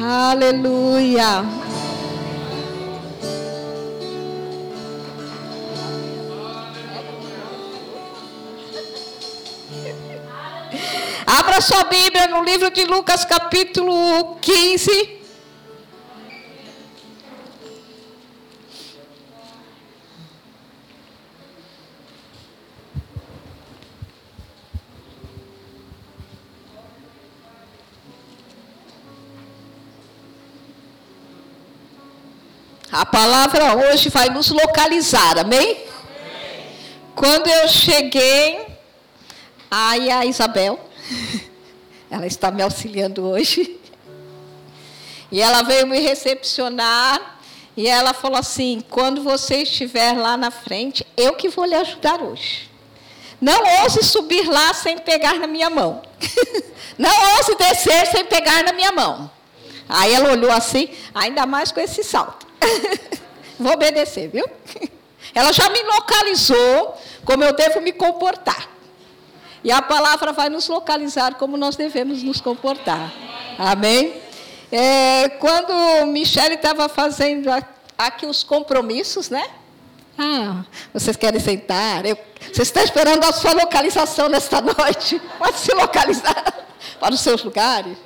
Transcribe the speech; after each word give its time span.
Aleluia. 0.00 1.44
Abra 11.26 11.60
sua 11.60 11.82
Bíblia 11.84 12.28
no 12.28 12.44
livro 12.44 12.70
de 12.70 12.84
Lucas, 12.84 13.24
capítulo 13.24 14.36
15. 14.40 15.17
Palavra 33.48 33.88
hoje 33.90 34.10
vai 34.10 34.28
nos 34.28 34.50
localizar, 34.50 35.38
amém? 35.38 35.58
amém? 35.58 35.86
Quando 37.14 37.48
eu 37.48 37.66
cheguei, 37.66 38.66
aí 39.70 40.10
a 40.10 40.26
Isabel, 40.26 40.78
ela 42.10 42.26
está 42.26 42.50
me 42.50 42.62
auxiliando 42.62 43.26
hoje, 43.26 43.80
e 45.32 45.40
ela 45.40 45.62
veio 45.62 45.86
me 45.86 45.98
recepcionar, 45.98 47.38
e 47.74 47.88
ela 47.88 48.12
falou 48.12 48.38
assim: 48.38 48.82
quando 48.90 49.22
você 49.22 49.62
estiver 49.62 50.12
lá 50.12 50.36
na 50.36 50.50
frente, 50.50 51.06
eu 51.16 51.34
que 51.34 51.48
vou 51.48 51.64
lhe 51.64 51.74
ajudar 51.74 52.20
hoje. 52.20 52.68
Não 53.40 53.62
ouse 53.82 54.04
subir 54.04 54.46
lá 54.48 54.74
sem 54.74 54.98
pegar 54.98 55.38
na 55.38 55.46
minha 55.46 55.70
mão. 55.70 56.02
Não 56.98 57.10
ouse 57.36 57.54
descer 57.54 58.06
sem 58.08 58.24
pegar 58.24 58.64
na 58.64 58.72
minha 58.72 58.90
mão. 58.90 59.30
Aí 59.88 60.12
ela 60.12 60.32
olhou 60.32 60.50
assim, 60.50 60.88
ainda 61.14 61.46
mais 61.46 61.70
com 61.70 61.78
esse 61.78 62.02
salto. 62.02 62.48
Vou 63.58 63.72
obedecer, 63.72 64.28
viu? 64.28 64.48
Ela 65.34 65.52
já 65.52 65.68
me 65.68 65.82
localizou 65.82 66.96
como 67.24 67.44
eu 67.44 67.52
devo 67.52 67.80
me 67.80 67.92
comportar. 67.92 68.68
E 69.62 69.72
a 69.72 69.82
palavra 69.82 70.32
vai 70.32 70.48
nos 70.48 70.68
localizar 70.68 71.34
como 71.34 71.56
nós 71.56 71.76
devemos 71.76 72.22
nos 72.22 72.40
comportar. 72.40 73.12
Amém? 73.58 74.22
É, 74.70 75.28
quando 75.40 76.06
Michele 76.06 76.54
estava 76.54 76.88
fazendo 76.88 77.48
aqui 77.96 78.26
os 78.26 78.44
compromissos, 78.44 79.28
né? 79.28 79.44
Ah, 80.16 80.64
vocês 80.92 81.16
querem 81.16 81.40
sentar? 81.40 82.04
Eu, 82.04 82.16
vocês 82.40 82.68
estão 82.68 82.82
esperando 82.82 83.24
a 83.24 83.32
sua 83.32 83.52
localização 83.52 84.28
nesta 84.28 84.60
noite? 84.60 85.20
Pode 85.38 85.58
se 85.58 85.72
localizar 85.72 86.66
para 86.98 87.14
os 87.14 87.20
seus 87.20 87.42
lugares. 87.42 87.96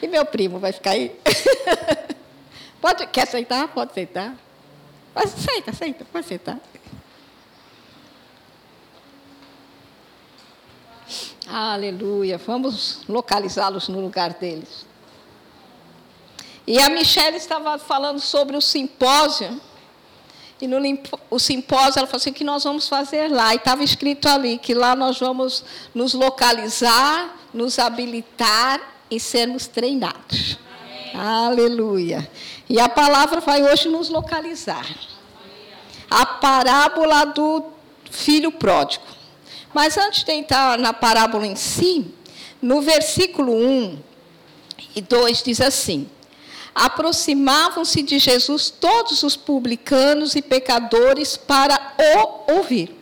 E 0.00 0.06
meu 0.06 0.24
primo 0.24 0.58
vai 0.58 0.72
ficar 0.72 0.90
aí? 0.90 1.12
Pode, 2.84 3.06
quer 3.06 3.26
sentar? 3.26 3.68
Pode 3.68 3.94
sentar. 3.94 4.36
Mas 5.14 5.30
senta, 5.30 5.72
senta, 5.72 6.04
pode 6.04 6.26
sentar. 6.26 6.60
Aleluia. 11.48 12.36
Vamos 12.36 13.00
localizá-los 13.08 13.88
no 13.88 14.02
lugar 14.02 14.34
deles. 14.34 14.84
E 16.66 16.78
a 16.78 16.90
Michelle 16.90 17.38
estava 17.38 17.78
falando 17.78 18.20
sobre 18.20 18.54
o 18.54 18.60
simpósio. 18.60 19.58
E 20.60 20.66
no 20.66 20.76
o 21.30 21.38
simpósio, 21.38 22.00
ela 22.00 22.06
falou 22.06 22.18
assim: 22.18 22.34
que 22.34 22.44
nós 22.44 22.64
vamos 22.64 22.86
fazer 22.86 23.32
lá? 23.32 23.54
E 23.54 23.56
estava 23.56 23.82
escrito 23.82 24.28
ali 24.28 24.58
que 24.58 24.74
lá 24.74 24.94
nós 24.94 25.18
vamos 25.18 25.64
nos 25.94 26.12
localizar, 26.12 27.34
nos 27.54 27.78
habilitar 27.78 28.78
e 29.10 29.18
sermos 29.18 29.66
treinados. 29.66 30.62
Aleluia. 31.14 32.28
E 32.68 32.80
a 32.80 32.88
palavra 32.88 33.40
vai 33.40 33.62
hoje 33.62 33.88
nos 33.88 34.08
localizar. 34.08 34.84
A 36.10 36.26
parábola 36.26 37.24
do 37.24 37.64
filho 38.10 38.50
pródigo. 38.50 39.04
Mas 39.72 39.96
antes 39.96 40.24
de 40.24 40.32
entrar 40.32 40.76
na 40.76 40.92
parábola 40.92 41.46
em 41.46 41.54
si, 41.54 42.12
no 42.60 42.80
versículo 42.80 43.52
1 43.52 43.98
e 44.96 45.00
2 45.00 45.42
diz 45.42 45.60
assim: 45.60 46.08
Aproximavam-se 46.74 48.02
de 48.02 48.18
Jesus 48.18 48.68
todos 48.70 49.22
os 49.22 49.36
publicanos 49.36 50.34
e 50.34 50.42
pecadores 50.42 51.36
para 51.36 51.94
o 51.96 52.54
ouvir. 52.54 53.00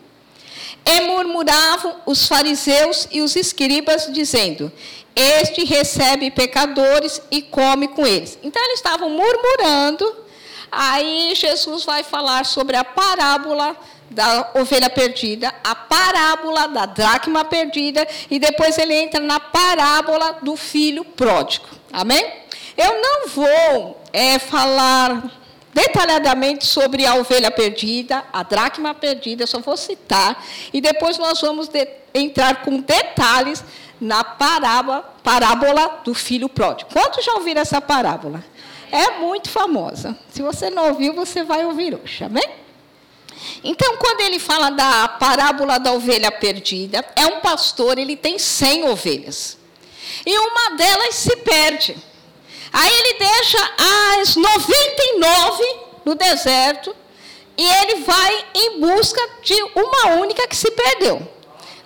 E 0.84 1.00
murmuravam 1.02 1.96
os 2.04 2.26
fariseus 2.26 3.08
e 3.10 3.22
os 3.22 3.36
escribas, 3.36 4.08
dizendo: 4.12 4.70
Este 5.14 5.64
recebe 5.64 6.30
pecadores 6.30 7.20
e 7.30 7.42
come 7.42 7.88
com 7.88 8.06
eles. 8.06 8.38
Então 8.42 8.62
eles 8.64 8.76
estavam 8.76 9.10
murmurando. 9.10 10.22
Aí 10.70 11.34
Jesus 11.34 11.84
vai 11.84 12.02
falar 12.02 12.46
sobre 12.46 12.76
a 12.76 12.84
parábola 12.84 13.76
da 14.12 14.50
ovelha 14.54 14.88
perdida, 14.88 15.52
a 15.64 15.74
parábola 15.74 16.66
da 16.68 16.86
dracma 16.86 17.44
perdida, 17.44 18.06
e 18.30 18.38
depois 18.38 18.78
ele 18.78 18.94
entra 18.94 19.20
na 19.20 19.40
parábola 19.40 20.38
do 20.42 20.56
filho 20.56 21.04
pródigo. 21.04 21.66
Amém? 21.92 22.24
Eu 22.76 23.00
não 23.00 23.28
vou 23.28 24.02
é, 24.12 24.38
falar 24.38 25.30
detalhadamente 25.74 26.66
sobre 26.66 27.06
a 27.06 27.14
ovelha 27.14 27.50
perdida, 27.50 28.24
a 28.32 28.42
dracma 28.42 28.94
perdida, 28.94 29.46
só 29.46 29.60
vou 29.60 29.76
citar, 29.76 30.42
e 30.72 30.80
depois 30.80 31.16
nós 31.18 31.40
vamos 31.40 31.68
de, 31.68 31.86
entrar 32.14 32.62
com 32.62 32.78
detalhes 32.78 33.64
na 34.02 34.24
parábola, 34.24 35.14
parábola 35.22 36.00
do 36.04 36.12
filho 36.12 36.48
pródigo. 36.48 36.90
Quantos 36.92 37.24
já 37.24 37.34
ouviram 37.34 37.62
essa 37.62 37.80
parábola? 37.80 38.44
É 38.90 39.20
muito 39.20 39.48
famosa. 39.48 40.18
Se 40.28 40.42
você 40.42 40.68
não 40.68 40.88
ouviu, 40.88 41.14
você 41.14 41.44
vai 41.44 41.64
ouvir 41.64 41.94
hoje, 41.94 42.24
amém? 42.24 42.44
Então, 43.62 43.96
quando 43.98 44.20
ele 44.22 44.40
fala 44.40 44.70
da 44.70 45.06
parábola 45.06 45.78
da 45.78 45.92
ovelha 45.92 46.32
perdida, 46.32 47.04
é 47.14 47.26
um 47.26 47.38
pastor, 47.38 47.96
ele 47.96 48.16
tem 48.16 48.40
100 48.40 48.88
ovelhas. 48.88 49.56
E 50.26 50.36
uma 50.36 50.76
delas 50.76 51.14
se 51.14 51.36
perde. 51.36 51.96
Aí 52.72 52.92
ele 52.92 53.18
deixa 53.20 53.70
as 54.18 54.34
99 54.34 55.64
no 56.04 56.16
deserto 56.16 56.94
e 57.56 57.64
ele 57.64 58.02
vai 58.02 58.44
em 58.52 58.80
busca 58.80 59.20
de 59.44 59.62
uma 59.76 60.16
única 60.16 60.48
que 60.48 60.56
se 60.56 60.70
perdeu. 60.72 61.22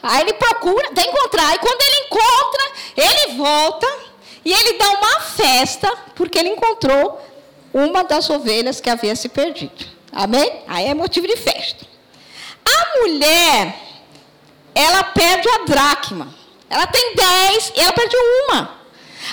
Aí 0.08 0.22
ele 0.22 0.32
procura, 0.34 0.88
até 0.88 1.02
encontrar. 1.02 1.54
E 1.54 1.58
quando 1.58 1.80
ele 1.80 2.06
encontra, 2.06 2.72
ele 2.96 3.36
volta 3.36 3.86
e 4.44 4.52
ele 4.52 4.78
dá 4.78 4.90
uma 4.90 5.20
festa, 5.20 5.92
porque 6.14 6.38
ele 6.38 6.50
encontrou 6.50 7.20
uma 7.72 8.04
das 8.04 8.30
ovelhas 8.30 8.80
que 8.80 8.88
havia 8.88 9.16
se 9.16 9.28
perdido. 9.28 9.86
Amém? 10.12 10.62
Aí 10.66 10.86
é 10.86 10.94
motivo 10.94 11.26
de 11.26 11.36
festa. 11.36 11.84
A 12.64 12.98
mulher, 13.00 13.76
ela 14.74 15.02
perde 15.04 15.48
a 15.48 15.58
dracma. 15.64 16.34
Ela 16.70 16.86
tem 16.86 17.14
dez 17.14 17.72
e 17.76 17.80
ela 17.80 17.92
perde 17.92 18.16
uma. 18.16 18.76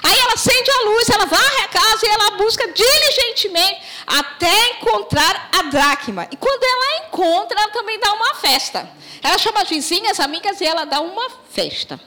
Aí 0.01 0.17
ela 0.17 0.33
acende 0.33 0.71
a 0.71 0.83
luz, 0.85 1.09
ela 1.09 1.25
varre 1.25 1.63
a 1.63 1.67
casa 1.67 2.05
e 2.05 2.09
ela 2.09 2.31
busca 2.31 2.67
diligentemente 2.67 3.81
até 4.07 4.69
encontrar 4.71 5.49
a 5.51 5.63
dracma. 5.63 6.27
E 6.31 6.37
quando 6.37 6.63
ela 6.63 7.05
encontra, 7.05 7.59
ela 7.59 7.69
também 7.71 7.99
dá 7.99 8.13
uma 8.13 8.33
festa. 8.35 8.89
Ela 9.21 9.37
chama 9.37 9.61
as 9.61 9.69
vizinhas, 9.69 10.19
amigas 10.19 10.59
e 10.61 10.65
ela 10.65 10.85
dá 10.85 10.99
uma 10.99 11.29
festa. 11.51 11.99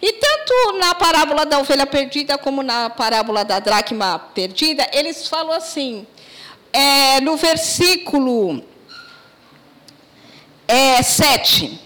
E 0.00 0.12
tanto 0.12 0.78
na 0.78 0.94
parábola 0.94 1.44
da 1.44 1.58
ovelha 1.58 1.86
perdida 1.86 2.38
como 2.38 2.62
na 2.62 2.88
parábola 2.88 3.44
da 3.44 3.58
dracma 3.58 4.18
perdida, 4.32 4.88
eles 4.92 5.26
falam 5.26 5.52
assim, 5.52 6.06
é, 6.72 7.20
no 7.20 7.36
versículo 7.36 8.64
é, 10.66 11.02
7. 11.02 11.80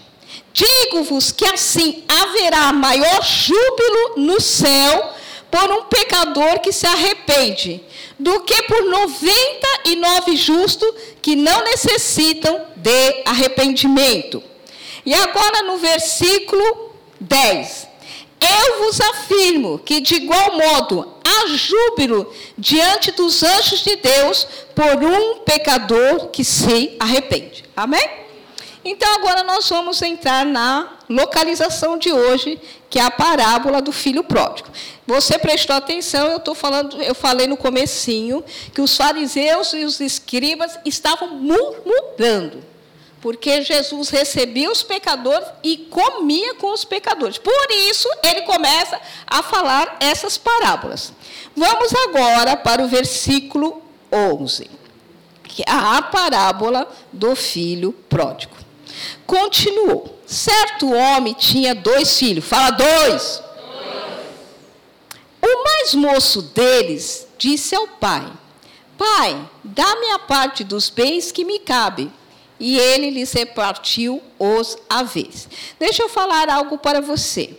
Digo-vos 0.53 1.31
que 1.31 1.45
assim 1.45 2.03
haverá 2.07 2.71
maior 2.71 3.23
júbilo 3.23 4.13
no 4.17 4.39
céu 4.39 5.13
por 5.53 5.71
um 5.71 5.83
pecador 5.83 6.61
que 6.61 6.71
se 6.71 6.87
arrepende, 6.87 7.79
do 8.17 8.39
que 8.39 8.63
por 8.63 8.83
99 8.85 10.35
justos 10.35 10.91
que 11.21 11.35
não 11.35 11.63
necessitam 11.63 12.59
de 12.75 13.21
arrependimento. 13.23 14.41
E 15.05 15.13
agora 15.13 15.61
no 15.61 15.77
versículo 15.77 16.95
10. 17.19 17.87
Eu 18.41 18.79
vos 18.79 18.99
afirmo 18.99 19.77
que 19.77 20.01
de 20.01 20.15
igual 20.15 20.57
modo 20.57 21.13
há 21.23 21.47
júbilo 21.55 22.33
diante 22.57 23.11
dos 23.11 23.43
anjos 23.43 23.83
de 23.83 23.95
Deus 23.97 24.47
por 24.73 25.03
um 25.03 25.35
pecador 25.41 26.29
que 26.29 26.43
se 26.43 26.97
arrepende. 26.99 27.63
Amém? 27.77 28.23
Então 28.83 29.13
agora 29.13 29.43
nós 29.43 29.69
vamos 29.69 30.01
entrar 30.01 30.45
na 30.45 30.97
localização 31.07 31.97
de 31.97 32.11
hoje, 32.11 32.59
que 32.93 32.99
é 32.99 33.01
a 33.01 33.09
parábola 33.09 33.81
do 33.81 33.91
filho 33.91 34.23
pródigo. 34.23 34.69
Você 35.07 35.39
prestou 35.39 35.75
atenção, 35.75 36.27
eu 36.27 36.37
estou 36.37 36.53
falando, 36.53 37.01
eu 37.01 37.15
falei 37.15 37.47
no 37.47 37.57
comecinho 37.57 38.43
que 38.71 38.81
os 38.81 38.95
fariseus 38.95 39.73
e 39.73 39.83
os 39.83 39.99
escribas 39.99 40.77
estavam 40.85 41.29
murmurando. 41.29 42.63
porque 43.19 43.63
Jesus 43.63 44.09
recebia 44.09 44.69
os 44.69 44.83
pecadores 44.83 45.47
e 45.63 45.77
comia 45.77 46.53
com 46.55 46.71
os 46.71 46.85
pecadores. 46.85 47.39
Por 47.39 47.67
isso, 47.89 48.07
ele 48.21 48.41
começa 48.41 49.01
a 49.25 49.41
falar 49.41 49.97
essas 49.99 50.37
parábolas. 50.37 51.11
Vamos 51.55 51.95
agora 51.95 52.55
para 52.55 52.83
o 52.83 52.87
versículo 52.87 53.81
11, 54.11 54.69
que 55.45 55.63
é 55.63 55.71
a 55.71 55.99
parábola 56.01 56.87
do 57.11 57.35
filho 57.35 57.91
pródigo. 58.07 58.55
Continuou. 59.25 60.12
Certo 60.33 60.91
homem 60.91 61.33
tinha 61.35 61.75
dois 61.75 62.17
filhos. 62.17 62.43
Fala 62.43 62.71
dois. 62.71 63.43
O 65.39 65.63
mais 65.63 65.93
moço 65.93 66.41
deles 66.41 67.27
disse 67.37 67.75
ao 67.75 67.87
pai: 67.87 68.25
Pai, 68.97 69.39
dá-me 69.63 70.11
a 70.11 70.19
parte 70.19 70.63
dos 70.63 70.89
bens 70.89 71.31
que 71.31 71.45
me 71.45 71.59
cabe 71.59 72.11
e 72.59 72.79
ele 72.79 73.11
lhes 73.11 73.31
repartiu 73.31 74.23
os 74.39 74.75
haveres. 74.89 75.47
Deixa 75.77 76.01
eu 76.01 76.09
falar 76.09 76.49
algo 76.49 76.77
para 76.79 76.99
você. 76.99 77.55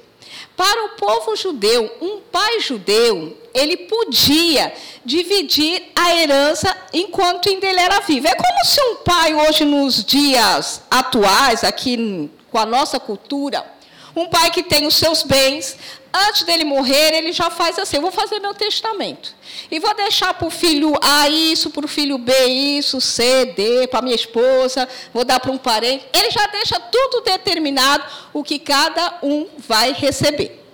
Para 0.57 0.87
o 0.87 0.89
povo 0.91 1.37
judeu, 1.37 1.95
um 2.01 2.21
pai 2.21 2.61
judeu, 2.61 3.37
ele 3.53 3.77
podia 3.77 4.73
dividir 5.05 5.93
a 5.95 6.15
herança 6.15 6.77
enquanto 6.93 7.49
ainda 7.49 7.67
ele 7.67 7.81
era 7.81 8.01
vivo. 8.01 8.27
É 8.27 8.35
como 8.35 8.65
se 8.65 8.81
um 8.81 8.97
pai 8.97 9.35
hoje 9.35 9.65
nos 9.65 10.05
dias 10.05 10.83
atuais, 10.91 11.63
aqui 11.63 12.31
com 12.55 12.59
a 12.61 12.65
nossa 12.65 13.01
cultura, 13.01 13.67
um 14.15 14.29
pai 14.29 14.49
que 14.49 14.63
tem 14.63 14.87
os 14.87 14.95
seus 14.95 15.25
bens, 15.25 15.77
antes 16.13 16.45
dele 16.45 16.63
morrer, 16.63 17.13
ele 17.17 17.33
já 17.33 17.51
faz 17.51 17.81
assim: 17.81 17.97
eu 17.97 18.03
vou 18.03 18.13
fazer 18.13 18.39
meu 18.39 18.55
testamento. 18.55 19.35
E 19.69 19.81
vou 19.81 19.93
deixar 19.97 20.33
para 20.35 20.47
o 20.47 20.51
filho 20.51 20.95
A 21.03 21.29
isso, 21.29 21.71
para 21.71 21.85
o 21.85 21.89
filho 21.89 22.17
B 22.17 22.33
isso, 22.47 23.01
C, 23.01 23.47
D, 23.47 23.89
para 23.89 24.03
minha 24.03 24.15
esposa, 24.15 24.89
vou 25.13 25.25
dar 25.25 25.41
para 25.41 25.51
um 25.51 25.59
parente. 25.59 26.07
Ele 26.15 26.31
já 26.31 26.47
deixa 26.47 26.79
tudo 26.79 27.23
determinado 27.23 28.05
o 28.33 28.45
que 28.45 28.61
cada 28.61 29.19
um 29.21 29.49
vai 29.59 29.93
receber. 29.93 30.65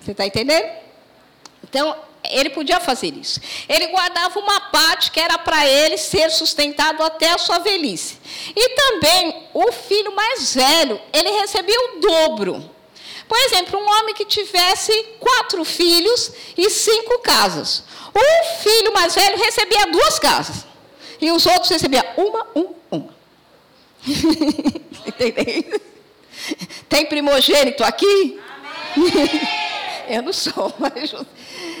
Você 0.00 0.10
está 0.10 0.26
entendendo? 0.26 0.68
Então, 1.62 1.94
ele 2.30 2.50
podia 2.50 2.80
fazer 2.80 3.14
isso. 3.14 3.40
Ele 3.68 3.86
guardava 3.88 4.38
uma 4.38 4.60
parte 4.60 5.10
que 5.10 5.20
era 5.20 5.38
para 5.38 5.66
ele 5.66 5.96
ser 5.96 6.30
sustentado 6.30 7.02
até 7.02 7.30
a 7.32 7.38
sua 7.38 7.58
velhice. 7.58 8.18
E 8.54 8.68
também 8.70 9.48
o 9.52 9.72
filho 9.72 10.14
mais 10.14 10.54
velho, 10.54 11.00
ele 11.12 11.30
recebia 11.30 11.78
o 11.80 12.00
dobro. 12.00 12.70
Por 13.28 13.38
exemplo, 13.38 13.78
um 13.78 13.88
homem 13.98 14.14
que 14.14 14.24
tivesse 14.24 14.92
quatro 15.18 15.64
filhos 15.64 16.32
e 16.56 16.70
cinco 16.70 17.18
casas. 17.18 17.82
O 18.14 18.60
filho 18.62 18.92
mais 18.94 19.14
velho 19.14 19.36
recebia 19.36 19.86
duas 19.86 20.18
casas. 20.18 20.64
E 21.20 21.30
os 21.30 21.44
outros 21.46 21.70
recebiam 21.70 22.04
uma, 22.16 22.46
um, 22.54 22.74
uma. 22.90 23.14
Entendeu? 25.06 25.80
Tem 26.88 27.06
primogênito 27.06 27.82
aqui? 27.82 28.40
Eu 30.08 30.22
não 30.22 30.32
sou, 30.32 30.72
mas. 30.78 31.12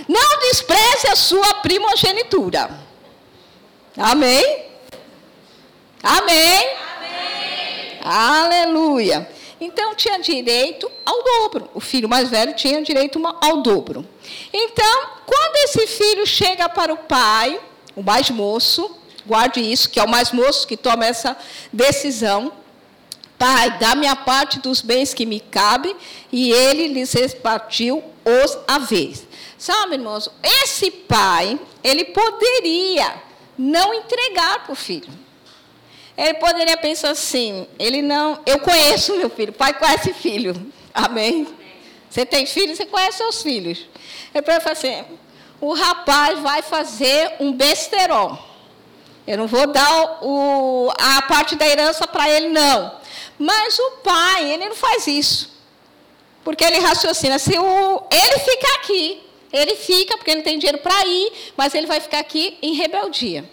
Não 0.08 0.38
despreze 0.40 1.08
a 1.08 1.16
sua 1.16 1.54
primogenitura. 1.54 2.70
Amém? 3.96 4.66
Amém? 6.02 6.76
Amém. 6.96 7.98
Aleluia. 8.02 9.28
Então 9.60 9.94
tinha 9.94 10.18
direito 10.18 10.90
ao 11.04 11.22
dobro. 11.22 11.70
O 11.74 11.80
filho 11.80 12.08
mais 12.08 12.28
velho 12.28 12.54
tinha 12.54 12.82
direito 12.82 13.20
ao 13.40 13.62
dobro. 13.62 14.06
Então, 14.52 15.08
quando 15.24 15.56
esse 15.64 15.86
filho 15.86 16.26
chega 16.26 16.68
para 16.68 16.92
o 16.92 16.98
pai, 16.98 17.58
o 17.94 18.02
mais 18.02 18.30
moço, 18.30 18.94
guarde 19.24 19.60
isso, 19.60 19.88
que 19.88 19.98
é 19.98 20.04
o 20.04 20.08
mais 20.08 20.30
moço 20.30 20.66
que 20.66 20.76
toma 20.76 21.06
essa 21.06 21.36
decisão. 21.72 22.52
Pai, 23.38 23.78
dá-me 23.78 24.06
a 24.06 24.16
parte 24.16 24.58
dos 24.60 24.80
bens 24.80 25.12
que 25.12 25.26
me 25.26 25.40
cabe, 25.40 25.94
e 26.32 26.52
ele 26.52 26.88
lhes 26.88 27.12
repartiu 27.12 28.02
os 28.24 28.58
haveres. 28.66 29.25
Sabe, 29.58 29.94
irmãos, 29.94 30.30
esse 30.42 30.90
pai, 30.90 31.58
ele 31.82 32.04
poderia 32.06 33.22
não 33.56 33.94
entregar 33.94 34.64
para 34.64 34.72
o 34.72 34.76
filho. 34.76 35.08
Ele 36.16 36.34
poderia 36.34 36.76
pensar 36.76 37.10
assim: 37.10 37.66
ele 37.78 38.02
não. 38.02 38.40
Eu 38.46 38.60
conheço 38.60 39.16
meu 39.16 39.30
filho, 39.30 39.52
pai 39.52 39.72
conhece 39.74 40.12
filho. 40.12 40.72
Amém? 40.92 41.46
Você 42.08 42.24
tem 42.24 42.46
filho, 42.46 42.74
você 42.74 42.86
conhece 42.86 43.18
seus 43.18 43.42
filhos. 43.42 43.86
Ele 44.34 44.42
pode 44.42 44.60
falar 44.60 44.72
assim: 44.72 45.04
o 45.60 45.74
rapaz 45.74 46.38
vai 46.40 46.62
fazer 46.62 47.34
um 47.40 47.52
besterol. 47.52 48.38
Eu 49.26 49.36
não 49.36 49.46
vou 49.46 49.66
dar 49.66 50.18
o, 50.22 50.90
a 50.98 51.22
parte 51.22 51.56
da 51.56 51.66
herança 51.66 52.06
para 52.06 52.28
ele, 52.30 52.48
não. 52.48 52.94
Mas 53.38 53.78
o 53.78 53.90
pai, 54.02 54.52
ele 54.52 54.68
não 54.68 54.76
faz 54.76 55.06
isso. 55.06 55.50
Porque 56.44 56.64
ele 56.64 56.78
raciocina: 56.78 57.38
se 57.38 57.58
o, 57.58 58.02
ele 58.10 58.38
ficar 58.38 58.74
aqui, 58.76 59.25
ele 59.52 59.76
fica, 59.76 60.16
porque 60.16 60.34
não 60.34 60.42
tem 60.42 60.58
dinheiro 60.58 60.78
para 60.78 61.06
ir, 61.06 61.32
mas 61.56 61.74
ele 61.74 61.86
vai 61.86 62.00
ficar 62.00 62.18
aqui 62.18 62.58
em 62.60 62.74
rebeldia. 62.74 63.48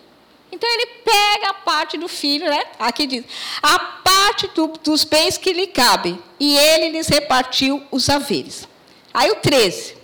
Então 0.52 0.70
ele 0.70 0.86
pega 1.04 1.50
a 1.50 1.54
parte 1.54 1.98
do 1.98 2.08
filho, 2.08 2.50
né? 2.50 2.64
Aqui 2.78 3.08
diz, 3.08 3.26
a 3.62 3.80
parte 3.80 4.48
do, 4.50 4.68
dos 4.68 5.04
bens 5.04 5.38
que 5.38 5.52
lhe 5.52 5.68
cabe, 5.68 6.20
e 6.40 6.58
ele 6.58 6.90
lhes 6.90 7.08
repartiu 7.08 7.84
os 7.90 8.10
haveres. 8.10 8.68
Aí 9.14 9.32
o 9.32 9.36
13. 9.38 9.98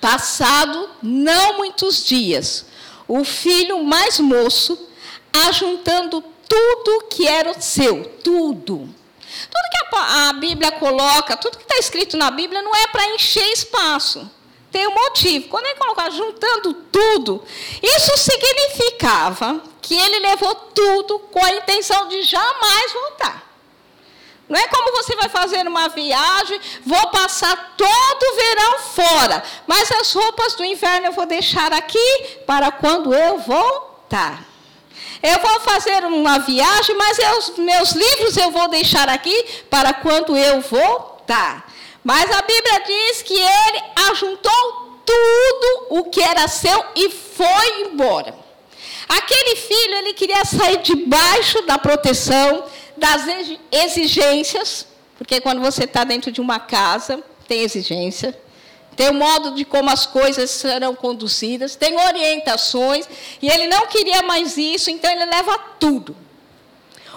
Passado 0.00 0.90
não 1.02 1.58
muitos 1.58 2.04
dias, 2.04 2.66
o 3.06 3.24
filho 3.24 3.84
mais 3.84 4.18
moço, 4.18 4.88
ajuntando 5.48 6.22
tudo 6.48 7.06
que 7.08 7.26
era 7.26 7.58
seu, 7.60 8.04
tudo. 8.22 8.78
Tudo 8.78 9.70
que 9.70 9.96
a, 9.96 10.28
a 10.28 10.32
Bíblia 10.34 10.72
coloca, 10.72 11.36
tudo 11.36 11.56
que 11.56 11.64
está 11.64 11.78
escrito 11.78 12.16
na 12.16 12.30
Bíblia 12.30 12.60
não 12.60 12.74
é 12.74 12.88
para 12.88 13.14
encher 13.14 13.46
espaço 13.52 14.28
tem 14.72 14.88
um 14.88 14.94
motivo. 14.94 15.48
Quando 15.48 15.66
ele 15.66 15.78
colocou 15.78 16.10
juntando 16.10 16.72
tudo, 16.90 17.44
isso 17.82 18.16
significava 18.16 19.60
que 19.82 19.94
ele 19.94 20.20
levou 20.20 20.54
tudo 20.54 21.18
com 21.18 21.44
a 21.44 21.52
intenção 21.52 22.08
de 22.08 22.22
jamais 22.22 22.92
voltar. 22.92 23.52
Não 24.48 24.58
é 24.58 24.66
como 24.68 24.92
você 24.92 25.14
vai 25.14 25.28
fazer 25.28 25.66
uma 25.66 25.88
viagem, 25.88 26.60
vou 26.84 27.06
passar 27.08 27.74
todo 27.76 28.22
o 28.22 28.34
verão 28.34 28.78
fora, 28.80 29.42
mas 29.66 29.90
as 29.92 30.12
roupas 30.12 30.54
do 30.54 30.64
inverno 30.64 31.06
eu 31.06 31.12
vou 31.12 31.26
deixar 31.26 31.72
aqui 31.72 32.38
para 32.46 32.70
quando 32.70 33.14
eu 33.14 33.38
voltar. 33.38 34.44
Eu 35.22 35.38
vou 35.38 35.60
fazer 35.60 36.04
uma 36.04 36.40
viagem, 36.40 36.96
mas 36.96 37.18
os 37.38 37.56
meus 37.56 37.92
livros 37.92 38.36
eu 38.36 38.50
vou 38.50 38.68
deixar 38.68 39.08
aqui 39.08 39.64
para 39.70 39.94
quando 39.94 40.36
eu 40.36 40.60
voltar. 40.60 41.71
Mas 42.02 42.30
a 42.30 42.42
Bíblia 42.42 42.82
diz 42.84 43.22
que 43.22 43.34
ele 43.34 43.82
ajuntou 44.10 45.00
tudo 45.04 45.86
o 45.90 46.04
que 46.04 46.20
era 46.20 46.48
seu 46.48 46.84
e 46.96 47.10
foi 47.10 47.82
embora. 47.82 48.34
Aquele 49.08 49.56
filho, 49.56 49.94
ele 49.96 50.14
queria 50.14 50.44
sair 50.44 50.78
debaixo 50.78 51.62
da 51.62 51.78
proteção, 51.78 52.64
das 52.96 53.22
exigências, 53.70 54.86
porque 55.18 55.40
quando 55.40 55.60
você 55.60 55.84
está 55.84 56.04
dentro 56.04 56.32
de 56.32 56.40
uma 56.40 56.58
casa, 56.58 57.22
tem 57.46 57.60
exigência, 57.60 58.38
tem 58.96 59.10
o 59.10 59.14
modo 59.14 59.54
de 59.54 59.64
como 59.64 59.90
as 59.90 60.06
coisas 60.06 60.50
serão 60.50 60.94
conduzidas, 60.94 61.76
tem 61.76 61.98
orientações, 61.98 63.08
e 63.40 63.48
ele 63.48 63.66
não 63.66 63.86
queria 63.86 64.22
mais 64.22 64.56
isso, 64.56 64.90
então 64.90 65.10
ele 65.10 65.26
leva 65.26 65.58
tudo. 65.78 66.16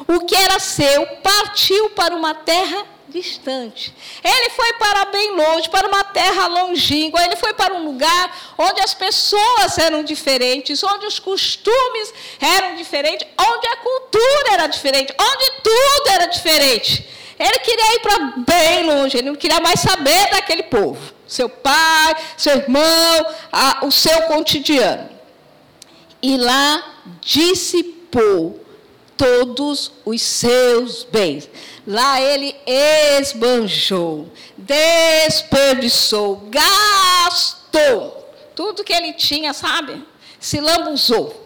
O 0.08 0.22
que 0.22 0.36
era 0.36 0.60
seu 0.60 1.06
partiu 1.18 1.90
para 1.92 2.16
uma 2.16 2.34
terra 2.34 2.86
distante. 3.16 3.94
Ele 4.24 4.50
foi 4.50 4.74
para 4.74 5.06
bem 5.06 5.32
longe, 5.36 5.70
para 5.70 5.88
uma 5.88 6.04
terra 6.04 6.48
longínqua. 6.48 7.24
Ele 7.24 7.36
foi 7.36 7.54
para 7.54 7.74
um 7.74 7.86
lugar 7.86 8.56
onde 8.58 8.82
as 8.82 8.94
pessoas 8.94 9.78
eram 9.78 10.04
diferentes, 10.04 10.84
onde 10.84 11.06
os 11.06 11.18
costumes 11.18 12.14
eram 12.40 12.76
diferentes, 12.76 13.26
onde 13.40 13.68
a 13.68 13.78
cultura 13.78 14.52
era 14.52 14.68
diferente, 14.68 15.14
onde 15.18 15.52
tudo 15.64 16.10
era 16.10 16.26
diferente. 16.26 17.08
Ele 17.40 17.60
queria 17.60 17.96
ir 17.96 18.00
para 18.00 18.20
bem 18.38 18.86
longe, 18.86 19.18
ele 19.18 19.30
não 19.30 19.36
queria 19.36 19.60
mais 19.60 19.80
saber 19.80 20.30
daquele 20.32 20.64
povo. 20.64 21.14
Seu 21.28 21.50
pai, 21.50 22.16
seu 22.38 22.58
irmão, 22.58 23.26
a, 23.52 23.86
o 23.86 23.92
seu 23.92 24.24
cotidiano. 24.24 25.10
E 26.22 26.38
lá 26.38 26.84
dissipou 27.22 28.66
todos 29.18 29.92
os 30.06 30.22
seus 30.22 31.04
bens. 31.04 31.50
Lá 31.88 32.20
ele 32.20 32.56
esbanjou, 32.66 34.32
desperdiçou, 34.58 36.48
gastou. 36.50 38.26
Tudo 38.56 38.84
que 38.84 38.94
ele 38.94 39.14
tinha, 39.14 39.54
sabe? 39.54 40.04
Se 40.40 40.60
lambuzou. 40.60 41.46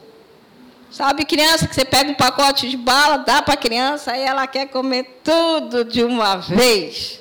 Sabe, 0.89 1.25
criança, 1.25 1.67
que 1.67 1.75
você 1.75 1.85
pega 1.85 2.09
um 2.09 2.15
pacote 2.15 2.69
de 2.69 2.77
bala, 2.77 3.17
dá 3.17 3.41
para 3.41 3.53
a 3.53 3.57
criança, 3.57 4.17
e 4.17 4.21
ela 4.21 4.47
quer 4.47 4.67
comer 4.67 5.19
tudo 5.23 5.85
de 5.85 6.03
uma 6.03 6.37
vez. 6.37 7.19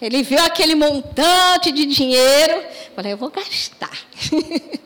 Ele 0.00 0.22
viu 0.22 0.38
aquele 0.40 0.74
montante 0.74 1.72
de 1.72 1.84
dinheiro, 1.84 2.64
falei, 2.94 3.12
eu 3.12 3.16
vou 3.16 3.30
gastar. 3.30 3.90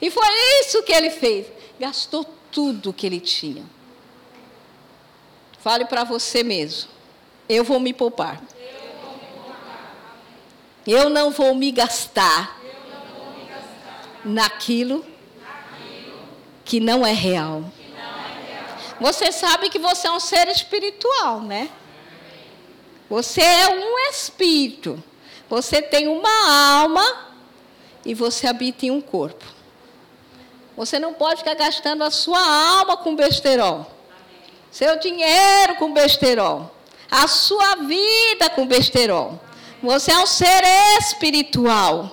e 0.00 0.10
foi 0.10 0.26
isso 0.60 0.82
que 0.84 0.92
ele 0.92 1.10
fez. 1.10 1.46
Gastou 1.78 2.24
tudo 2.50 2.92
que 2.92 3.04
ele 3.04 3.20
tinha. 3.20 3.64
Fale 5.64 5.86
para 5.86 6.04
você 6.04 6.42
mesmo. 6.42 6.90
Eu 7.48 7.64
vou 7.64 7.80
me 7.80 7.94
poupar. 7.94 8.38
Eu 10.86 11.08
não 11.08 11.30
vou 11.30 11.54
me 11.54 11.72
gastar 11.72 12.60
naquilo 14.22 15.02
que 16.66 16.78
não 16.80 17.06
é 17.06 17.14
real. 17.14 17.64
Você 19.00 19.32
sabe 19.32 19.70
que 19.70 19.78
você 19.78 20.06
é 20.06 20.10
um 20.10 20.20
ser 20.20 20.48
espiritual, 20.48 21.40
né? 21.40 21.70
Você 23.08 23.40
é 23.40 23.66
um 23.70 23.98
espírito. 24.10 25.02
Você 25.48 25.80
tem 25.80 26.08
uma 26.08 26.78
alma 26.78 27.30
e 28.04 28.12
você 28.12 28.46
habita 28.46 28.84
em 28.84 28.90
um 28.90 29.00
corpo. 29.00 29.46
Você 30.76 30.98
não 30.98 31.14
pode 31.14 31.38
ficar 31.38 31.54
gastando 31.54 32.04
a 32.04 32.10
sua 32.10 32.38
alma 32.78 32.98
com 32.98 33.16
besterol, 33.16 33.93
seu 34.74 34.98
dinheiro 34.98 35.76
com 35.76 35.92
besterol, 35.92 36.74
a 37.08 37.28
sua 37.28 37.76
vida 37.76 38.50
com 38.50 38.66
besterol. 38.66 39.38
Você 39.80 40.10
é 40.10 40.18
um 40.18 40.26
ser 40.26 40.64
espiritual. 40.98 42.10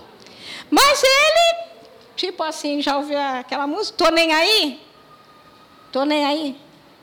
Mas 0.70 1.02
ele, 1.02 1.70
tipo 2.16 2.44
assim, 2.44 2.80
já 2.80 2.98
ouviu 2.98 3.18
aquela 3.18 3.66
música? 3.66 3.98
Tô 3.98 4.12
nem 4.12 4.32
aí? 4.32 4.80
Tô 5.92 6.06
nem 6.06 6.24
aí. 6.24 6.56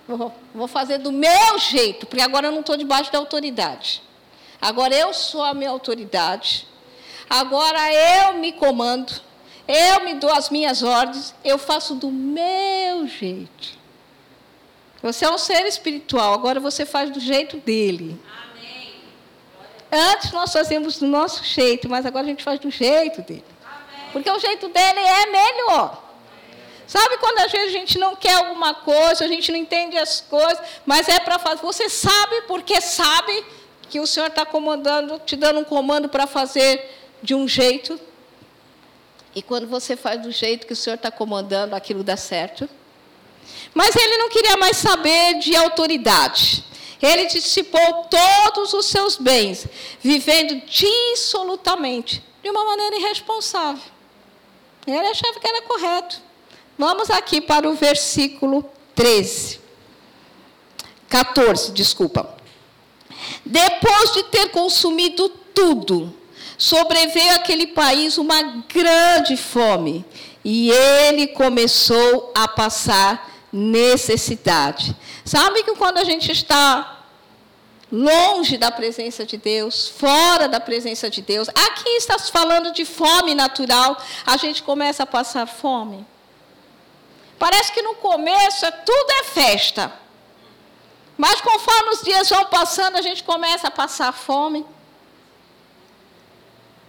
Vou, 0.07 0.33
vou 0.55 0.69
fazer 0.69 0.99
do 0.99 1.11
meu 1.11 1.59
jeito, 1.59 2.07
porque 2.07 2.23
agora 2.23 2.47
eu 2.47 2.53
não 2.53 2.61
estou 2.61 2.77
debaixo 2.77 3.11
da 3.11 3.19
autoridade. 3.19 4.01
Agora 4.63 4.95
eu 4.95 5.13
sou 5.13 5.43
a 5.43 5.55
minha 5.55 5.71
autoridade. 5.71 6.69
Agora 7.29 7.81
eu 7.93 8.35
me 8.35 8.53
comando. 8.53 9.13
Eu 9.67 10.05
me 10.05 10.15
dou 10.15 10.31
as 10.33 10.51
minhas 10.51 10.85
ordens. 10.85 11.35
Eu 11.45 11.59
faço 11.59 11.97
do 11.97 12.13
meu 12.13 13.09
jeito. 13.09 13.78
Você 15.03 15.25
é 15.25 15.31
um 15.31 15.39
ser 15.39 15.65
espiritual, 15.67 16.35
agora 16.35 16.59
você 16.59 16.85
faz 16.85 17.11
do 17.11 17.21
jeito 17.21 17.57
dele. 17.59 18.21
Amém. 18.51 18.95
Antes 19.91 20.33
nós 20.33 20.53
fazíamos 20.53 20.99
do 20.99 21.07
nosso 21.07 21.45
jeito, 21.45 21.89
mas 21.89 22.05
agora 22.05 22.25
a 22.25 22.29
gente 22.29 22.43
faz 22.43 22.59
do 22.59 22.71
jeito 22.71 23.23
dele. 23.23 23.45
Amém. 23.65 24.11
Porque 24.13 24.31
o 24.31 24.39
jeito 24.39 24.69
dele 24.69 25.01
é 25.01 25.27
melhor. 25.27 26.09
Sabe 26.89 27.19
quando 27.19 27.41
às 27.41 27.53
vezes 27.53 27.69
a 27.69 27.79
gente 27.79 27.99
não 27.99 28.17
quer 28.17 28.37
alguma 28.37 28.73
coisa, 28.73 29.25
a 29.25 29.29
gente 29.29 29.53
não 29.53 29.59
entende 29.59 29.99
as 29.99 30.23
coisas, 30.23 30.59
mas 30.87 31.07
é 31.07 31.21
para 31.21 31.39
fazer. 31.39 31.61
Você 31.61 31.89
sabe 31.89 32.43
porque 32.43 32.81
sabe 32.81 33.45
que 33.91 34.01
o 34.01 34.07
Senhor 34.07 34.29
está 34.29 34.47
comandando, 34.47 35.19
te 35.19 35.37
dando 35.37 35.61
um 35.61 35.65
comando 35.65 36.09
para 36.09 36.27
fazer 36.27 36.99
de 37.23 37.35
um 37.35 37.47
jeito. 37.47 38.01
E 39.35 39.43
quando 39.43 39.69
você 39.69 39.97
faz 39.97 40.23
do 40.23 40.33
jeito 40.33 40.67
que 40.67 40.73
o 40.73 40.77
Senhor 40.77 40.97
está 40.97 41.11
comandando, 41.11 41.77
aquilo 41.77 42.03
dá 42.03 42.17
certo. 42.17 42.67
Mas 43.75 43.95
ele 43.97 44.19
não 44.19 44.29
queria 44.29 44.57
mais 44.57 44.77
saber 44.77 45.39
de 45.39 45.55
autoridade. 45.57 46.65
Ele 47.01 47.27
dissipou 47.27 48.07
todos 48.11 48.73
os 48.73 48.87
seus 48.87 49.17
bens, 49.17 49.67
vivendo 50.01 50.61
dissolutamente, 50.67 52.25
de 52.43 52.51
uma 52.51 52.65
maneira 52.65 52.97
irresponsável. 52.97 53.83
Ele 54.87 55.07
achava 55.07 55.39
que 55.39 55.47
era 55.47 55.63
correto. 55.63 56.21
Vamos 56.77 57.11
aqui 57.11 57.41
para 57.41 57.69
o 57.69 57.75
versículo 57.75 58.65
13. 58.95 59.61
14, 61.09 61.73
desculpa. 61.73 62.37
Depois 63.45 64.13
de 64.13 64.25
ter 64.25 64.51
consumido 64.51 65.29
tudo, 65.55 66.15
sobreveio 66.57 67.35
àquele 67.35 67.69
país 67.69 68.19
uma 68.19 68.43
grande 68.43 69.37
fome, 69.37 70.05
e 70.45 70.71
ele 70.71 71.29
começou 71.29 72.33
a 72.35 72.49
passar 72.49 73.38
necessidade. 73.53 74.95
Sabe 75.25 75.63
que 75.63 75.75
quando 75.75 75.99
a 75.99 76.05
gente 76.05 76.31
está 76.31 76.99
longe 77.91 78.59
da 78.59 78.71
presença 78.71 79.25
de 79.25 79.37
Deus, 79.37 79.89
fora 79.89 80.47
da 80.49 80.61
presença 80.61 81.09
de 81.09 81.23
Deus, 81.23 81.49
aqui 81.49 81.89
está 81.91 82.19
falando 82.19 82.73
de 82.73 82.85
fome 82.85 83.35
natural, 83.35 83.97
a 84.27 84.37
gente 84.37 84.63
começa 84.63 85.03
a 85.03 85.07
passar 85.07 85.47
fome. 85.47 86.07
Parece 87.39 87.73
que 87.73 87.83
no 87.83 87.95
começo 87.95 88.67
é 88.67 88.71
tudo 88.71 89.11
é 89.21 89.25
festa. 89.25 89.93
Mas 91.17 91.41
conforme 91.41 91.91
os 91.91 92.03
dias 92.03 92.29
vão 92.29 92.45
passando, 92.47 92.97
a 92.97 93.03
gente 93.03 93.25
começa 93.25 93.69
a 93.69 93.71
passar 93.71 94.13
fome. 94.13 94.65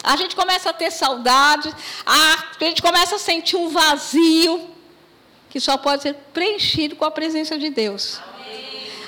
A 0.03 0.15
gente 0.15 0.35
começa 0.35 0.69
a 0.69 0.73
ter 0.73 0.91
saudade, 0.91 1.73
a 2.05 2.63
gente 2.63 2.81
começa 2.81 3.15
a 3.15 3.19
sentir 3.19 3.57
um 3.57 3.69
vazio 3.69 4.78
que 5.49 5.59
só 5.59 5.77
pode 5.77 6.03
ser 6.03 6.13
preenchido 6.33 6.95
com 6.95 7.05
a 7.05 7.11
presença 7.11 7.57
de 7.57 7.69
Deus. 7.69 8.19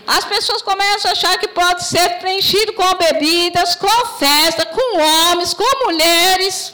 As 0.07 0.25
pessoas 0.25 0.61
começam 0.61 1.09
a 1.09 1.11
achar 1.13 1.37
que 1.37 1.47
pode 1.47 1.83
ser 1.83 2.19
preenchido 2.19 2.73
com 2.73 2.95
bebidas, 2.95 3.75
com 3.75 4.05
festa, 4.17 4.65
com 4.65 4.99
homens, 4.99 5.53
com 5.53 5.85
mulheres, 5.85 6.73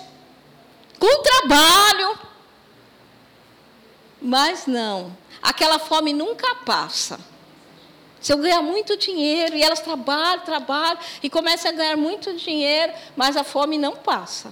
com 0.98 1.22
trabalho. 1.22 2.18
Mas 4.22 4.66
não, 4.66 5.16
aquela 5.42 5.78
fome 5.78 6.14
nunca 6.14 6.56
passa. 6.56 7.20
Se 8.20 8.34
eu 8.34 8.38
ganhar 8.38 8.62
muito 8.62 8.98
dinheiro 8.98 9.56
e 9.56 9.64
elas 9.64 9.80
trabalham, 9.80 10.44
trabalham 10.44 11.00
e 11.22 11.30
começam 11.30 11.70
a 11.70 11.74
ganhar 11.74 11.98
muito 11.98 12.34
dinheiro, 12.36 12.92
mas 13.16 13.38
a 13.38 13.44
fome 13.44 13.78
não 13.78 13.96
passa. 13.96 14.52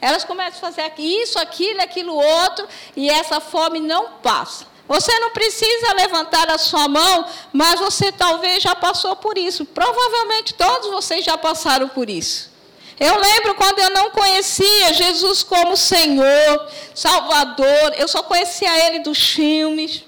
Elas 0.00 0.24
começam 0.24 0.58
a 0.58 0.72
fazer 0.72 0.92
isso, 0.98 1.38
aquilo, 1.38 1.82
aquilo 1.82 2.14
outro, 2.14 2.66
e 2.96 3.10
essa 3.10 3.40
fome 3.40 3.80
não 3.80 4.12
passa. 4.22 4.66
Você 4.88 5.16
não 5.20 5.30
precisa 5.30 5.92
levantar 5.94 6.50
a 6.50 6.58
sua 6.58 6.88
mão, 6.88 7.24
mas 7.52 7.78
você 7.78 8.10
talvez 8.10 8.62
já 8.62 8.74
passou 8.74 9.14
por 9.14 9.38
isso. 9.38 9.64
Provavelmente 9.64 10.54
todos 10.54 10.90
vocês 10.90 11.24
já 11.24 11.38
passaram 11.38 11.88
por 11.88 12.10
isso. 12.10 12.50
Eu 12.98 13.18
lembro 13.18 13.54
quando 13.54 13.78
eu 13.78 13.90
não 13.90 14.10
conhecia 14.10 14.92
Jesus 14.92 15.42
como 15.42 15.76
Senhor, 15.76 16.68
Salvador, 16.94 17.94
eu 17.96 18.08
só 18.08 18.22
conhecia 18.22 18.86
Ele 18.86 18.98
dos 18.98 19.30
filmes. 19.30 20.04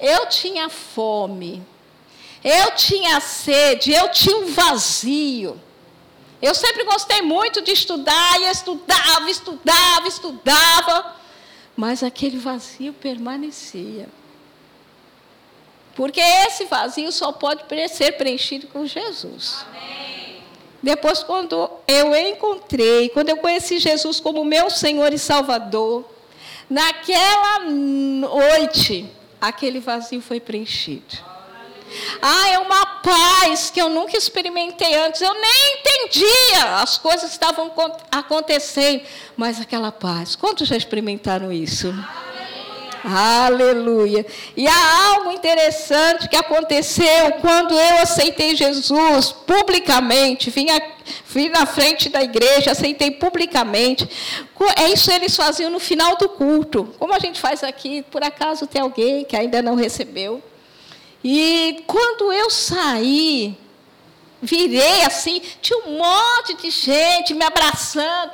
Eu 0.00 0.26
tinha 0.26 0.68
fome, 0.68 1.62
eu 2.42 2.70
tinha 2.72 3.20
sede, 3.20 3.92
eu 3.92 4.08
tinha 4.08 4.36
um 4.36 4.46
vazio. 4.46 5.60
Eu 6.40 6.54
sempre 6.54 6.84
gostei 6.84 7.22
muito 7.22 7.62
de 7.62 7.72
estudar, 7.72 8.40
e 8.40 8.50
estudava, 8.50 9.30
estudava, 9.30 10.08
estudava, 10.08 11.16
mas 11.74 12.02
aquele 12.02 12.38
vazio 12.38 12.92
permanecia. 12.92 14.08
Porque 15.94 16.20
esse 16.20 16.66
vazio 16.66 17.10
só 17.10 17.32
pode 17.32 17.64
ser 17.88 18.12
preenchido 18.12 18.66
com 18.66 18.84
Jesus. 18.86 19.64
Amém. 19.68 20.42
Depois, 20.82 21.22
quando 21.22 21.68
eu 21.88 22.14
encontrei, 22.14 23.08
quando 23.08 23.30
eu 23.30 23.38
conheci 23.38 23.78
Jesus 23.78 24.20
como 24.20 24.44
meu 24.44 24.68
Senhor 24.68 25.12
e 25.12 25.18
Salvador, 25.18 26.04
naquela 26.68 27.60
noite, 27.60 29.10
aquele 29.40 29.80
vazio 29.80 30.20
foi 30.20 30.38
preenchido. 30.38 31.16
Ah, 32.20 32.48
é 32.50 32.58
uma 32.58 32.86
paz 32.86 33.70
que 33.70 33.80
eu 33.80 33.88
nunca 33.88 34.16
experimentei 34.16 34.94
antes. 34.94 35.20
Eu 35.20 35.34
nem 35.34 35.78
entendia 35.78 36.80
as 36.80 36.98
coisas 36.98 37.30
estavam 37.30 37.72
acontecendo, 38.10 39.02
mas 39.36 39.60
aquela 39.60 39.92
paz. 39.92 40.36
Quantos 40.36 40.68
já 40.68 40.76
experimentaram 40.76 41.52
isso? 41.52 41.94
Aleluia. 43.08 44.26
E 44.56 44.66
há 44.66 45.14
algo 45.14 45.30
interessante 45.30 46.28
que 46.28 46.34
aconteceu 46.34 47.32
quando 47.40 47.72
eu 47.72 47.98
aceitei 47.98 48.56
Jesus 48.56 49.30
publicamente, 49.30 50.50
vim, 50.50 50.68
a, 50.70 50.82
vim 51.24 51.48
na 51.48 51.66
frente 51.66 52.08
da 52.08 52.20
igreja, 52.20 52.72
aceitei 52.72 53.12
publicamente. 53.12 54.08
É 54.76 54.88
isso 54.88 55.08
que 55.08 55.14
eles 55.14 55.36
faziam 55.36 55.70
no 55.70 55.78
final 55.78 56.16
do 56.16 56.28
culto. 56.28 56.92
Como 56.98 57.14
a 57.14 57.20
gente 57.20 57.40
faz 57.40 57.62
aqui, 57.62 58.02
por 58.10 58.24
acaso 58.24 58.66
tem 58.66 58.82
alguém 58.82 59.24
que 59.24 59.36
ainda 59.36 59.62
não 59.62 59.76
recebeu. 59.76 60.42
E 61.28 61.82
quando 61.88 62.32
eu 62.32 62.48
saí, 62.48 63.58
virei 64.40 65.02
assim, 65.02 65.42
tinha 65.60 65.76
um 65.80 65.98
monte 65.98 66.54
de 66.54 66.70
gente 66.70 67.34
me 67.34 67.44
abraçando, 67.44 68.30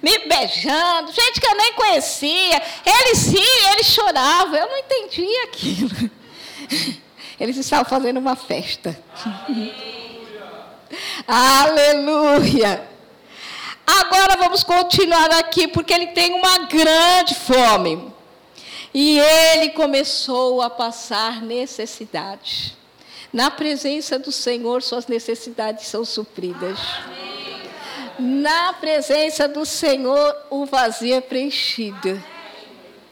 me 0.00 0.16
beijando, 0.28 1.10
gente 1.10 1.40
que 1.40 1.46
eu 1.48 1.56
nem 1.56 1.72
conhecia. 1.72 2.62
Eles 2.86 3.18
sim, 3.18 3.68
eles 3.72 3.86
choravam, 3.86 4.54
eu 4.54 4.68
não 4.68 4.78
entendia 4.78 5.42
aquilo. 5.42 5.90
Eles 7.40 7.56
estavam 7.56 7.86
fazendo 7.86 8.20
uma 8.20 8.36
festa. 8.36 8.96
Aleluia! 9.24 9.74
Aleluia! 11.26 12.88
Agora 13.84 14.36
vamos 14.36 14.62
continuar 14.62 15.32
aqui, 15.32 15.66
porque 15.66 15.92
ele 15.92 16.08
tem 16.08 16.34
uma 16.34 16.58
grande 16.58 17.34
fome. 17.34 18.09
E 18.92 19.18
ele 19.18 19.70
começou 19.70 20.60
a 20.60 20.68
passar 20.68 21.40
necessidade. 21.42 22.76
Na 23.32 23.50
presença 23.50 24.18
do 24.18 24.32
Senhor, 24.32 24.82
suas 24.82 25.06
necessidades 25.06 25.86
são 25.86 26.04
supridas. 26.04 26.78
Na 28.18 28.72
presença 28.74 29.46
do 29.46 29.64
Senhor, 29.64 30.36
o 30.50 30.66
vazio 30.66 31.14
é 31.14 31.20
preenchido. 31.20 32.22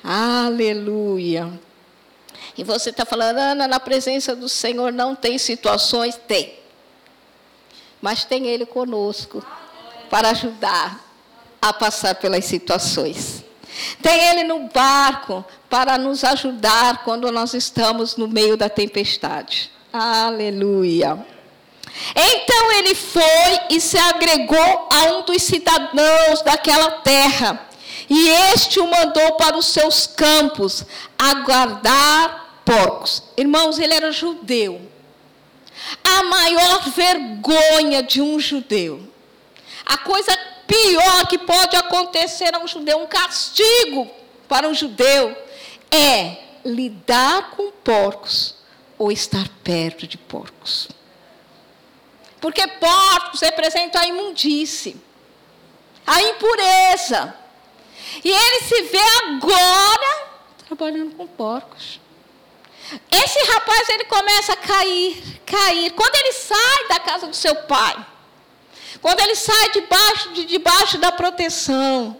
Aleluia. 0.02 1.60
E 2.56 2.64
você 2.64 2.90
está 2.90 3.04
falando, 3.04 3.38
Ana, 3.38 3.68
na 3.68 3.78
presença 3.78 4.34
do 4.34 4.48
Senhor 4.48 4.92
não 4.92 5.14
tem 5.14 5.38
situações? 5.38 6.16
Tem. 6.16 6.58
Mas 8.02 8.24
tem 8.24 8.46
Ele 8.46 8.66
conosco 8.66 9.44
para 10.10 10.30
ajudar 10.30 11.04
a 11.62 11.72
passar 11.72 12.16
pelas 12.16 12.44
situações. 12.44 13.44
Tem 14.02 14.30
Ele 14.30 14.44
no 14.44 14.68
barco 14.68 15.44
para 15.68 15.98
nos 15.98 16.24
ajudar 16.24 17.04
quando 17.04 17.30
nós 17.30 17.54
estamos 17.54 18.16
no 18.16 18.28
meio 18.28 18.56
da 18.56 18.68
tempestade. 18.68 19.70
Aleluia. 19.92 21.26
Então 22.14 22.72
ele 22.72 22.94
foi 22.94 23.60
e 23.70 23.80
se 23.80 23.98
agregou 23.98 24.88
a 24.90 25.04
um 25.12 25.22
dos 25.22 25.42
cidadãos 25.42 26.42
daquela 26.42 26.90
terra. 27.02 27.68
E 28.08 28.28
este 28.52 28.80
o 28.80 28.86
mandou 28.86 29.32
para 29.32 29.56
os 29.56 29.66
seus 29.66 30.06
campos 30.06 30.84
aguardar 31.18 32.62
porcos. 32.64 33.22
Irmãos, 33.36 33.78
ele 33.78 33.92
era 33.92 34.10
judeu. 34.12 34.80
A 36.04 36.22
maior 36.22 36.88
vergonha 36.90 38.02
de 38.02 38.20
um 38.20 38.38
judeu. 38.40 39.06
A 39.84 39.98
coisa 39.98 40.36
pior 40.66 41.26
que 41.26 41.38
pode 41.38 41.76
acontecer 41.76 42.54
a 42.54 42.58
um 42.58 42.68
judeu, 42.68 42.98
um 42.98 43.06
castigo 43.06 44.08
para 44.46 44.68
um 44.68 44.74
judeu, 44.74 45.36
é 45.90 46.36
lidar 46.64 47.50
com 47.50 47.70
porcos 47.70 48.56
ou 48.98 49.10
estar 49.12 49.48
perto 49.62 50.06
de 50.06 50.18
porcos. 50.18 50.88
Porque 52.40 52.66
porcos 52.66 53.40
representam 53.40 54.00
a 54.00 54.06
imundície, 54.06 54.96
a 56.06 56.22
impureza. 56.22 57.34
E 58.24 58.28
ele 58.28 58.64
se 58.64 58.82
vê 58.82 59.00
agora 59.26 60.28
trabalhando 60.66 61.14
com 61.16 61.26
porcos. 61.26 62.00
Esse 63.10 63.52
rapaz 63.52 63.88
ele 63.90 64.04
começa 64.04 64.52
a 64.52 64.56
cair, 64.56 65.40
cair. 65.44 65.90
Quando 65.92 66.14
ele 66.14 66.32
sai 66.32 66.88
da 66.88 67.00
casa 67.00 67.26
do 67.26 67.36
seu 67.36 67.54
pai, 67.54 68.06
quando 69.02 69.20
ele 69.20 69.34
sai 69.34 69.70
debaixo, 69.72 70.32
de 70.32 70.44
debaixo 70.44 70.98
da 70.98 71.12
proteção, 71.12 72.18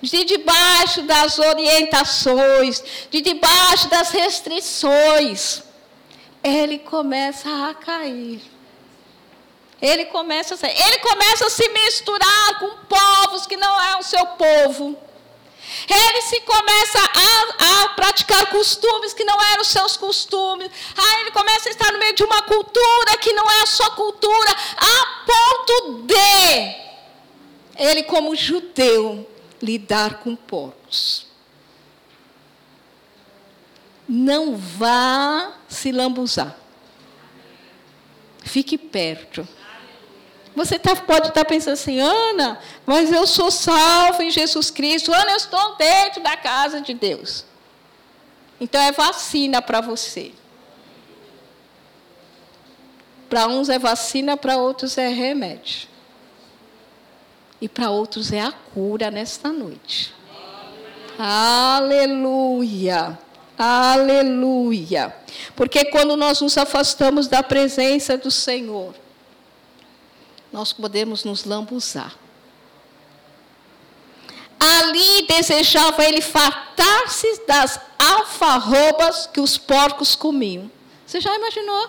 de 0.00 0.24
debaixo 0.24 1.02
das 1.02 1.38
orientações, 1.38 2.82
de 3.10 3.20
debaixo 3.20 3.88
das 3.88 4.10
restrições, 4.10 5.62
ele 6.42 6.78
começa 6.78 7.48
a 7.68 7.74
cair. 7.74 8.40
Ele 9.80 10.06
começa, 10.06 10.54
a, 10.54 10.70
ele 10.70 10.98
começa 10.98 11.46
a 11.46 11.50
se 11.50 11.68
misturar 11.68 12.58
com 12.58 12.70
povos 12.86 13.46
que 13.46 13.56
não 13.56 13.80
é 13.80 13.98
o 13.98 14.02
seu 14.02 14.24
povo. 14.26 14.96
Ele 15.88 16.22
se 16.22 16.40
começa 16.40 16.98
a, 16.98 17.84
a, 17.84 17.88
praticar 17.90 18.46
costumes 18.46 19.12
que 19.12 19.24
não 19.24 19.40
eram 19.52 19.62
os 19.62 19.68
seus 19.68 19.96
costumes. 19.96 20.70
Aí 20.96 21.20
ele 21.22 21.30
começa 21.30 21.68
a 21.68 21.72
estar 21.72 21.92
no 21.92 21.98
meio 21.98 22.14
de 22.14 22.24
uma 22.24 22.42
cultura 22.42 23.18
que 23.20 23.32
não 23.32 23.44
é 23.50 23.62
a 23.62 23.66
sua 23.66 23.90
cultura, 23.90 24.50
a 24.76 25.06
ponto 25.26 26.02
de 26.04 26.86
ele, 27.78 28.02
como 28.04 28.34
judeu, 28.34 29.28
lidar 29.62 30.20
com 30.20 30.36
porcos. 30.36 31.26
Não 34.08 34.56
vá 34.56 35.54
se 35.68 35.90
lambuzar. 35.90 36.56
Fique 38.42 38.78
perto. 38.78 39.46
Você 40.54 40.78
tá, 40.78 40.96
pode 40.96 41.28
estar 41.28 41.42
tá 41.42 41.44
pensando 41.44 41.74
assim, 41.74 42.00
Ana, 42.00 42.58
mas 42.86 43.12
eu 43.12 43.26
sou 43.26 43.50
salvo 43.50 44.22
em 44.22 44.30
Jesus 44.30 44.70
Cristo. 44.70 45.12
Ana, 45.12 45.32
eu 45.32 45.36
estou 45.36 45.76
dentro 45.76 46.22
da 46.22 46.36
casa 46.36 46.80
de 46.80 46.94
Deus. 46.94 47.44
Então 48.58 48.80
é 48.80 48.92
vacina 48.92 49.60
para 49.60 49.80
você. 49.80 50.32
Para 53.28 53.48
uns 53.48 53.68
é 53.68 53.78
vacina, 53.78 54.36
para 54.36 54.56
outros 54.56 54.96
é 54.96 55.08
remédio. 55.08 55.88
E 57.60 57.68
para 57.68 57.90
outros 57.90 58.32
é 58.32 58.40
a 58.40 58.52
cura 58.52 59.10
nesta 59.10 59.50
noite. 59.50 60.14
Aleluia. 61.18 63.18
Aleluia. 63.58 65.14
Porque 65.54 65.86
quando 65.86 66.16
nós 66.16 66.40
nos 66.40 66.58
afastamos 66.58 67.26
da 67.26 67.42
presença 67.42 68.18
do 68.18 68.30
Senhor, 68.30 68.94
nós 70.52 70.72
podemos 70.72 71.24
nos 71.24 71.44
lambuzar. 71.44 72.14
Ali 74.58 75.26
desejava 75.26 76.04
ele 76.04 76.20
fartar-se 76.20 77.46
das 77.46 77.80
alfarrobas 77.98 79.26
que 79.26 79.40
os 79.40 79.56
porcos 79.56 80.14
comiam. 80.14 80.70
Você 81.06 81.20
já 81.20 81.34
imaginou? 81.34 81.88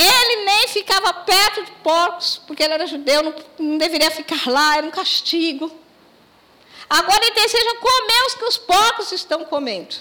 Ele 0.00 0.44
nem 0.44 0.68
ficava 0.68 1.12
perto 1.12 1.64
de 1.64 1.72
porcos, 1.82 2.40
porque 2.46 2.62
ele 2.62 2.74
era 2.74 2.86
judeu, 2.86 3.20
não, 3.20 3.34
não 3.58 3.78
deveria 3.78 4.12
ficar 4.12 4.48
lá, 4.48 4.76
era 4.76 4.86
um 4.86 4.92
castigo. 4.92 5.76
Agora 6.88 7.24
ele 7.24 7.34
deseja 7.34 7.74
comer 7.74 8.26
os 8.28 8.34
que 8.34 8.44
os 8.44 8.56
porcos 8.56 9.10
estão 9.10 9.44
comendo. 9.44 9.96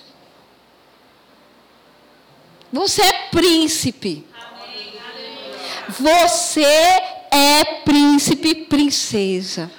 Você 2.71 3.01
é 3.01 3.13
príncipe. 3.29 4.23
Você 5.89 6.63
é 6.63 7.63
príncipe, 7.83 8.53
princesa. 8.65 9.71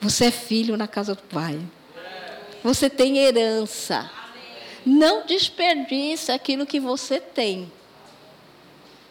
Você 0.00 0.26
é 0.26 0.30
filho 0.30 0.78
na 0.78 0.88
casa 0.88 1.14
do 1.14 1.22
Pai. 1.24 1.60
Você 2.64 2.88
tem 2.88 3.18
herança. 3.18 4.10
Não 4.86 5.26
desperdice 5.26 6.32
aquilo 6.32 6.64
que 6.64 6.80
você 6.80 7.20
tem. 7.20 7.70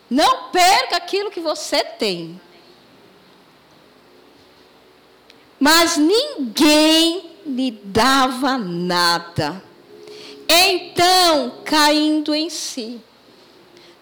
Não 0.09 0.49
perca 0.49 0.97
aquilo 0.97 1.31
que 1.31 1.39
você 1.39 1.83
tem. 1.83 2.39
Mas 5.59 5.97
ninguém 5.97 7.31
lhe 7.45 7.71
dava 7.71 8.57
nada. 8.57 9.63
Então, 10.47 11.61
caindo 11.65 12.33
em 12.33 12.49
si, 12.49 13.01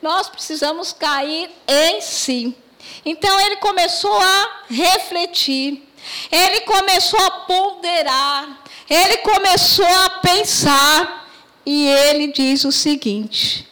nós 0.02 0.30
precisamos 0.30 0.94
cair 0.94 1.50
em 1.68 2.02
si. 2.02 2.56
Então 3.04 3.40
ele 3.40 3.56
começou 3.56 4.16
a 4.16 4.64
refletir, 4.70 5.88
ele 6.32 6.62
começou 6.62 7.20
a 7.20 7.32
ponderar, 7.32 8.64
ele 8.88 9.18
começou 9.18 9.86
a 9.86 10.10
pensar, 10.10 11.28
e 11.66 11.88
ele 11.88 12.28
diz 12.28 12.64
o 12.64 12.72
seguinte: 12.72 13.68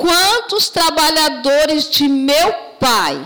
Quantos 0.00 0.70
trabalhadores 0.70 1.90
de 1.90 2.08
meu 2.08 2.54
pai 2.80 3.22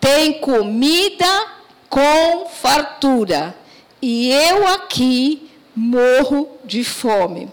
têm 0.00 0.40
comida 0.40 1.46
com 1.90 2.48
fartura, 2.48 3.54
e 4.00 4.32
eu 4.32 4.66
aqui 4.68 5.50
morro 5.76 6.58
de 6.64 6.82
fome? 6.82 7.52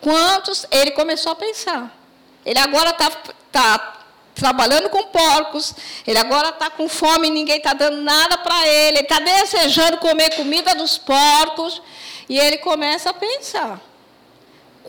Quantos? 0.00 0.64
Ele 0.70 0.92
começou 0.92 1.32
a 1.32 1.36
pensar. 1.36 1.94
Ele 2.42 2.58
agora 2.58 2.88
está 2.88 3.10
tá 3.52 3.98
trabalhando 4.34 4.88
com 4.88 5.02
porcos, 5.08 5.74
ele 6.06 6.18
agora 6.18 6.48
está 6.48 6.70
com 6.70 6.88
fome 6.88 7.28
e 7.28 7.30
ninguém 7.30 7.58
está 7.58 7.74
dando 7.74 8.00
nada 8.00 8.38
para 8.38 8.66
ele, 8.66 8.96
ele 8.96 9.00
está 9.00 9.20
desejando 9.20 9.98
comer 9.98 10.34
comida 10.36 10.74
dos 10.74 10.96
porcos, 10.96 11.82
e 12.30 12.38
ele 12.38 12.56
começa 12.56 13.10
a 13.10 13.12
pensar: 13.12 13.78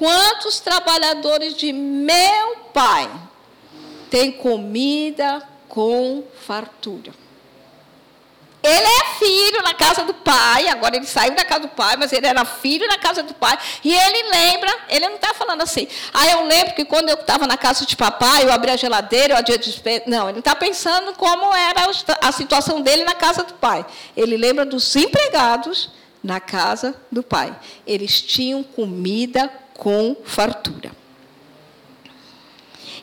quantos 0.02 0.60
trabalhadores 0.60 1.54
de 1.54 1.72
meu 1.72 2.56
pai 2.74 3.08
têm 4.10 4.32
comida 4.32 5.48
com 5.70 6.24
fartura? 6.44 7.14
Ele 8.64 8.88
é 8.88 9.06
filho 9.20 9.62
na 9.62 9.76
casa 9.76 10.04
do 10.04 10.16
pai, 10.16 10.68
agora 10.70 10.96
ele 10.96 11.06
saiu 11.06 11.36
da 11.36 11.46
casa 11.46 11.62
do 11.62 11.68
pai, 11.68 11.98
mas 11.98 12.12
ele 12.12 12.26
era 12.26 12.44
filho 12.46 12.88
na 12.88 12.98
casa 12.98 13.22
do 13.22 13.36
pai. 13.36 13.56
E 13.84 13.94
ele 13.94 14.30
lembra, 14.32 14.76
ele 14.90 15.08
não 15.08 15.16
está 15.18 15.36
falando 15.36 15.62
assim, 15.62 15.88
ah, 16.12 16.28
eu 16.30 16.48
lembro 16.48 16.74
que 16.74 16.86
quando 16.86 17.10
eu 17.10 17.16
estava 17.16 17.46
na 17.46 17.56
casa 17.56 17.86
de 17.86 17.96
papai, 17.96 18.44
eu 18.44 18.52
abri 18.52 18.72
a 18.72 18.78
geladeira, 18.78 19.34
eu 19.34 19.38
adia 19.38 19.58
despeito. 19.58 20.10
Não, 20.10 20.28
ele 20.28 20.40
está 20.40 20.56
pensando 20.56 21.14
como 21.14 21.56
era 21.56 21.92
a 22.22 22.32
situação 22.32 22.82
dele 22.82 23.04
na 23.04 23.14
casa 23.14 23.44
do 23.44 23.54
pai. 23.54 23.86
Ele 24.18 24.36
lembra 24.36 24.66
dos 24.66 24.96
empregados 24.96 25.92
na 26.24 26.40
casa 26.40 26.96
do 27.12 27.22
pai. 27.22 27.56
Eles 27.86 28.20
tinham 28.20 28.64
comida 28.64 29.62
com 29.82 30.16
fartura. 30.24 30.92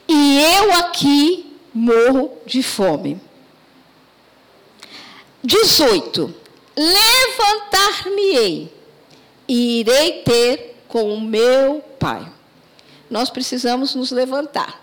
E 0.06 0.40
eu 0.54 0.72
aqui 0.74 1.58
morro 1.74 2.38
de 2.46 2.62
fome. 2.62 3.20
18. 5.42 6.32
Levantar-me-ei 6.76 8.72
e 9.48 9.80
irei 9.80 10.22
ter 10.22 10.84
com 10.86 11.12
o 11.14 11.20
meu 11.20 11.80
Pai. 11.98 12.32
Nós 13.10 13.28
precisamos 13.28 13.96
nos 13.96 14.12
levantar. 14.12 14.80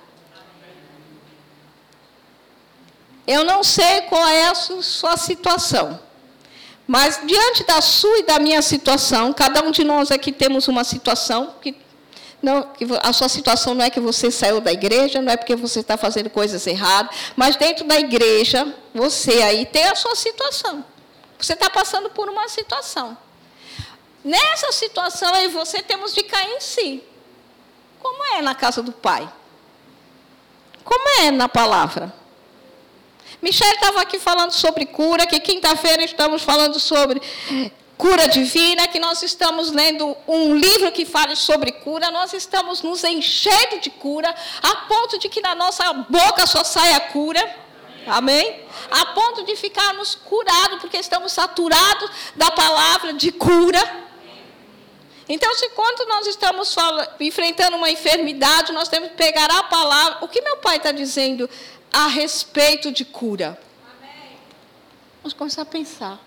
Eu 3.26 3.46
não 3.46 3.64
sei 3.64 4.02
qual 4.02 4.28
é 4.28 4.50
a 4.50 4.56
sua 4.56 5.16
situação, 5.16 5.98
Mas 6.86 7.22
diante 7.26 7.64
da 7.64 7.80
sua 7.80 8.20
e 8.20 8.24
da 8.24 8.38
minha 8.38 8.62
situação, 8.62 9.32
cada 9.32 9.64
um 9.64 9.72
de 9.72 9.86
nós 9.86 10.12
aqui 10.12 10.34
temos 10.34 10.68
uma 10.68 10.84
situação 10.84 11.56
que 11.62 11.85
não, 12.46 12.72
a 13.02 13.12
sua 13.12 13.28
situação 13.28 13.74
não 13.74 13.84
é 13.84 13.90
que 13.90 14.00
você 14.00 14.30
saiu 14.30 14.62
da 14.62 14.72
igreja, 14.72 15.20
não 15.20 15.34
é 15.34 15.36
porque 15.36 15.56
você 15.56 15.80
está 15.80 15.98
fazendo 15.98 16.30
coisas 16.30 16.68
erradas, 16.68 17.14
mas 17.36 17.56
dentro 17.56 17.84
da 17.86 18.00
igreja, 18.00 18.72
você 18.94 19.42
aí 19.42 19.66
tem 19.66 19.86
a 19.86 19.96
sua 19.96 20.16
situação. 20.16 20.86
Você 21.40 21.54
está 21.54 21.72
passando 21.72 22.12
por 22.12 22.30
uma 22.30 22.48
situação. 22.48 23.18
Nessa 24.24 24.72
situação 24.72 25.34
aí 25.34 25.48
você 25.48 25.82
temos 25.82 26.14
de 26.14 26.22
cair 26.22 26.52
em 26.52 26.62
si. 26.62 27.04
Como 28.00 28.24
é 28.36 28.44
na 28.44 28.54
casa 28.54 28.84
do 28.84 28.92
Pai? 28.92 29.28
Como 30.84 31.24
é 31.24 31.32
na 31.32 31.50
palavra? 31.50 32.14
Michelle 33.42 33.74
estava 33.74 34.02
aqui 34.02 34.20
falando 34.20 34.52
sobre 34.52 34.86
cura, 34.86 35.26
que 35.26 35.40
quinta-feira 35.40 36.04
estamos 36.04 36.44
falando 36.44 36.80
sobre 36.80 37.20
cura 37.98 38.28
divina, 38.28 38.88
que 38.88 39.00
nós 39.00 39.22
estamos 39.24 39.72
lendo 39.72 40.16
um 40.28 40.56
livro 40.56 40.92
que 40.92 41.06
fala 41.06 41.36
sobre 41.36 41.72
cura, 41.72 42.12
nós 42.12 42.34
estamos 42.34 42.82
nos 42.82 43.04
enchendo 43.04 43.80
de 43.80 43.90
cura, 43.90 44.34
a 44.62 44.76
ponto 44.88 45.18
de 45.18 45.30
que 45.30 45.42
na 45.42 45.56
nossa 45.56 45.92
boca 45.94 46.46
só 46.46 46.64
saia 46.64 47.00
cura. 47.00 47.66
Amém? 48.08 48.62
A 48.92 49.08
ponto 49.08 49.44
de 49.44 49.56
ficarmos 49.56 50.14
curados, 50.14 50.80
porque 50.80 50.98
estamos 50.98 51.32
saturados 51.32 52.10
da 52.36 52.52
palavra 52.52 53.14
de 53.14 53.32
cura. 53.32 54.06
Então, 55.28 55.56
se 55.56 55.70
quando 55.70 56.08
nós 56.08 56.28
estamos 56.28 56.72
falando, 56.72 57.10
enfrentando 57.20 57.78
uma 57.78 57.90
enfermidade, 57.90 58.72
nós 58.72 58.88
temos 58.88 59.10
que 59.10 59.16
pegar 59.16 59.50
a 59.50 59.64
palavra. 59.64 60.20
O 60.22 60.28
que 60.28 60.40
meu 60.40 60.58
pai 60.58 60.78
está 60.78 60.92
dizendo 60.92 61.50
a 61.92 62.06
respeito 62.08 62.92
de 62.92 63.04
cura? 63.04 63.60
Amém. 63.98 64.38
Vamos 65.24 65.34
começar 65.34 65.64
a 65.64 65.66
pensar. 65.66 66.20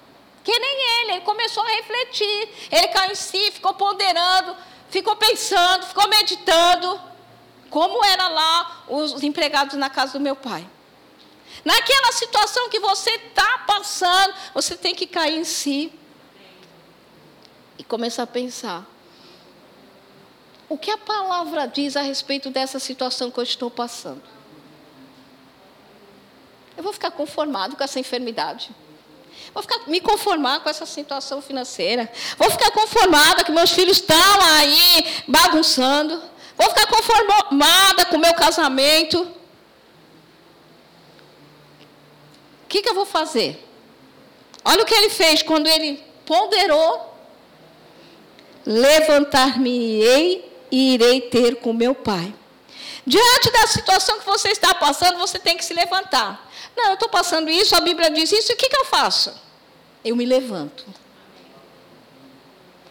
Que 0.48 0.58
nem 0.58 1.02
ele, 1.02 1.12
ele 1.12 1.20
começou 1.20 1.62
a 1.62 1.66
refletir. 1.66 2.48
Ele 2.72 2.88
caiu 2.88 3.12
em 3.12 3.14
si, 3.14 3.50
ficou 3.50 3.74
ponderando, 3.74 4.56
ficou 4.88 5.14
pensando, 5.14 5.84
ficou 5.84 6.08
meditando. 6.08 6.98
Como 7.68 8.02
era 8.02 8.28
lá 8.28 8.84
os 8.88 9.22
empregados 9.22 9.74
na 9.76 9.90
casa 9.90 10.14
do 10.14 10.20
meu 10.20 10.34
pai. 10.34 10.66
Naquela 11.62 12.12
situação 12.12 12.70
que 12.70 12.80
você 12.80 13.11
está 13.11 13.58
passando, 13.66 14.32
você 14.54 14.74
tem 14.74 14.94
que 14.94 15.06
cair 15.06 15.38
em 15.38 15.44
si 15.44 15.92
e 17.76 17.84
começar 17.84 18.22
a 18.22 18.26
pensar. 18.26 18.87
O 20.66 20.78
que 20.78 20.90
a 20.90 20.96
palavra 20.96 21.66
diz 21.66 21.94
a 21.94 22.00
respeito 22.00 22.48
dessa 22.48 22.78
situação 22.78 23.30
que 23.30 23.38
eu 23.38 23.44
estou 23.44 23.70
passando? 23.70 24.22
Eu 26.74 26.82
vou 26.82 26.94
ficar 26.94 27.11
conformado 27.11 27.76
com 27.76 27.84
essa 27.84 28.00
enfermidade. 28.00 28.70
Vou 29.52 29.62
ficar, 29.62 29.80
me 29.87 30.00
conformar 30.00 30.61
com 30.61 30.68
essa 30.68 30.87
situação 30.87 31.40
financeira. 31.40 32.11
Vou 32.37 32.50
ficar 32.50 32.70
conformada 32.70 33.44
que 33.44 33.52
meus 33.52 33.70
filhos 33.70 33.98
estão 33.98 34.42
aí 34.42 35.06
bagunçando. 35.26 36.22
Vou 36.56 36.68
ficar 36.68 36.87
conformada 36.87 38.04
com 38.06 38.16
o 38.16 38.20
meu 38.20 38.34
casamento. 38.34 39.22
O 42.64 42.68
que, 42.68 42.82
que 42.82 42.88
eu 42.88 42.94
vou 42.94 43.06
fazer? 43.06 43.64
Olha 44.64 44.82
o 44.82 44.87
que 44.87 44.94
ele 44.94 45.11
fez 45.11 45.42
quando 45.42 45.66
ele 45.66 46.04
ponderou. 46.26 47.14
Levantar-me-ei 48.66 50.52
e 50.70 50.94
irei 50.94 51.22
ter 51.22 51.56
com 51.56 51.72
meu 51.72 51.94
pai. 51.94 52.34
Diante 53.06 53.50
da 53.50 53.66
situação 53.66 54.18
que 54.18 54.26
você 54.26 54.48
está 54.48 54.74
passando, 54.74 55.18
você 55.18 55.38
tem 55.38 55.56
que 55.56 55.64
se 55.64 55.72
levantar. 55.72 56.46
Não, 56.78 56.90
eu 56.90 56.94
estou 56.94 57.08
passando 57.08 57.50
isso, 57.50 57.74
a 57.74 57.80
Bíblia 57.80 58.08
diz 58.08 58.30
isso, 58.30 58.52
o 58.52 58.56
que, 58.56 58.68
que 58.68 58.76
eu 58.76 58.84
faço? 58.84 59.34
Eu 60.04 60.14
me 60.14 60.24
levanto. 60.24 60.86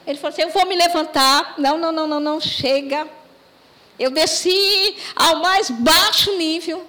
Ele 0.05 0.17
falou 0.17 0.33
assim: 0.33 0.41
Eu 0.41 0.49
vou 0.49 0.65
me 0.65 0.75
levantar. 0.75 1.53
Não, 1.57 1.77
não, 1.77 1.93
não, 1.93 2.05
não, 2.05 2.19
não, 2.19 2.41
chega. 2.41 3.07
Eu 3.97 4.11
desci 4.11 4.97
ao 5.15 5.37
mais 5.37 5.69
baixo 5.69 6.35
nível. 6.37 6.85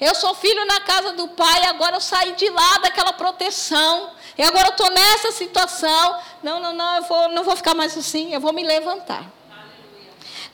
Eu 0.00 0.14
sou 0.14 0.34
filho 0.34 0.64
na 0.64 0.80
casa 0.80 1.12
do 1.12 1.28
pai, 1.28 1.64
agora 1.66 1.96
eu 1.96 2.00
saí 2.00 2.32
de 2.32 2.48
lá 2.48 2.78
daquela 2.78 3.12
proteção. 3.12 4.12
E 4.38 4.42
agora 4.42 4.68
eu 4.68 4.70
estou 4.70 4.90
nessa 4.90 5.30
situação. 5.30 6.18
Não, 6.42 6.58
não, 6.58 6.72
não, 6.72 6.96
eu 6.96 7.02
vou, 7.02 7.28
não 7.28 7.44
vou 7.44 7.54
ficar 7.54 7.74
mais 7.74 7.96
assim, 7.98 8.32
eu 8.32 8.40
vou 8.40 8.54
me 8.54 8.64
levantar. 8.64 9.30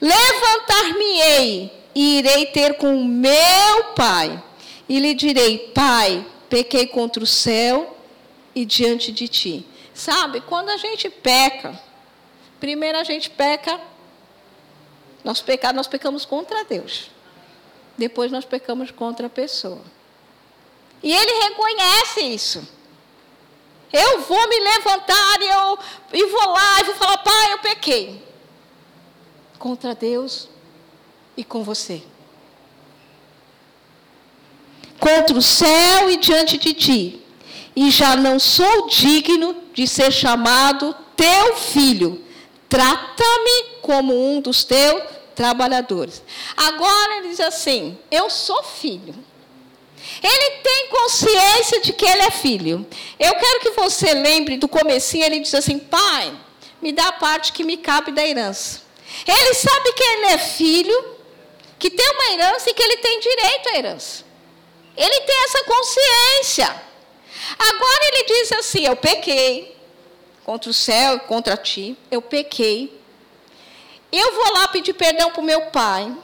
Levantar-me-ei 0.00 1.72
e 1.94 2.18
irei 2.18 2.46
ter 2.46 2.76
com 2.76 3.04
meu 3.04 3.85
pai. 3.94 4.42
E 4.88 4.98
lhe 4.98 5.14
direi: 5.14 5.59
Pai, 5.74 6.26
pequei 6.48 6.87
contra 6.87 7.22
o 7.22 7.26
céu 7.26 7.96
e 8.54 8.64
diante 8.64 9.11
de 9.12 9.28
ti. 9.28 9.66
Sabe, 9.94 10.40
quando 10.42 10.68
a 10.68 10.76
gente 10.76 11.09
peca, 11.09 11.80
primeiro 12.61 12.98
a 12.98 13.04
gente 13.04 13.30
peca, 13.30 13.80
nosso 15.24 15.42
pecado, 15.44 15.74
nós 15.74 15.87
pecamos 15.87 16.24
contra 16.24 16.64
Deus. 16.64 17.11
Depois 17.96 18.30
nós 18.30 18.44
pecamos 18.44 18.90
contra 18.90 19.26
a 19.26 19.30
pessoa. 19.30 19.82
E 21.02 21.12
ele 21.12 21.32
reconhece 21.44 22.20
isso. 22.20 22.68
Eu 23.92 24.20
vou 24.20 24.48
me 24.48 24.61
levantar 24.61 25.40
e, 25.40 25.46
eu, 25.46 25.78
e 26.12 26.26
vou 26.26 26.50
lá 26.50 26.80
e 26.80 26.85
vou 26.85 26.94
falar, 26.96 27.18
pai, 27.18 27.52
eu 27.52 27.59
pequei. 27.59 28.25
Contra 29.58 29.94
Deus 29.94 30.48
e 31.36 31.44
com 31.44 31.62
você. 31.62 32.02
Contra 34.98 35.36
o 35.36 35.42
céu 35.42 36.10
e 36.10 36.16
diante 36.16 36.58
de 36.58 36.72
ti. 36.72 37.22
E 37.74 37.90
já 37.90 38.16
não 38.16 38.38
sou 38.38 38.88
digno 38.88 39.54
de 39.74 39.86
ser 39.86 40.10
chamado 40.10 40.94
teu 41.14 41.56
filho. 41.56 42.24
Trata-me 42.68 43.80
como 43.82 44.14
um 44.14 44.40
dos 44.40 44.64
teus 44.64 45.02
trabalhadores. 45.34 46.22
Agora 46.56 47.18
ele 47.18 47.28
diz 47.28 47.40
assim: 47.40 47.98
Eu 48.10 48.30
sou 48.30 48.62
filho. 48.62 49.14
Ele 50.22 50.50
tem 50.62 50.88
consciência 50.88 51.80
de 51.80 51.92
que 51.92 52.06
ele 52.06 52.22
é 52.22 52.30
filho. 52.30 52.86
Eu 53.18 53.34
quero 53.34 53.60
que 53.60 53.70
você 53.70 54.14
lembre 54.14 54.56
do 54.56 54.66
comecinho, 54.66 55.24
ele 55.24 55.40
diz 55.40 55.54
assim: 55.54 55.78
Pai, 55.78 56.32
me 56.80 56.92
dá 56.92 57.08
a 57.08 57.12
parte 57.12 57.52
que 57.52 57.64
me 57.64 57.76
cabe 57.76 58.12
da 58.12 58.26
herança. 58.26 58.86
Ele 59.26 59.54
sabe 59.54 59.92
que 59.92 60.02
ele 60.02 60.26
é 60.26 60.38
filho, 60.38 61.16
que 61.78 61.90
tem 61.90 62.10
uma 62.10 62.32
herança 62.32 62.70
e 62.70 62.74
que 62.74 62.82
ele 62.82 62.96
tem 62.98 63.20
direito 63.20 63.68
à 63.68 63.78
herança. 63.78 64.24
Ele 64.96 65.20
tem 65.20 65.44
essa 65.44 65.64
consciência. 65.64 66.82
Agora 67.58 68.00
ele 68.12 68.24
diz 68.24 68.52
assim: 68.52 68.86
Eu 68.86 68.96
pequei 68.96 69.76
contra 70.44 70.70
o 70.70 70.74
céu 70.74 71.16
e 71.16 71.20
contra 71.20 71.56
ti, 71.56 71.96
eu 72.10 72.22
pequei. 72.22 73.00
Eu 74.10 74.32
vou 74.32 74.52
lá 74.54 74.68
pedir 74.68 74.94
perdão 74.94 75.30
para 75.30 75.40
o 75.40 75.44
meu 75.44 75.66
pai 75.66 76.14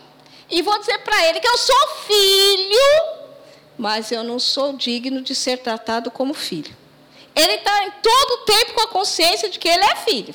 e 0.51 0.63
vou 0.63 0.79
dizer 0.79 0.99
para 0.99 1.29
ele 1.29 1.41
que 1.41 1.49
eu 1.49 1.59
sou 1.59 1.89
filho 2.07 3.23
mas 3.77 4.13
eu 4.13 4.23
não 4.23 4.39
sou 4.39 4.75
digno 4.75 5.21
de 5.23 5.35
ser 5.35 5.59
tratado 5.59 6.11
como 6.11 6.35
filho. 6.35 6.73
Ele 7.35 7.55
está 7.55 7.85
em 7.85 7.91
todo 7.91 8.31
o 8.35 8.45
tempo 8.45 8.75
com 8.75 8.81
a 8.83 8.89
consciência 8.89 9.49
de 9.49 9.59
que 9.59 9.69
ele 9.69 9.85
é 9.85 9.97
filho. 9.97 10.35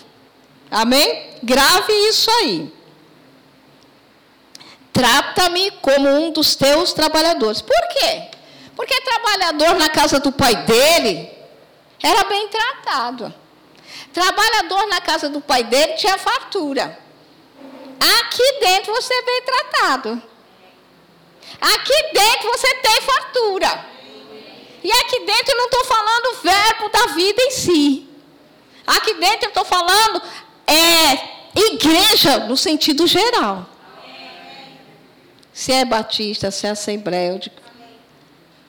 Amém? 0.69 1.37
Grave 1.41 1.93
isso 2.09 2.29
aí. 2.29 2.73
Trata-me 4.91 5.71
como 5.81 6.09
um 6.09 6.31
dos 6.31 6.55
teus 6.55 6.91
trabalhadores. 6.93 7.61
Por 7.61 7.87
quê? 7.89 8.31
Porque 8.75 8.99
trabalhador 9.01 9.75
na 9.75 9.89
casa 9.89 10.19
do 10.19 10.31
pai 10.31 10.55
dele 10.63 11.31
era 12.01 12.23
bem 12.25 12.47
tratado. 12.47 13.33
Trabalhador 14.13 14.87
na 14.87 14.99
casa 15.01 15.29
do 15.29 15.41
pai 15.41 15.63
dele 15.63 15.93
tinha 15.93 16.17
fartura. 16.17 16.97
Aqui 17.99 18.59
dentro 18.59 18.93
você 18.93 19.13
é 19.13 19.21
bem 19.21 19.41
tratado. 19.43 20.21
Aqui 21.61 22.13
dentro 22.13 22.51
você 22.51 22.75
tem 22.75 23.01
fartura. 23.01 23.85
E 24.83 24.91
aqui 24.91 25.19
dentro 25.25 25.51
eu 25.51 25.57
não 25.57 25.65
estou 25.65 25.85
falando 25.85 26.25
o 26.25 26.41
verbo 26.41 26.89
da 26.89 27.13
vida 27.13 27.41
em 27.41 27.51
si. 27.51 28.09
Aqui 28.85 29.13
dentro 29.15 29.45
eu 29.45 29.49
estou 29.49 29.65
falando 29.65 30.21
é, 30.67 31.59
igreja 31.59 32.39
no 32.39 32.57
sentido 32.57 33.07
geral. 33.07 33.65
Se 35.53 35.71
é 35.71 35.85
batista, 35.85 36.51
se 36.51 36.67
é 36.67 36.71
assembleia. 36.71 37.41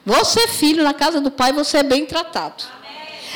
Você, 0.07 0.41
é 0.41 0.49
filho, 0.49 0.83
na 0.83 0.95
casa 0.95 1.21
do 1.21 1.31
pai, 1.31 1.53
você 1.53 1.79
é 1.79 1.83
bem 1.83 2.07
tratado. 2.07 2.65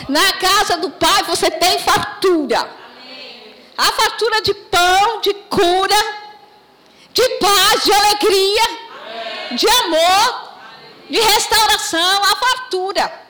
Na 0.08 0.32
casa 0.34 0.78
do 0.78 0.90
pai 0.90 1.22
você 1.24 1.50
tem 1.50 1.78
fartura. 1.80 2.66
A 3.76 3.92
fartura 3.92 4.40
de 4.42 4.54
pão, 4.54 5.20
de 5.20 5.34
cura, 5.34 5.96
de 7.12 7.28
paz, 7.40 7.84
de 7.84 7.92
alegria 7.92 8.82
de 9.56 9.68
amor, 9.68 10.52
de 11.08 11.20
restauração, 11.20 12.24
a 12.24 12.36
fartura. 12.36 13.22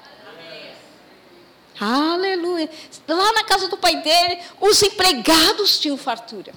Aleluia. 1.80 2.70
Lá 3.08 3.32
na 3.32 3.44
casa 3.44 3.68
do 3.68 3.76
pai 3.76 3.96
dele, 3.96 4.40
os 4.60 4.82
empregados 4.82 5.78
tinham 5.78 5.96
fartura. 5.96 6.52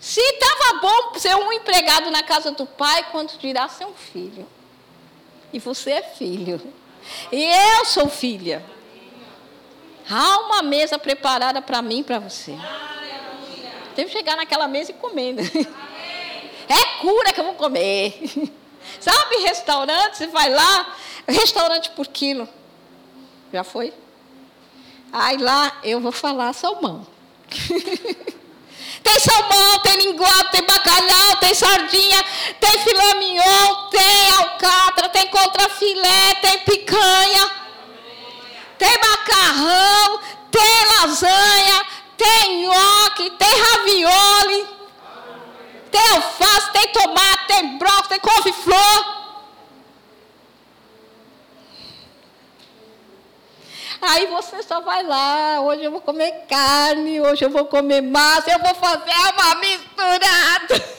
Se 0.00 0.20
estava 0.20 0.80
bom 0.80 1.18
ser 1.18 1.34
um 1.34 1.52
empregado 1.52 2.10
na 2.10 2.22
casa 2.22 2.50
do 2.52 2.66
pai, 2.66 3.04
quanto 3.10 3.38
dirá 3.38 3.68
ser 3.68 3.86
um 3.86 3.94
filho? 3.94 4.46
E 5.52 5.58
você 5.58 5.92
é 5.92 6.02
filho. 6.02 6.60
E 7.32 7.42
eu 7.42 7.84
sou 7.86 8.08
filha. 8.08 8.64
Há 10.10 10.40
uma 10.40 10.62
mesa 10.62 10.98
preparada 10.98 11.62
para 11.62 11.80
mim 11.80 12.00
e 12.00 12.04
para 12.04 12.18
você. 12.18 12.54
Tem 13.94 14.04
que 14.04 14.12
chegar 14.12 14.36
naquela 14.36 14.68
mesa 14.68 14.90
e 14.90 14.94
comer. 14.94 15.32
Né? 15.32 15.42
É 16.68 17.00
cura 17.00 17.32
que 17.32 17.40
eu 17.40 17.44
vou 17.44 17.54
comer. 17.54 18.20
Sabe, 19.00 19.36
restaurante, 19.36 20.16
você 20.16 20.26
vai 20.26 20.50
lá, 20.50 20.96
restaurante 21.26 21.90
por 21.90 22.06
quilo. 22.06 22.48
Já 23.54 23.62
foi? 23.62 23.94
Aí 25.12 25.36
lá 25.36 25.78
eu 25.84 26.00
vou 26.00 26.10
falar 26.10 26.52
salmão. 26.52 27.06
tem 29.00 29.20
salmão, 29.20 29.78
tem 29.78 29.96
linguado, 29.98 30.50
tem 30.50 30.62
bacalhau, 30.64 31.36
tem 31.36 31.54
sardinha, 31.54 32.24
tem 32.58 32.78
filé 32.80 33.14
mignon, 33.14 33.90
tem 33.92 34.30
alcatra, 34.32 35.08
tem 35.08 35.28
contrafilé, 35.28 36.34
tem 36.42 36.58
picanha, 36.64 37.50
tem 38.76 38.98
macarrão, 38.98 40.18
tem 40.50 40.98
lasanha, 40.98 41.86
tem 42.16 42.64
nhoque, 42.64 43.30
tem 43.38 43.54
ravioli, 43.56 44.66
tem 45.92 46.10
alface, 46.16 46.72
tem 46.72 46.88
tomate, 46.88 47.46
tem 47.46 47.78
brócolis, 47.78 48.08
tem 48.08 48.18
couve-flor. 48.18 49.23
Aí 54.06 54.26
você 54.26 54.62
só 54.62 54.80
vai 54.80 55.02
lá, 55.02 55.60
hoje 55.62 55.82
eu 55.82 55.90
vou 55.90 56.00
comer 56.00 56.44
carne, 56.46 57.20
hoje 57.20 57.44
eu 57.44 57.50
vou 57.50 57.64
comer 57.64 58.02
massa, 58.02 58.50
eu 58.50 58.58
vou 58.58 58.74
fazer 58.74 59.12
uma 59.32 59.54
misturada. 59.56 60.94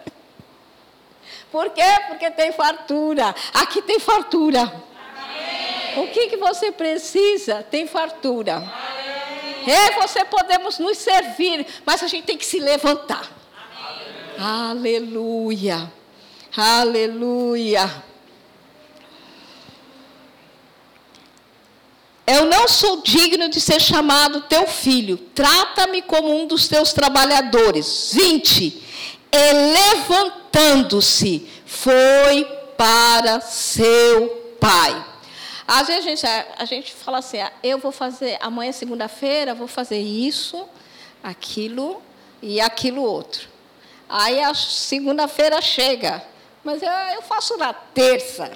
Por 1.52 1.70
quê? 1.70 1.82
Porque 2.08 2.30
tem 2.30 2.52
fartura. 2.52 3.34
Aqui 3.54 3.82
tem 3.82 4.00
fartura. 4.00 4.60
Amém. 4.60 6.04
O 6.04 6.08
que, 6.12 6.28
que 6.28 6.36
você 6.36 6.72
precisa? 6.72 7.62
Tem 7.62 7.86
fartura. 7.86 8.56
Amém. 8.56 8.70
E 9.66 9.90
você 10.00 10.24
podemos 10.24 10.78
nos 10.78 10.98
servir, 10.98 11.66
mas 11.84 12.02
a 12.02 12.06
gente 12.06 12.24
tem 12.24 12.36
que 12.36 12.46
se 12.46 12.58
levantar. 12.58 13.30
Amém. 14.38 14.96
Aleluia. 14.96 15.92
Aleluia. 16.56 18.09
Eu 22.32 22.44
não 22.44 22.68
sou 22.68 23.02
digno 23.02 23.48
de 23.48 23.60
ser 23.60 23.80
chamado 23.80 24.42
teu 24.42 24.64
filho. 24.64 25.16
Trata-me 25.34 26.00
como 26.00 26.32
um 26.32 26.46
dos 26.46 26.68
teus 26.68 26.92
trabalhadores. 26.92 28.12
20. 28.14 28.82
E 29.32 29.52
levantando-se, 29.52 31.48
foi 31.66 32.44
para 32.76 33.40
seu 33.40 34.54
pai. 34.60 35.04
Às 35.66 35.88
vezes 35.88 36.06
a 36.06 36.08
gente, 36.08 36.26
a 36.56 36.64
gente 36.64 36.92
fala 36.92 37.18
assim: 37.18 37.40
ah, 37.40 37.52
eu 37.64 37.78
vou 37.78 37.90
fazer, 37.90 38.38
amanhã, 38.40 38.70
segunda-feira, 38.70 39.52
vou 39.52 39.66
fazer 39.66 39.98
isso, 39.98 40.68
aquilo 41.24 42.00
e 42.40 42.60
aquilo 42.60 43.02
outro. 43.02 43.48
Aí 44.08 44.40
a 44.40 44.54
segunda-feira 44.54 45.60
chega, 45.60 46.24
mas 46.62 46.80
eu, 46.80 46.90
eu 46.90 47.22
faço 47.22 47.56
na 47.56 47.72
terça 47.72 48.52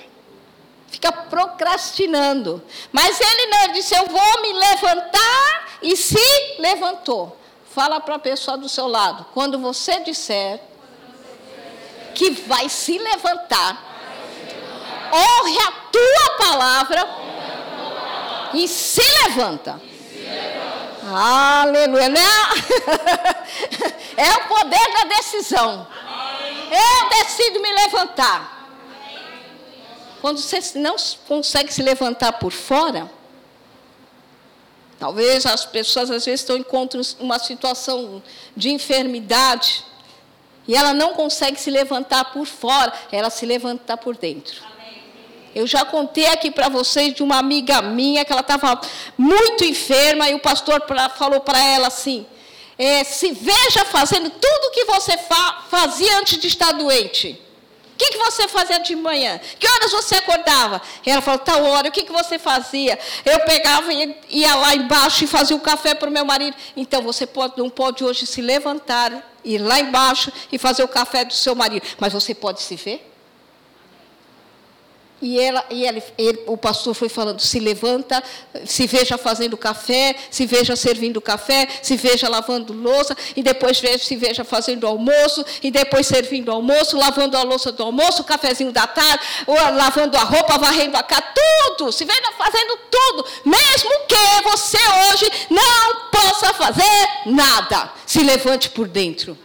fica 0.94 1.12
procrastinando. 1.12 2.62
Mas 2.92 3.20
ele 3.20 3.46
não, 3.46 3.62
ele 3.64 3.72
disse: 3.74 3.94
Eu 3.94 4.06
vou 4.06 4.42
me 4.42 4.52
levantar, 4.52 5.64
e 5.84 5.96
se 5.96 6.18
levantou. 6.58 7.38
Fala 7.74 8.00
para 8.00 8.14
a 8.14 8.18
pessoa 8.18 8.56
do 8.56 8.68
seu 8.68 8.88
lado: 8.88 9.26
quando 9.34 9.58
você 9.58 10.00
disser 10.00 10.60
que 12.14 12.30
vai 12.30 12.68
se 12.68 12.98
levantar, 12.98 13.82
honre 15.12 15.58
a 15.58 15.72
tua 15.92 16.36
palavra 16.38 17.08
e 18.54 18.66
se 18.66 19.02
levanta. 19.24 19.80
Aleluia. 21.06 22.08
É 24.16 24.30
o 24.30 24.44
poder 24.46 24.92
da 24.92 25.16
decisão. 25.16 25.88
Eu 26.70 27.08
decido 27.08 27.60
me 27.60 27.72
levantar. 27.72 28.63
Quando 30.24 30.38
você 30.38 30.78
não 30.78 30.96
consegue 31.28 31.70
se 31.70 31.82
levantar 31.82 32.32
por 32.32 32.50
fora, 32.50 33.12
talvez 34.98 35.44
as 35.44 35.66
pessoas 35.66 36.10
às 36.10 36.24
vezes 36.24 36.40
estão 36.40 36.56
encontram 36.56 37.02
uma 37.20 37.38
situação 37.38 38.22
de 38.56 38.70
enfermidade 38.70 39.84
e 40.66 40.74
ela 40.74 40.94
não 40.94 41.12
consegue 41.12 41.60
se 41.60 41.70
levantar 41.70 42.32
por 42.32 42.46
fora, 42.46 42.90
ela 43.12 43.28
se 43.28 43.44
levanta 43.44 43.98
por 43.98 44.16
dentro. 44.16 44.62
Eu 45.54 45.66
já 45.66 45.84
contei 45.84 46.24
aqui 46.28 46.50
para 46.50 46.70
vocês 46.70 47.12
de 47.12 47.22
uma 47.22 47.36
amiga 47.36 47.82
minha 47.82 48.24
que 48.24 48.32
ela 48.32 48.40
estava 48.40 48.80
muito 49.18 49.62
enferma 49.62 50.30
e 50.30 50.34
o 50.34 50.40
pastor 50.40 50.82
falou 51.18 51.40
para 51.40 51.62
ela 51.62 51.88
assim: 51.88 52.26
é, 52.78 53.04
se 53.04 53.30
veja 53.30 53.84
fazendo 53.84 54.30
tudo 54.30 54.68
o 54.68 54.70
que 54.70 54.86
você 54.86 55.18
fa 55.18 55.64
fazia 55.68 56.16
antes 56.16 56.38
de 56.38 56.46
estar 56.46 56.72
doente. 56.72 57.44
O 57.94 57.96
que, 57.96 58.10
que 58.10 58.18
você 58.18 58.48
fazia 58.48 58.80
de 58.80 58.96
manhã? 58.96 59.40
Que 59.58 59.68
horas 59.70 59.92
você 59.92 60.16
acordava? 60.16 60.82
E 61.06 61.10
ela 61.10 61.22
falou, 61.22 61.38
tal 61.38 61.64
hora. 61.64 61.88
O 61.88 61.92
que, 61.92 62.02
que 62.02 62.12
você 62.12 62.40
fazia? 62.40 62.98
Eu 63.24 63.38
pegava 63.40 63.92
e 63.92 64.16
ia 64.30 64.52
lá 64.56 64.74
embaixo 64.74 65.22
e 65.22 65.28
fazia 65.28 65.54
o 65.54 65.60
um 65.60 65.62
café 65.62 65.94
para 65.94 66.08
o 66.08 66.12
meu 66.12 66.24
marido. 66.24 66.56
Então, 66.76 67.02
você 67.02 67.24
pode, 67.24 67.56
não 67.56 67.70
pode 67.70 68.02
hoje 68.02 68.26
se 68.26 68.42
levantar, 68.42 69.32
ir 69.44 69.58
lá 69.58 69.78
embaixo 69.78 70.32
e 70.50 70.58
fazer 70.58 70.82
o 70.82 70.88
café 70.88 71.24
do 71.24 71.32
seu 71.32 71.54
marido. 71.54 71.86
Mas 72.00 72.12
você 72.12 72.34
pode 72.34 72.62
se 72.62 72.74
ver? 72.74 73.13
E, 75.24 75.40
ela, 75.40 75.64
e 75.70 75.86
ele, 75.86 76.02
ele, 76.18 76.42
o 76.46 76.54
pastor 76.54 76.92
foi 76.92 77.08
falando: 77.08 77.40
se 77.40 77.58
levanta, 77.58 78.22
se 78.66 78.86
veja 78.86 79.16
fazendo 79.16 79.56
café, 79.56 80.14
se 80.30 80.44
veja 80.44 80.76
servindo 80.76 81.18
café, 81.18 81.66
se 81.80 81.96
veja 81.96 82.28
lavando 82.28 82.74
louça, 82.74 83.16
e 83.34 83.42
depois 83.42 83.80
se 84.00 84.16
veja 84.16 84.44
fazendo 84.44 84.86
almoço, 84.86 85.42
e 85.62 85.70
depois 85.70 86.06
servindo 86.06 86.52
almoço, 86.52 86.98
lavando 86.98 87.38
a 87.38 87.42
louça 87.42 87.72
do 87.72 87.82
almoço, 87.82 88.20
o 88.20 88.24
cafezinho 88.24 88.70
da 88.70 88.86
tarde, 88.86 89.24
ou 89.46 89.54
lavando 89.54 90.14
a 90.18 90.24
roupa, 90.24 90.58
varrendo 90.58 90.98
a 90.98 91.02
casa, 91.02 91.24
tudo, 91.34 91.90
se 91.90 92.04
veja 92.04 92.30
fazendo 92.36 92.78
tudo, 92.90 93.26
mesmo 93.46 93.90
que 94.06 94.42
você 94.50 94.76
hoje 95.08 95.32
não 95.48 96.10
possa 96.10 96.52
fazer 96.52 97.08
nada. 97.24 97.90
Se 98.04 98.22
levante 98.22 98.68
por 98.68 98.86
dentro. 98.86 99.38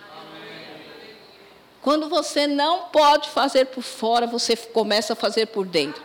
Quando 1.81 2.09
você 2.09 2.45
não 2.45 2.83
pode 2.91 3.29
fazer 3.29 3.65
por 3.65 3.81
fora, 3.81 4.27
você 4.27 4.55
começa 4.55 5.13
a 5.13 5.15
fazer 5.15 5.47
por 5.47 5.65
dentro. 5.65 6.01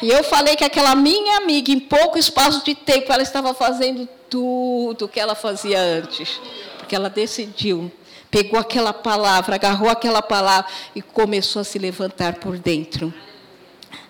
E 0.00 0.08
eu 0.08 0.22
falei 0.24 0.56
que 0.56 0.64
aquela 0.64 0.94
minha 0.94 1.36
amiga, 1.38 1.70
em 1.70 1.80
pouco 1.80 2.18
espaço 2.18 2.64
de 2.64 2.74
tempo, 2.74 3.12
ela 3.12 3.22
estava 3.22 3.52
fazendo 3.52 4.08
tudo 4.30 5.04
o 5.04 5.08
que 5.08 5.20
ela 5.20 5.34
fazia 5.34 5.80
antes. 5.80 6.40
Porque 6.78 6.94
ela 6.94 7.10
decidiu, 7.10 7.90
pegou 8.30 8.58
aquela 8.58 8.92
palavra, 8.92 9.56
agarrou 9.56 9.90
aquela 9.90 10.22
palavra 10.22 10.70
e 10.94 11.02
começou 11.02 11.60
a 11.60 11.64
se 11.64 11.78
levantar 11.78 12.34
por 12.34 12.56
dentro. 12.56 13.12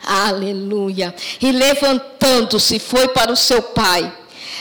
Aleluia. 0.07 1.15
E 1.41 1.51
levantando-se, 1.51 2.79
foi 2.79 3.09
para 3.09 3.33
o 3.33 3.37
seu 3.37 3.63
pai. 3.63 4.13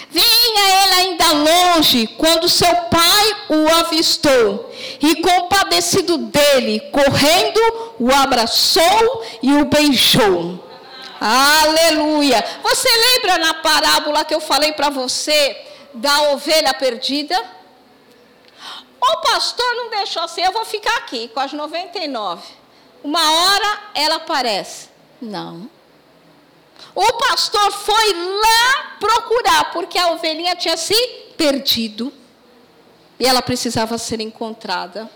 Vinha 0.10 0.84
ele 0.84 0.94
ainda 0.94 1.32
longe 1.32 2.08
quando 2.08 2.48
seu 2.48 2.74
pai 2.76 3.36
o 3.50 3.70
avistou 3.76 4.72
e, 5.02 5.16
compadecido 5.22 6.18
dele, 6.18 6.80
correndo, 6.92 7.60
o 8.00 8.14
abraçou 8.14 9.26
e 9.42 9.54
o 9.54 9.66
beijou. 9.66 10.64
Aleluia! 11.20 12.44
Você 12.64 12.88
lembra 12.88 13.38
na 13.38 13.54
parábola 13.56 14.24
que 14.24 14.34
eu 14.34 14.40
falei 14.40 14.72
para 14.72 14.90
você 14.90 15.66
da 15.94 16.32
ovelha 16.32 16.74
perdida? 16.74 17.36
O 19.02 19.18
pastor 19.18 19.76
não 19.76 19.90
deixou 19.90 20.24
assim, 20.24 20.42
eu 20.42 20.52
vou 20.52 20.66
ficar 20.66 20.96
aqui 20.98 21.28
com 21.30 21.40
as 21.40 21.54
99. 21.54 22.44
Uma 23.04 23.32
hora 23.32 23.80
ela 23.94 24.16
aparece. 24.16 24.90
Não. 25.22 25.70
O 26.94 27.14
pastor 27.14 27.72
foi 27.72 28.14
lá 28.14 28.87
procurar, 29.48 29.72
porque 29.72 29.98
a 29.98 30.12
ovelhinha 30.12 30.56
tinha 30.56 30.76
se 30.76 30.94
perdido. 31.38 32.12
E 33.20 33.26
ela 33.26 33.42
precisava 33.42 33.98
ser 33.98 34.20
encontrada. 34.20 35.10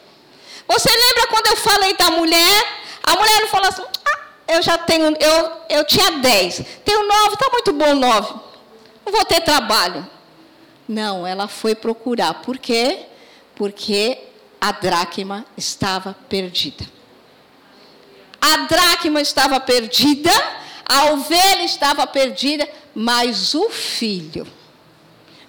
Você 0.68 0.90
lembra 0.90 1.28
quando 1.28 1.48
eu 1.48 1.58
falei 1.58 1.96
da 1.96 2.10
mulher? 2.10 2.82
A 3.04 3.16
mulher 3.16 3.48
falou 3.48 3.68
assim: 3.68 3.84
ah, 3.84 4.20
eu 4.48 4.62
já 4.62 4.78
tenho, 4.78 5.16
eu, 5.20 5.52
eu 5.70 5.86
tinha 5.86 6.12
dez, 6.12 6.62
tenho 6.84 7.08
nove, 7.08 7.34
está 7.34 7.50
muito 7.52 7.74
bom 7.74 7.94
nove. 7.94 8.34
Não 9.06 9.12
vou 9.12 9.26
ter 9.26 9.42
trabalho. 9.42 10.08
Não, 10.88 11.28
ela 11.28 11.48
foi 11.48 11.76
procurar. 11.76 12.36
Por 12.36 12.58
quê? 12.58 13.06
Porque 13.56 14.18
a 14.60 14.72
dracma 14.72 15.46
estava 15.56 16.16
perdida. 16.28 16.86
A 18.40 18.58
dracma 18.66 19.22
estava 19.22 19.60
perdida 19.60 20.32
a 20.92 21.06
ovelha 21.14 21.64
estava 21.64 22.06
perdida, 22.06 22.68
mas 22.94 23.54
o 23.54 23.70
filho, 23.70 24.48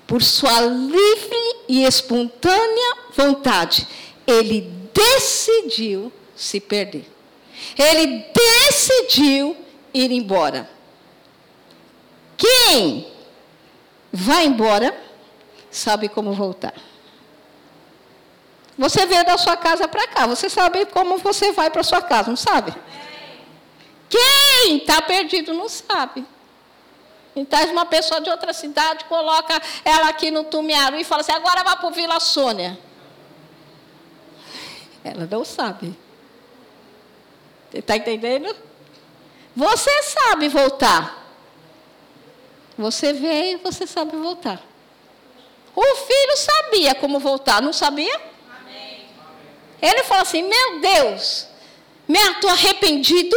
por 0.07 0.22
sua 0.22 0.61
livre 0.61 1.57
e 1.68 1.85
espontânea 1.85 2.96
vontade, 3.14 3.87
ele 4.26 4.72
decidiu 4.92 6.12
se 6.35 6.61
perder. 6.61 7.11
Ele 7.78 8.26
decidiu 8.35 9.57
ir 9.94 10.11
embora. 10.11 10.68
Quem 12.37 13.07
vai 14.12 14.46
embora 14.46 14.94
sabe 15.70 16.09
como 16.09 16.33
voltar. 16.33 16.74
Você 18.76 19.07
veio 19.07 19.24
da 19.24 19.38
sua 19.38 19.57
casa 19.57 19.87
para 19.87 20.09
cá, 20.09 20.26
você 20.26 20.48
sabe 20.48 20.87
como 20.87 21.18
você 21.18 21.52
vai 21.52 21.70
para 21.70 21.83
sua 21.83 22.02
casa, 22.02 22.31
não 22.31 22.37
sabe? 22.37 22.74
Quem 24.09 24.78
está 24.78 25.00
perdido 25.00 25.55
não 25.55 25.68
sabe. 25.68 26.26
Então, 27.35 27.64
uma 27.73 27.87
pessoa 27.87 28.21
de 28.21 28.29
outra 28.29 28.53
cidade 28.53 29.05
coloca 29.07 29.61
ela 29.85 30.09
aqui 30.09 30.31
no 30.31 30.45
Tumiaru 30.45 30.97
e 30.97 31.05
fala 31.05 31.23
assim: 31.23 31.33
agora 31.33 31.64
vá 31.64 31.77
para 31.77 31.88
o 31.88 31.92
Vila 31.92 32.21
Sônia. 32.21 32.79
Ela 35.03 35.27
não 35.31 35.45
sabe. 35.45 35.99
Está 37.73 37.97
entendendo? 37.97 38.55
Você 39.57 40.03
sabe 40.03 40.49
voltar. 40.49 41.23
Você 42.77 43.12
veio, 43.12 43.59
você 43.61 43.87
sabe 43.87 44.16
voltar. 44.16 44.61
O 45.75 45.97
filho 45.97 46.37
sabia 46.37 46.95
como 46.95 47.18
voltar, 47.18 47.62
não 47.62 47.73
sabia? 47.73 48.21
Amém. 48.61 49.07
Ele 49.81 50.03
falou 50.05 50.23
assim: 50.23 50.42
Meu 50.42 50.81
Deus, 50.81 51.49
me 52.07 52.18
estou 52.18 52.51
arrependido 52.51 53.37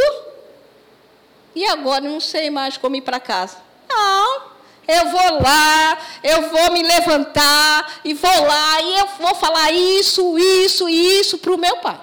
e 1.54 1.64
agora 1.66 2.02
não 2.02 2.20
sei 2.20 2.50
mais 2.50 2.76
como 2.76 2.96
ir 2.96 3.00
para 3.00 3.18
casa. 3.18 3.65
Não, 3.88 4.42
eu 4.88 5.08
vou 5.10 5.42
lá, 5.42 5.98
eu 6.22 6.50
vou 6.50 6.72
me 6.72 6.82
levantar 6.82 8.00
e 8.04 8.14
vou 8.14 8.46
lá 8.46 8.82
e 8.82 8.98
eu 8.98 9.06
vou 9.18 9.34
falar 9.34 9.72
isso, 9.72 10.38
isso 10.38 10.88
e 10.88 11.20
isso 11.20 11.38
para 11.38 11.54
o 11.54 11.58
meu 11.58 11.76
pai. 11.78 11.98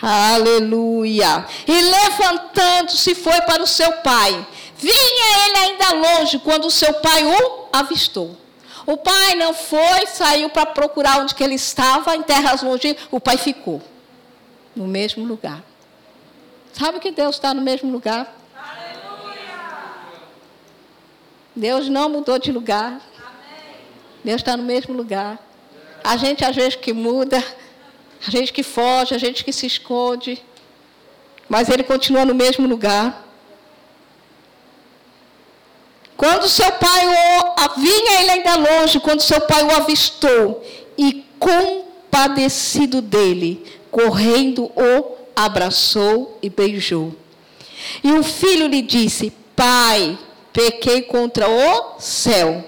Aleluia. 0.00 1.46
E 1.66 1.80
levantando-se 1.80 3.14
foi 3.14 3.40
para 3.42 3.62
o 3.62 3.66
seu 3.66 3.90
pai. 3.98 4.46
Vinha 4.76 5.46
ele 5.46 5.56
ainda 5.58 5.92
longe 5.92 6.38
quando 6.38 6.66
o 6.66 6.70
seu 6.70 6.92
pai 6.94 7.24
o 7.24 7.68
avistou. 7.72 8.36
O 8.86 8.98
pai 8.98 9.34
não 9.34 9.54
foi, 9.54 10.06
saiu 10.06 10.50
para 10.50 10.66
procurar 10.66 11.20
onde 11.20 11.34
que 11.34 11.42
ele 11.42 11.54
estava, 11.54 12.14
em 12.14 12.22
terras 12.22 12.62
longe. 12.62 12.96
O 13.10 13.18
pai 13.18 13.38
ficou 13.38 13.80
no 14.76 14.86
mesmo 14.86 15.24
lugar. 15.24 15.62
Sabe 16.76 16.98
que 16.98 17.12
Deus 17.12 17.36
está 17.36 17.54
no 17.54 17.62
mesmo 17.62 17.90
lugar? 17.90 18.36
Deus 21.54 21.88
não 21.88 22.08
mudou 22.08 22.36
de 22.36 22.50
lugar. 22.50 23.00
Deus 24.24 24.40
está 24.40 24.56
no 24.56 24.64
mesmo 24.64 24.92
lugar. 24.92 25.38
A 26.02 26.16
gente 26.16 26.44
às 26.44 26.56
vezes 26.56 26.74
que 26.74 26.92
muda, 26.92 27.42
a 28.26 28.30
gente 28.30 28.52
que 28.52 28.64
foge, 28.64 29.14
a 29.14 29.18
gente 29.18 29.44
que 29.44 29.52
se 29.52 29.66
esconde, 29.66 30.42
mas 31.48 31.68
Ele 31.68 31.84
continua 31.84 32.24
no 32.24 32.34
mesmo 32.34 32.66
lugar. 32.66 33.24
Quando 36.16 36.48
seu 36.48 36.72
pai 36.72 37.06
o 37.06 37.80
vinha 37.80 38.20
ele 38.20 38.30
ainda 38.30 38.56
longe, 38.56 38.98
quando 38.98 39.20
seu 39.20 39.40
pai 39.42 39.62
o 39.62 39.70
avistou 39.76 40.64
e 40.98 41.24
compadecido 41.38 43.00
dele, 43.00 43.64
correndo 43.90 44.64
o 44.74 45.23
abraçou 45.34 46.38
e 46.42 46.48
beijou. 46.48 47.14
E 48.02 48.12
o 48.12 48.22
filho 48.22 48.66
lhe 48.66 48.82
disse: 48.82 49.32
Pai, 49.54 50.18
pequei 50.52 51.02
contra 51.02 51.48
o 51.48 52.00
céu 52.00 52.64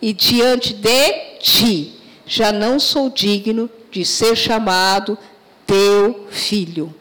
e 0.00 0.12
diante 0.12 0.74
de 0.74 1.12
ti, 1.40 2.00
já 2.26 2.52
não 2.52 2.78
sou 2.78 3.10
digno 3.10 3.70
de 3.90 4.04
ser 4.04 4.36
chamado 4.36 5.18
teu 5.66 6.26
filho. 6.30 6.94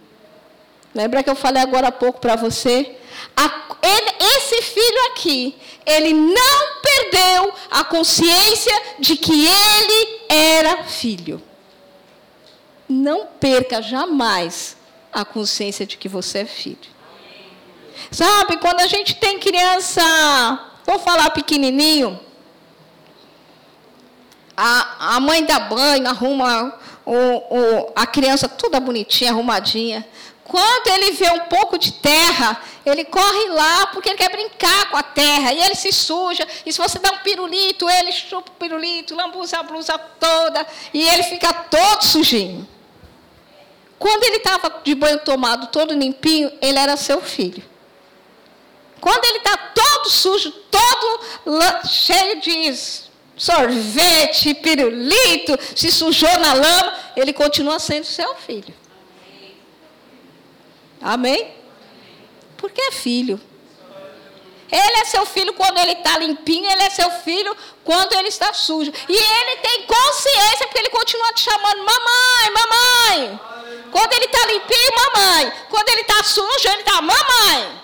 Lembra 0.94 1.22
que 1.22 1.30
eu 1.30 1.36
falei 1.36 1.62
agora 1.62 1.90
há 1.90 1.92
pouco 1.92 2.20
para 2.20 2.36
você? 2.36 2.96
A, 3.36 3.78
ele, 3.82 4.12
esse 4.38 4.62
filho 4.62 5.06
aqui, 5.12 5.56
ele 5.86 6.14
não 6.14 6.82
perdeu 6.82 7.54
a 7.70 7.84
consciência 7.84 8.74
de 9.00 9.16
que 9.16 9.46
ele 9.46 10.20
era 10.30 10.84
filho. 10.84 11.42
Não 12.90 13.28
perca 13.40 13.82
jamais 13.82 14.77
a 15.22 15.26
consciência 15.26 15.86
de 15.86 15.98
que 15.98 16.08
você 16.08 16.40
é 16.40 16.46
filho. 16.46 16.96
Sabe, 18.12 18.58
quando 18.58 18.82
a 18.82 18.88
gente 18.88 19.16
tem 19.16 19.40
criança, 19.40 20.02
vou 20.86 21.00
falar 21.00 21.32
pequenininho, 21.32 22.20
a, 24.56 25.16
a 25.16 25.20
mãe 25.20 25.44
dá 25.44 25.60
banho, 25.60 26.08
arruma 26.08 26.72
o, 27.04 27.16
o, 27.16 27.94
a 27.96 28.06
criança 28.06 28.48
toda 28.48 28.80
bonitinha, 28.80 29.32
arrumadinha. 29.32 30.08
Quando 30.44 30.88
ele 30.88 31.12
vê 31.12 31.30
um 31.32 31.42
pouco 31.42 31.78
de 31.78 31.94
terra, 31.94 32.62
ele 32.86 33.04
corre 33.04 33.50
lá 33.50 33.88
porque 33.88 34.10
ele 34.10 34.18
quer 34.18 34.32
brincar 34.32 34.90
com 34.90 34.98
a 34.98 35.04
terra. 35.04 35.52
E 35.52 35.60
ele 35.60 35.76
se 35.76 35.92
suja. 35.92 36.48
E 36.66 36.72
se 36.72 36.80
você 36.80 37.00
dá 37.00 37.12
um 37.12 37.18
pirulito, 37.18 37.90
ele 37.90 38.12
chupa 38.14 38.50
o 38.50 38.56
pirulito, 38.56 39.14
lambuza 39.14 39.60
a 39.60 39.64
blusa 39.64 39.98
toda. 39.98 40.66
E 40.94 41.06
ele 41.06 41.24
fica 41.24 41.52
todo 41.52 42.04
sujinho. 42.04 42.77
Quando 44.08 44.24
ele 44.24 44.38
estava 44.38 44.82
de 44.86 44.96
banho 44.96 45.20
tomado, 45.20 45.68
todo 45.68 45.94
limpinho, 45.94 46.50
ele 46.62 46.80
era 46.80 46.96
seu 46.96 47.22
filho. 47.22 47.62
Quando 49.02 49.26
ele 49.26 49.40
está 49.40 49.58
todo 49.58 50.10
sujo, 50.10 50.50
todo 50.50 51.88
cheio 51.90 52.40
de 52.40 52.74
sorvete, 53.36 54.54
pirulito, 54.54 55.60
se 55.76 55.92
sujou 55.92 56.40
na 56.40 56.54
lama, 56.54 56.98
ele 57.18 57.34
continua 57.34 57.80
sendo 57.80 58.06
seu 58.06 58.34
filho. 58.36 58.74
Amém? 61.02 61.54
Porque 62.56 62.80
é 62.80 62.92
filho. 62.94 63.38
Ele 64.72 64.98
é 65.02 65.04
seu 65.04 65.26
filho 65.26 65.52
quando 65.52 65.80
ele 65.80 65.92
está 65.92 66.18
limpinho, 66.18 66.70
ele 66.72 66.84
é 66.84 66.90
seu 66.90 67.12
filho 67.12 67.54
quando 67.84 68.14
ele 68.14 68.30
está 68.30 68.54
sujo. 68.54 68.94
E 69.10 69.14
ele 69.14 69.56
tem 69.58 69.86
consciência 69.86 70.66
porque 70.66 70.80
ele 70.80 70.90
continua 70.92 71.34
te 71.34 71.42
chamando 71.42 71.80
mamãe, 71.80 72.52
mamãe. 72.54 73.57
Quando 73.92 74.14
ele 74.14 74.26
está 74.26 74.46
limpinho, 74.46 74.92
mamãe. 74.96 75.52
Quando 75.70 75.90
ele 75.90 76.02
está 76.02 76.24
sujo, 76.24 76.68
ele 76.68 76.82
está 76.82 77.02
mamãe. 77.02 77.82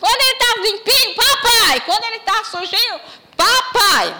Quando 0.00 0.20
ele 0.20 0.32
está 0.32 0.54
limpinho, 0.60 1.14
papai. 1.14 1.80
Quando 1.80 2.04
ele 2.04 2.16
está 2.16 2.44
sujinho, 2.44 3.00
papai. 3.36 4.14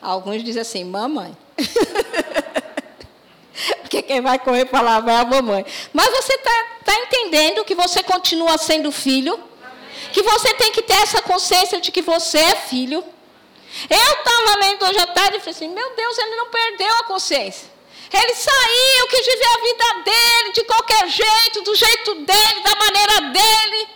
Alguns 0.00 0.42
dizem 0.42 0.62
assim, 0.62 0.84
mamãe. 0.84 1.36
Porque 3.82 4.02
quem 4.02 4.20
vai 4.20 4.38
correr 4.38 4.66
para 4.66 4.80
lá 4.80 5.00
vai 5.00 5.16
a 5.16 5.24
mamãe. 5.24 5.66
Mas 5.92 6.10
você 6.10 6.34
está 6.34 6.66
tá 6.84 6.94
entendendo 6.94 7.64
que 7.64 7.74
você 7.74 8.02
continua 8.02 8.56
sendo 8.56 8.90
filho? 8.90 9.38
Que 10.12 10.22
você 10.22 10.54
tem 10.54 10.72
que 10.72 10.82
ter 10.82 10.94
essa 10.94 11.20
consciência 11.20 11.80
de 11.80 11.92
que 11.92 12.02
você 12.02 12.38
é 12.38 12.54
filho? 12.54 13.04
Eu 13.88 13.98
estava 13.98 14.58
lendo 14.60 14.84
hoje 14.84 14.98
à 14.98 15.06
tarde 15.06 15.36
e 15.36 15.40
falei 15.40 15.54
assim: 15.54 15.68
meu 15.68 15.94
Deus, 15.94 16.18
ele 16.18 16.36
não 16.36 16.46
perdeu 16.46 16.94
a 16.96 17.04
consciência. 17.04 17.70
Ele 18.12 18.34
saiu, 18.34 19.08
quis 19.08 19.26
viver 19.26 19.46
a 19.46 19.62
vida 19.62 20.10
dele 20.10 20.52
de 20.52 20.64
qualquer 20.64 21.08
jeito, 21.08 21.62
do 21.62 21.74
jeito 21.74 22.14
dele, 22.16 22.60
da 22.64 22.74
maneira 22.74 23.20
dele, 23.32 23.88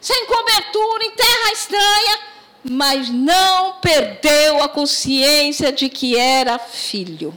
sem 0.00 0.26
cobertura, 0.26 1.04
em 1.04 1.10
terra 1.10 1.52
estranha, 1.52 2.18
mas 2.62 3.08
não 3.08 3.72
perdeu 3.80 4.62
a 4.62 4.68
consciência 4.68 5.72
de 5.72 5.88
que 5.88 6.16
era 6.16 6.58
filho. 6.58 7.36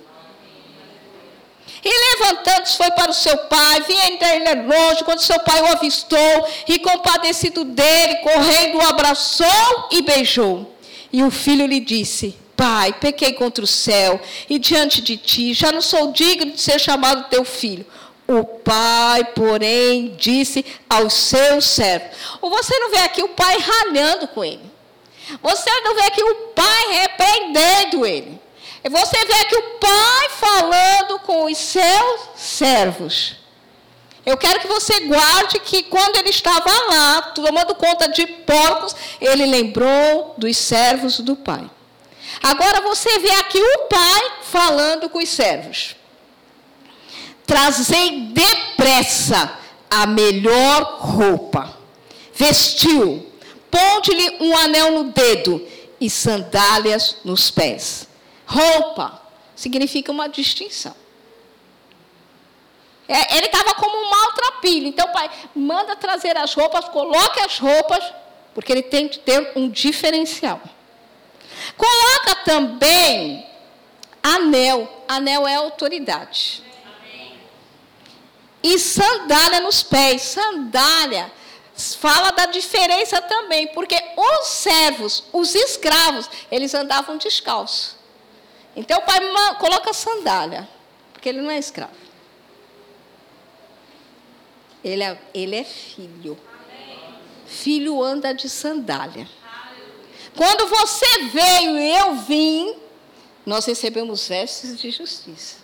E 1.83 1.89
levantando-se 1.89 2.77
foi 2.77 2.91
para 2.91 3.09
o 3.09 3.13
seu 3.13 3.35
pai, 3.47 3.81
vinha 3.81 4.03
ainda 4.03 4.35
ele 4.35 4.61
longe, 4.67 5.03
quando 5.03 5.19
seu 5.19 5.39
pai 5.39 5.61
o 5.63 5.67
avistou, 5.67 6.47
e 6.67 6.77
compadecido 6.77 7.63
dele, 7.63 8.17
correndo, 8.17 8.77
o 8.77 8.85
abraçou 8.85 9.87
e 9.89 10.03
beijou. 10.03 10.75
E 11.11 11.23
o 11.23 11.31
filho 11.31 11.65
lhe 11.65 11.79
disse: 11.79 12.37
Pai, 12.61 12.93
pequei 12.93 13.33
contra 13.33 13.63
o 13.63 13.67
céu 13.67 14.21
e 14.47 14.59
diante 14.59 15.01
de 15.01 15.17
ti, 15.17 15.51
já 15.51 15.71
não 15.71 15.81
sou 15.81 16.11
digno 16.11 16.51
de 16.51 16.61
ser 16.61 16.77
chamado 16.79 17.27
teu 17.27 17.43
filho. 17.43 17.83
O 18.27 18.45
pai, 18.45 19.23
porém, 19.33 20.15
disse 20.15 20.63
aos 20.87 21.11
seus 21.11 21.65
servos. 21.65 22.15
Ou 22.39 22.51
você 22.51 22.77
não 22.77 22.91
vê 22.91 22.99
aqui 22.99 23.23
o 23.23 23.29
pai 23.29 23.57
ralhando 23.57 24.27
com 24.27 24.43
ele. 24.43 24.61
Você 25.41 25.71
não 25.81 25.95
vê 25.95 26.01
aqui 26.01 26.21
o 26.21 26.35
pai 26.53 27.01
repreendendo 27.01 28.05
ele. 28.05 28.39
Você 28.91 29.25
vê 29.25 29.33
aqui 29.33 29.55
o 29.55 29.79
pai 29.79 30.29
falando 30.29 31.19
com 31.21 31.45
os 31.45 31.57
seus 31.57 32.21
servos. 32.35 33.37
Eu 34.23 34.37
quero 34.37 34.59
que 34.59 34.67
você 34.67 34.99
guarde 35.07 35.59
que 35.61 35.81
quando 35.81 36.17
ele 36.17 36.29
estava 36.29 36.69
lá, 36.87 37.23
tomando 37.23 37.73
conta 37.73 38.07
de 38.07 38.27
porcos, 38.27 38.95
ele 39.19 39.47
lembrou 39.47 40.35
dos 40.37 40.55
servos 40.57 41.19
do 41.21 41.35
pai. 41.35 41.67
Agora 42.41 42.81
você 42.81 43.19
vê 43.19 43.31
aqui 43.31 43.59
o 43.59 43.79
pai 43.87 44.31
falando 44.43 45.09
com 45.09 45.19
os 45.19 45.29
servos. 45.29 45.95
Trazei 47.45 48.27
depressa 48.27 49.57
a 49.89 50.05
melhor 50.05 50.99
roupa. 50.99 51.77
Vestiu, 52.33 53.29
ponte-lhe 53.69 54.37
um 54.39 54.55
anel 54.57 54.91
no 54.91 55.11
dedo 55.11 55.67
e 55.99 56.09
sandálias 56.09 57.17
nos 57.23 57.51
pés. 57.51 58.07
Roupa 58.45 59.21
significa 59.55 60.11
uma 60.11 60.27
distinção. 60.27 60.95
É, 63.07 63.37
ele 63.37 63.47
estava 63.47 63.73
como 63.75 63.95
um 63.95 64.09
maltrapilho. 64.09 64.87
Então, 64.87 65.07
pai, 65.11 65.29
manda 65.53 65.95
trazer 65.97 66.37
as 66.37 66.53
roupas, 66.53 66.87
coloque 66.87 67.41
as 67.41 67.59
roupas, 67.59 68.01
porque 68.53 68.71
ele 68.71 68.83
tem 68.83 69.09
que 69.09 69.19
ter 69.19 69.51
um 69.55 69.69
diferencial. 69.69 70.61
Coloca 71.81 72.35
também 72.45 73.43
anel. 74.21 75.03
Anel 75.07 75.47
é 75.47 75.55
autoridade. 75.55 76.61
E 78.61 78.77
sandália 78.77 79.61
nos 79.61 79.81
pés. 79.81 80.21
Sandália 80.21 81.31
fala 81.99 82.29
da 82.29 82.45
diferença 82.45 83.19
também, 83.19 83.65
porque 83.69 83.95
os 84.15 84.47
servos, 84.47 85.23
os 85.33 85.55
escravos, 85.55 86.29
eles 86.51 86.75
andavam 86.75 87.17
descalços. 87.17 87.95
Então 88.75 88.99
o 88.99 89.01
pai 89.01 89.19
coloca 89.59 89.91
sandália, 89.91 90.69
porque 91.11 91.29
ele 91.29 91.41
não 91.41 91.49
é 91.49 91.57
escravo. 91.57 91.95
Ele 94.83 95.03
é, 95.03 95.19
ele 95.33 95.55
é 95.55 95.63
filho. 95.63 96.37
Filho 97.47 98.03
anda 98.03 98.33
de 98.33 98.47
sandália. 98.47 99.27
Quando 100.41 100.65
você 100.65 101.05
veio 101.31 101.77
e 101.77 101.95
eu 101.97 102.15
vim, 102.15 102.73
nós 103.45 103.63
recebemos 103.63 104.27
vestes 104.27 104.81
de 104.81 104.89
justiça. 104.89 105.57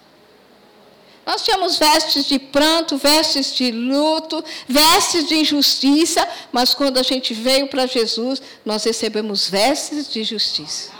Nós 1.25 1.41
tínhamos 1.41 1.79
vestes 1.79 2.27
de 2.27 2.37
pranto, 2.37 2.95
vestes 2.95 3.55
de 3.55 3.71
luto, 3.71 4.45
vestes 4.67 5.27
de 5.27 5.33
injustiça, 5.33 6.29
mas 6.51 6.75
quando 6.75 6.99
a 6.99 7.01
gente 7.01 7.33
veio 7.33 7.65
para 7.65 7.87
Jesus, 7.87 8.39
nós 8.63 8.83
recebemos 8.83 9.49
vestes 9.49 10.13
de 10.13 10.23
justiça. 10.23 10.91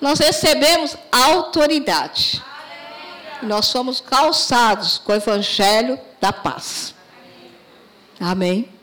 Nós 0.00 0.18
recebemos 0.18 0.96
autoridade. 1.12 2.42
Nós 3.42 3.66
somos 3.66 4.00
calçados 4.00 4.98
com 4.98 5.12
o 5.12 5.14
evangelho 5.14 6.00
da 6.20 6.32
paz. 6.32 6.96
Amém. 8.18 8.74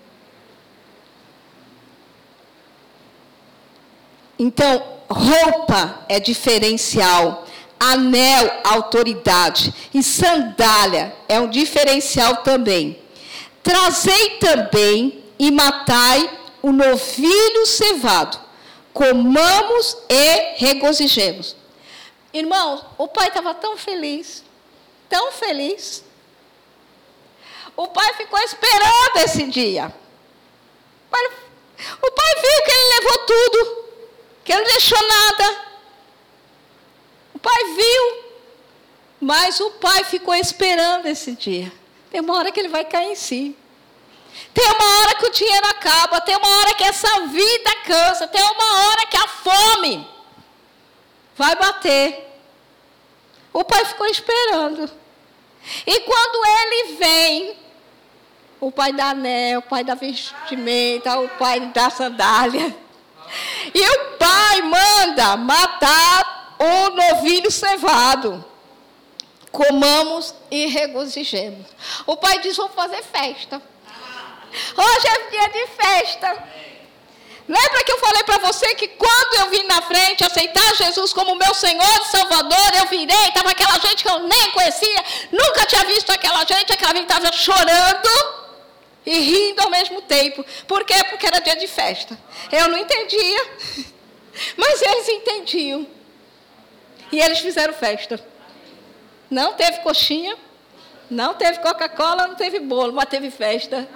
Então, 4.43 4.83
roupa 5.07 6.03
é 6.09 6.19
diferencial 6.19 7.45
anel, 7.79 8.51
autoridade, 8.63 9.71
e 9.93 10.01
sandália 10.01 11.15
é 11.29 11.39
um 11.39 11.47
diferencial 11.47 12.37
também. 12.37 12.99
Trazei 13.61 14.39
também 14.39 15.23
e 15.37 15.51
matai 15.51 16.39
o 16.59 16.71
novilho 16.71 17.67
cevado, 17.67 18.39
comamos 18.91 19.95
e 20.09 20.55
regozijemos. 20.55 21.55
Irmãos, 22.33 22.83
o 22.97 23.07
pai 23.07 23.27
estava 23.27 23.53
tão 23.53 23.77
feliz, 23.77 24.43
tão 25.07 25.31
feliz. 25.31 26.03
O 27.77 27.87
pai 27.89 28.11
ficou 28.15 28.39
esperando 28.39 29.17
esse 29.17 29.43
dia. 29.43 29.93
O 32.01 32.11
pai 32.11 32.35
viu 32.41 32.63
que 32.65 32.71
ele 32.71 32.93
levou 32.95 33.17
tudo, 33.19 33.80
que 34.43 34.51
ele 34.51 34.65
deixou 34.65 34.99
nada 35.07 35.71
pai 37.41 37.63
viu, 37.75 38.23
mas 39.19 39.59
o 39.59 39.71
pai 39.71 40.03
ficou 40.03 40.33
esperando 40.35 41.07
esse 41.07 41.33
dia. 41.33 41.71
Tem 42.09 42.21
uma 42.21 42.37
hora 42.37 42.51
que 42.51 42.59
ele 42.59 42.69
vai 42.69 42.85
cair 42.85 43.11
em 43.11 43.15
si. 43.15 43.55
Tem 44.53 44.65
uma 44.65 44.99
hora 44.99 45.15
que 45.15 45.25
o 45.25 45.31
dinheiro 45.31 45.67
acaba, 45.67 46.21
tem 46.21 46.35
uma 46.35 46.47
hora 46.47 46.73
que 46.75 46.83
essa 46.83 47.27
vida 47.27 47.75
cansa, 47.85 48.27
tem 48.27 48.41
uma 48.41 48.87
hora 48.87 49.05
que 49.05 49.17
a 49.17 49.27
fome 49.27 50.07
vai 51.35 51.55
bater. 51.55 52.29
O 53.51 53.63
pai 53.63 53.83
ficou 53.85 54.07
esperando. 54.07 54.89
E 55.85 55.99
quando 56.01 56.45
ele 56.45 56.95
vem, 56.95 57.57
o 58.59 58.71
pai 58.71 58.93
dá 58.93 59.09
anel, 59.09 59.59
o 59.59 59.63
pai 59.63 59.83
dá 59.83 59.95
vestimenta, 59.95 61.19
o 61.19 61.27
pai 61.29 61.59
dá 61.73 61.89
sandália. 61.89 62.75
E 63.73 63.81
o 63.81 63.99
pai 64.17 64.61
manda 64.61 65.37
matar 65.37 66.55
o 66.59 66.89
novilho 66.89 67.51
cevado. 67.51 68.43
Comamos 69.51 70.33
e 70.49 70.67
regozijemos. 70.67 71.67
O 72.05 72.15
pai 72.17 72.39
diz: 72.39 72.55
Vamos 72.55 72.73
fazer 72.73 73.03
festa. 73.03 73.61
Hoje 74.77 75.07
é 75.07 75.29
dia 75.29 75.49
de 75.49 75.67
festa. 75.67 76.43
Lembra 77.47 77.83
que 77.83 77.91
eu 77.91 77.99
falei 77.99 78.23
para 78.23 78.37
você 78.37 78.75
que 78.75 78.87
quando 78.87 79.33
eu 79.41 79.49
vim 79.49 79.63
na 79.63 79.81
frente 79.81 80.23
aceitar 80.23 80.75
Jesus 80.75 81.11
como 81.11 81.35
meu 81.35 81.53
Senhor 81.53 82.01
e 82.01 82.05
Salvador, 82.05 82.71
eu 82.77 82.85
virei, 82.85 83.27
estava 83.27 83.51
aquela 83.51 83.77
gente 83.79 84.03
que 84.03 84.09
eu 84.09 84.19
nem 84.19 84.51
conhecia, 84.51 85.03
nunca 85.31 85.65
tinha 85.65 85.83
visto 85.85 86.11
aquela 86.11 86.45
gente, 86.45 86.71
aquela 86.71 86.93
gente 86.93 87.11
estava 87.11 87.31
chorando 87.33 88.09
e 89.05 89.19
rindo 89.19 89.61
ao 89.61 89.69
mesmo 89.69 90.01
tempo. 90.01 90.45
Por 90.67 90.83
quê? 90.85 91.03
Porque 91.09 91.25
era 91.25 91.39
dia 91.39 91.55
de 91.55 91.67
festa. 91.67 92.17
Eu 92.51 92.67
não 92.67 92.77
entendia, 92.77 93.45
mas 94.57 94.81
eles 94.81 95.09
entendiam. 95.09 95.87
E 97.11 97.19
eles 97.19 97.39
fizeram 97.39 97.73
festa. 97.73 98.23
Não 99.29 99.53
teve 99.53 99.79
coxinha, 99.79 100.37
não 101.09 101.33
teve 101.33 101.59
Coca-Cola, 101.59 102.27
não 102.27 102.35
teve 102.35 102.59
bolo, 102.59 102.93
mas 102.93 103.05
teve 103.05 103.29
festa. 103.31 103.87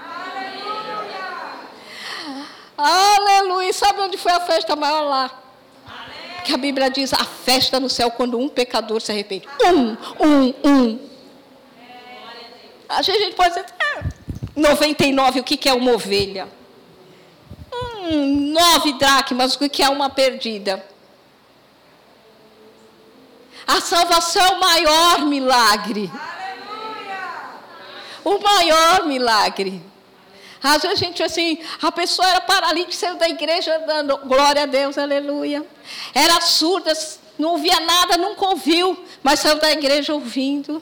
Aleluia! 2.78 3.18
Aleluia! 3.28 3.74
Sabe 3.74 4.02
onde 4.02 4.18
foi 4.18 4.32
a 4.34 4.42
festa 4.42 4.76
maior 4.76 5.02
lá? 5.02 5.42
Que 6.44 6.54
a 6.54 6.58
Bíblia 6.58 6.90
diz 6.90 7.14
a 7.14 7.24
festa 7.24 7.80
no 7.80 7.90
céu 7.90 8.12
quando 8.12 8.38
um 8.38 8.48
pecador 8.48 9.02
se 9.02 9.12
arrepende. 9.12 9.48
Um, 9.66 9.98
um, 10.20 10.54
um. 10.64 11.10
A 12.88 13.02
gente 13.02 13.34
pode 13.36 13.50
dizer, 13.50 13.66
99, 14.56 15.42
o 15.42 15.44
que 15.44 15.68
é 15.68 15.74
uma 15.74 15.92
ovelha? 15.92 16.48
Hum, 17.74 18.54
nove 18.54 18.94
dracmas, 18.94 19.56
o 19.56 19.70
que 19.70 19.84
é 19.84 19.90
uma 19.90 20.10
perdida? 20.10 20.84
A 23.68 23.82
salvação 23.82 24.42
é 24.42 24.52
o 24.52 24.60
maior 24.60 25.26
milagre. 25.26 26.12
Aleluia! 26.14 27.20
O 28.24 28.40
maior 28.40 29.06
milagre. 29.06 29.82
Às 30.62 30.82
vezes 30.82 31.02
a 31.02 31.06
gente 31.06 31.22
assim, 31.22 31.60
a 31.82 31.92
pessoa 31.92 32.28
era 32.28 32.42
paralítica, 32.42 32.94
saiu 32.94 33.18
da 33.18 33.30
igreja 33.30 33.78
dando 33.80 34.18
glória 34.18 34.64
a 34.64 34.66
Deus, 34.66 34.98
aleluia. 34.98 35.66
Era 36.14 36.42
surda, 36.42 36.94
não 37.38 37.52
ouvia 37.52 37.80
nada, 37.82 38.18
nunca 38.18 38.46
ouviu, 38.46 38.98
mas 39.22 39.40
saiu 39.40 39.60
da 39.60 39.72
igreja 39.72 40.14
ouvindo. 40.14 40.82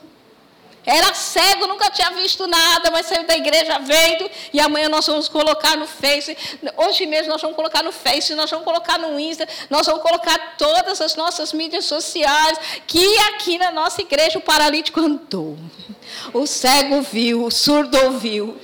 Era 0.86 1.14
cego, 1.14 1.66
nunca 1.66 1.90
tinha 1.90 2.12
visto 2.12 2.46
nada, 2.46 2.92
mas 2.92 3.06
saiu 3.06 3.26
da 3.26 3.36
igreja 3.36 3.80
vendo. 3.80 4.30
E 4.52 4.60
amanhã 4.60 4.90
nós 4.90 5.08
vamos 5.08 5.30
colocar 5.30 5.78
no 5.78 5.88
Face. 5.88 6.38
Hoje 6.76 7.06
mesmo 7.06 7.32
nós 7.32 7.42
vamos 7.42 7.56
colocar 7.56 7.82
no 7.82 7.92
Face, 7.92 8.36
nós 8.36 8.50
vamos 8.50 8.66
colocar 8.66 9.00
no 9.00 9.18
Insta, 9.18 9.48
nós 9.70 9.88
vamos 9.88 10.02
colocar 10.02 10.56
todas 10.58 11.00
as 11.00 11.16
nossas 11.16 11.54
mídias 11.54 11.86
sociais. 11.86 12.58
Que 12.86 13.18
aqui 13.30 13.58
na 13.58 13.72
nossa 13.72 14.02
igreja 14.02 14.38
o 14.38 14.42
paralítico 14.42 15.00
andou. 15.00 15.58
O 16.34 16.46
cego 16.46 17.02
viu, 17.02 17.46
o 17.46 17.52
surdo 17.52 17.98
ouviu. 18.06 18.58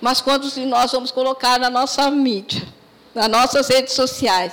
Mas 0.00 0.20
quantos 0.20 0.54
de 0.54 0.66
nós 0.66 0.90
vamos 0.90 1.12
colocar 1.12 1.60
na 1.60 1.70
nossa 1.70 2.10
mídia, 2.10 2.66
nas 3.14 3.28
nossas 3.28 3.68
redes 3.68 3.94
sociais, 3.94 4.52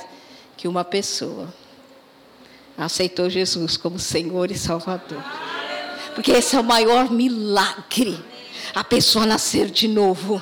que 0.55 0.67
uma 0.67 0.85
pessoa 0.85 1.51
aceitou 2.77 3.31
Jesus 3.31 3.75
como 3.75 3.97
Senhor 3.97 4.51
e 4.51 4.55
Salvador? 4.55 5.23
Porque 6.13 6.31
esse 6.31 6.55
é 6.55 6.59
o 6.59 6.63
maior 6.63 7.11
milagre. 7.11 8.23
A 8.73 8.83
pessoa 8.83 9.25
nascer 9.25 9.69
de 9.69 9.87
novo. 9.87 10.41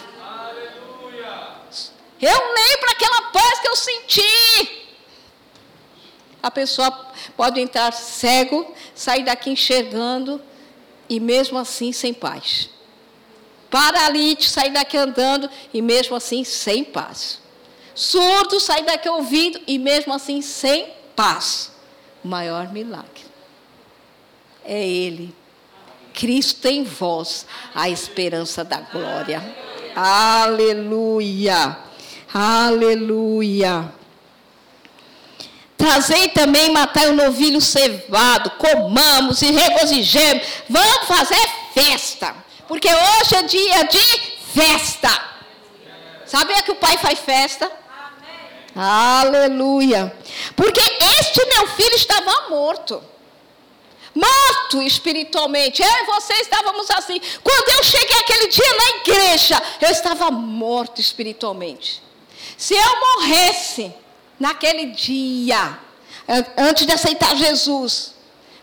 Eu 2.22 2.34
lembro 2.34 2.90
aquela 2.92 3.22
paz 3.32 3.60
que 3.60 3.68
eu 3.68 3.76
senti. 3.76 4.88
A 6.42 6.50
pessoa 6.50 6.92
pode 7.36 7.60
entrar 7.60 7.92
cego, 7.94 8.74
sair 8.96 9.24
daqui 9.24 9.50
enxergando 9.50 10.42
e 11.10 11.20
mesmo 11.20 11.58
assim 11.58 11.92
sem 11.92 12.14
paz. 12.14 12.70
Paralítico, 13.70 14.50
sair 14.50 14.72
daqui 14.72 14.98
andando 14.98 15.50
e 15.74 15.82
mesmo 15.82 16.16
assim 16.16 16.44
sem 16.44 16.84
paz. 16.84 17.40
Surdo, 17.94 18.60
sair 18.60 18.84
daqui 18.84 19.10
ouvindo 19.10 19.60
e 19.68 19.78
mesmo 19.78 20.14
assim 20.14 20.42
sem 20.42 20.94
paz. 21.16 21.72
O 22.24 22.28
maior 22.28 22.72
milagre 22.72 23.26
é 24.64 24.88
Ele 24.88 25.34
Cristo 26.18 26.68
em 26.68 26.84
vós, 26.84 27.46
a 27.76 27.88
esperança 27.88 28.64
da 28.64 28.78
glória. 28.78 29.56
Aleluia. 29.96 31.78
Aleluia. 32.34 33.94
Trazei 35.78 36.30
também, 36.30 36.72
matai 36.72 37.10
o 37.10 37.14
novilho 37.14 37.62
cevado, 37.62 38.50
comamos 38.58 39.44
e 39.44 39.52
regozijemos. 39.52 40.44
Vamos 40.68 41.08
fazer 41.08 41.50
festa, 41.76 42.36
porque 42.68 42.90
hoje 42.90 43.36
é 43.36 43.44
dia 43.44 43.84
de 43.84 44.22
festa. 44.56 45.24
Sabia 46.26 46.64
que 46.64 46.72
o 46.72 46.76
pai 46.78 46.98
faz 46.98 47.20
festa? 47.20 47.72
Aleluia. 48.76 50.12
Porque 50.56 50.82
este 51.20 51.46
meu 51.46 51.68
filho 51.68 51.96
estava 51.96 52.50
morto 52.50 53.04
morto 54.18 54.82
espiritualmente. 54.82 55.82
Eu 55.82 55.90
e 55.90 56.06
você 56.06 56.34
estávamos 56.34 56.90
assim. 56.92 57.20
Quando 57.44 57.70
eu 57.78 57.84
cheguei 57.84 58.20
aquele 58.20 58.48
dia 58.48 58.74
na 58.76 59.00
igreja, 59.00 59.64
eu 59.82 59.90
estava 59.90 60.32
morto 60.32 61.00
espiritualmente. 61.00 62.02
Se 62.58 62.74
eu 62.74 63.00
morresse 63.00 63.94
naquele 64.40 64.88
dia, 64.88 65.80
antes 66.58 66.86
de 66.86 66.94
aceitar 66.94 67.36
Jesus, 67.36 68.16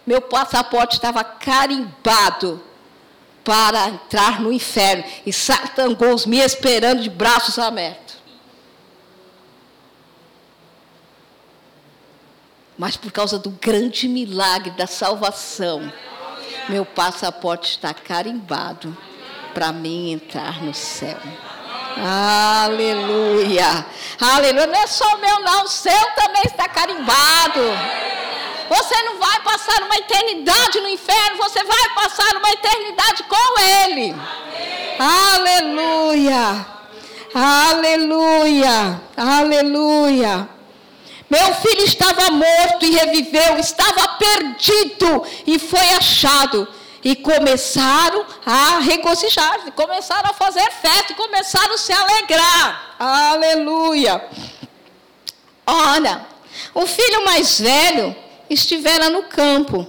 meu 0.07 0.21
passaporte 0.21 0.97
estava 0.97 1.23
carimbado 1.23 2.63
para 3.43 3.89
entrar 3.89 4.41
no 4.41 4.53
inferno. 4.53 5.05
E 5.25 5.33
Satangos 5.33 6.27
me 6.27 6.39
esperando 6.39 7.03
de 7.03 7.11
braços 7.11 7.59
abertos. 7.59 8.04
Mas 12.77 12.97
por 12.97 13.13
causa 13.13 13.39
do 13.39 13.51
grande 13.51 14.09
milagre 14.09 14.71
da 14.73 14.87
salvação, 14.87 15.93
meu 16.69 16.85
passaporte 16.85 17.71
está 17.71 17.95
carimbado 17.95 18.97
para 19.53 19.71
mim 19.73 20.13
entrar 20.13 20.63
no 20.63 20.75
céu. 20.75 21.19
Aleluia. 21.97 23.87
Aleluia. 24.21 24.67
Não 24.67 24.75
é 24.75 24.87
só 24.87 25.15
o 25.15 25.21
meu, 25.21 25.41
não. 25.41 25.65
O 25.65 25.69
seu 25.69 26.11
também 26.17 26.43
está 26.45 26.69
carimbado. 26.69 27.61
Você 28.69 29.03
não 29.03 29.19
vai 29.19 29.41
passar 29.43 29.83
uma 29.83 29.97
eternidade 29.97 30.81
no 30.81 30.89
inferno, 30.89 31.37
você 31.37 31.63
vai 31.63 31.89
passar 31.95 32.35
uma 32.37 32.51
eternidade 32.51 33.23
com 33.25 33.61
Ele. 33.61 34.17
Aleluia. 34.99 36.67
Aleluia. 37.35 39.01
Aleluia. 39.17 40.54
Meu 41.35 41.53
filho 41.55 41.85
estava 41.85 42.31
morto 42.31 42.85
e 42.85 42.91
reviveu, 42.91 43.59
estava 43.59 44.07
perdido 44.07 45.27
e 45.45 45.59
foi 45.59 45.91
achado. 45.95 46.69
E 47.03 47.17
começaram 47.17 48.25
a 48.47 48.79
regozijar, 48.79 49.73
começaram 49.73 50.31
a 50.31 50.33
fazer 50.33 50.71
festa, 50.71 51.13
começaram 51.15 51.75
a 51.75 51.79
se 51.79 51.93
alegrar. 51.93 52.95
Aleluia. 53.01 54.25
Olha, 55.67 56.25
o 56.73 56.87
filho 56.87 57.25
mais 57.25 57.61
velho 57.61 58.15
estivera 58.49 59.11
no 59.11 59.25
campo. 59.25 59.85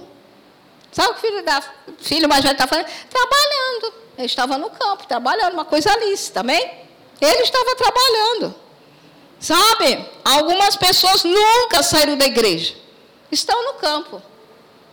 Sabe 0.90 1.10
o 1.10 1.14
que 1.14 1.26
o 1.26 1.30
filho, 1.30 1.44
da, 1.44 1.62
filho 1.98 2.28
mais 2.28 2.42
velho 2.42 2.54
está 2.54 2.66
fazendo? 2.66 2.88
Trabalhando. 3.08 3.94
Ele 4.18 4.26
estava 4.26 4.58
no 4.58 4.68
campo, 4.70 5.06
trabalhando, 5.06 5.52
uma 5.52 5.64
coisa 5.64 5.96
lícita, 5.96 6.40
também. 6.40 6.60
Ele 7.20 7.42
estava 7.42 7.76
trabalhando. 7.76 8.65
Sabe? 9.46 10.04
Algumas 10.24 10.74
pessoas 10.74 11.22
nunca 11.22 11.80
saíram 11.80 12.16
da 12.16 12.24
igreja. 12.24 12.74
Estão 13.30 13.64
no 13.64 13.74
campo. 13.74 14.20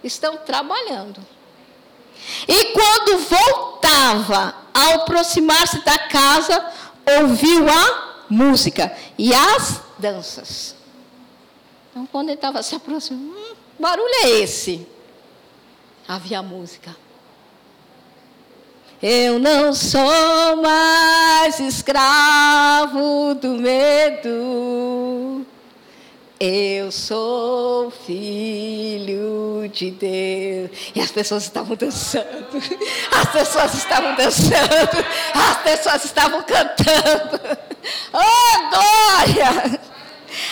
Estão 0.03 0.37
trabalhando. 0.37 1.19
E 2.47 2.65
quando 2.65 3.17
voltava, 3.17 4.53
ao 4.71 4.93
aproximar-se 5.01 5.83
da 5.83 5.97
casa, 5.97 6.71
ouviu 7.19 7.67
a 7.67 8.25
música 8.29 8.95
e 9.17 9.33
as 9.33 9.81
danças. 9.97 10.75
Então, 11.89 12.05
quando 12.05 12.29
ele 12.29 12.35
estava 12.35 12.61
se 12.61 12.75
aproximando, 12.75 13.35
hum, 13.35 13.55
barulho 13.79 14.13
é 14.23 14.29
esse? 14.41 14.87
Havia 16.07 16.43
música. 16.43 16.95
Eu 19.05 19.37
não 19.37 19.73
sou 19.73 20.55
mais 20.61 21.59
escravo 21.59 23.35
do 23.35 23.49
medo. 23.49 25.45
Eu 26.39 26.89
sou 26.89 27.91
filho 27.91 29.69
de 29.73 29.91
Deus. 29.91 30.69
E 30.95 31.01
as 31.01 31.11
pessoas 31.11 31.43
estavam 31.43 31.75
dançando. 31.75 32.47
As 33.11 33.29
pessoas 33.29 33.73
estavam 33.73 34.15
dançando. 34.15 35.05
As 35.33 35.57
pessoas 35.57 36.05
estavam 36.05 36.41
cantando. 36.43 37.41
Oh, 38.13 38.69
glória! 38.69 39.81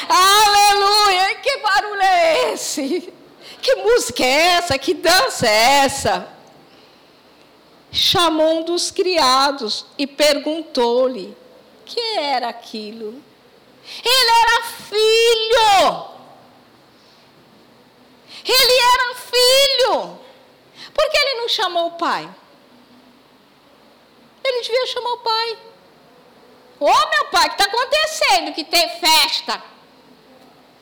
Aleluia! 0.10 1.36
Que 1.42 1.58
barulho 1.60 2.02
é 2.02 2.54
esse? 2.54 3.14
Que 3.62 3.76
música 3.76 4.26
é 4.26 4.58
essa? 4.58 4.78
Que 4.78 4.94
dança 4.94 5.48
é 5.48 5.86
essa? 5.86 6.41
Chamou 7.92 8.60
um 8.60 8.64
dos 8.64 8.90
criados 8.90 9.86
e 9.98 10.08
perguntou-lhe: 10.08 11.36
que 11.86 12.00
era 12.18 12.48
aquilo? 12.48 13.22
Ele 14.04 14.32
era 14.44 14.64
filho. 14.64 16.12
Ele 18.46 18.80
era 18.80 19.16
filho. 19.16 20.20
Por 20.94 21.10
que 21.10 21.18
ele 21.18 21.42
não 21.42 21.50
chamou 21.50 21.88
o 21.88 21.92
pai? 21.92 22.30
Ele 24.44 24.62
devia 24.62 24.88
chamar 24.88 25.14
o 25.14 25.18
pai. 25.18 25.58
Ô 26.80 26.86
oh, 26.86 27.10
meu 27.10 27.26
pai, 27.26 27.46
o 27.46 27.50
que 27.50 27.62
está 27.62 27.66
acontecendo? 27.66 28.54
Que 28.54 28.64
tem 28.64 28.90
festa, 29.00 29.62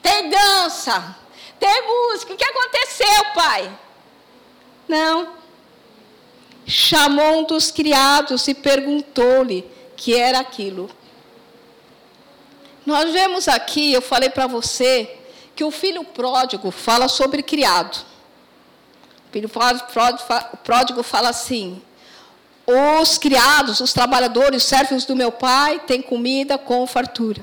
tem 0.01 0.29
dança, 0.29 1.17
tem 1.59 1.81
música. 1.81 2.33
O 2.33 2.37
que 2.37 2.45
aconteceu, 2.45 3.25
pai? 3.33 3.79
Não. 4.87 5.38
Chamou 6.69 7.39
um 7.39 7.43
dos 7.45 7.71
criados 7.71 8.47
e 8.47 8.53
perguntou-lhe 8.53 9.65
que 9.97 10.15
era 10.15 10.39
aquilo. 10.39 10.87
Nós 12.85 13.11
vemos 13.11 13.47
aqui, 13.47 13.91
eu 13.91 14.03
falei 14.03 14.29
para 14.29 14.45
você, 14.45 15.17
que 15.55 15.63
o 15.63 15.71
filho 15.71 16.03
pródigo 16.03 16.69
fala 16.69 17.07
sobre 17.07 17.41
criado. 17.41 18.05
O 19.27 19.31
filho 19.31 19.49
pródigo 20.63 21.01
fala 21.01 21.29
assim: 21.29 21.81
os 22.67 23.17
criados, 23.17 23.79
os 23.79 23.91
trabalhadores, 23.91 24.61
os 24.61 24.69
servos 24.69 25.05
do 25.05 25.15
meu 25.15 25.31
pai 25.31 25.79
têm 25.79 26.03
comida 26.03 26.55
com 26.55 26.85
fartura. 26.85 27.41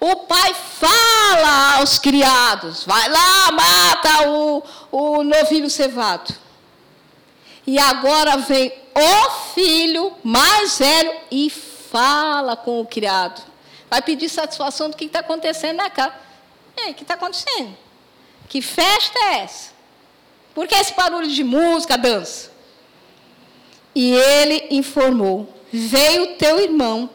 O 0.00 0.16
pai 0.16 0.52
fala 0.52 1.76
aos 1.76 2.00
criados: 2.00 2.82
vai 2.82 3.08
lá, 3.08 3.52
mata 3.52 4.28
o, 4.28 4.62
o 4.90 5.22
novilho 5.22 5.70
cevado. 5.70 6.45
E 7.66 7.78
agora 7.78 8.36
vem 8.36 8.72
o 8.94 9.30
filho 9.54 10.12
mais 10.22 10.78
velho 10.78 11.12
e 11.30 11.50
fala 11.50 12.56
com 12.56 12.80
o 12.80 12.86
criado 12.86 13.56
vai 13.88 14.02
pedir 14.02 14.28
satisfação 14.28 14.90
do 14.90 14.96
que 14.96 15.04
está 15.04 15.20
acontecendo 15.20 15.76
na 15.76 15.90
casa. 15.90 16.14
Ei, 16.76 16.90
o 16.90 16.94
que 16.94 17.02
está 17.02 17.14
acontecendo? 17.14 17.76
Que 18.48 18.60
festa 18.60 19.18
é 19.18 19.38
essa? 19.38 19.70
Por 20.54 20.66
que 20.66 20.74
esse 20.74 20.94
barulho 20.94 21.28
de 21.28 21.44
música, 21.44 21.96
dança? 21.96 22.50
E 23.94 24.12
ele 24.12 24.66
informou: 24.70 25.52
Veio 25.72 26.36
teu 26.36 26.60
irmão, 26.60 27.10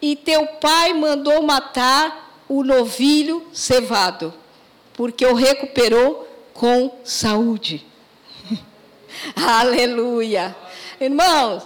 e 0.00 0.16
teu 0.16 0.46
pai 0.46 0.92
mandou 0.92 1.42
matar 1.42 2.44
o 2.48 2.62
novilho 2.62 3.46
cevado, 3.52 4.32
porque 4.94 5.24
o 5.26 5.34
recuperou 5.34 6.28
com 6.52 6.98
saúde. 7.04 7.86
Aleluia. 9.36 10.54
Irmãos, 11.00 11.64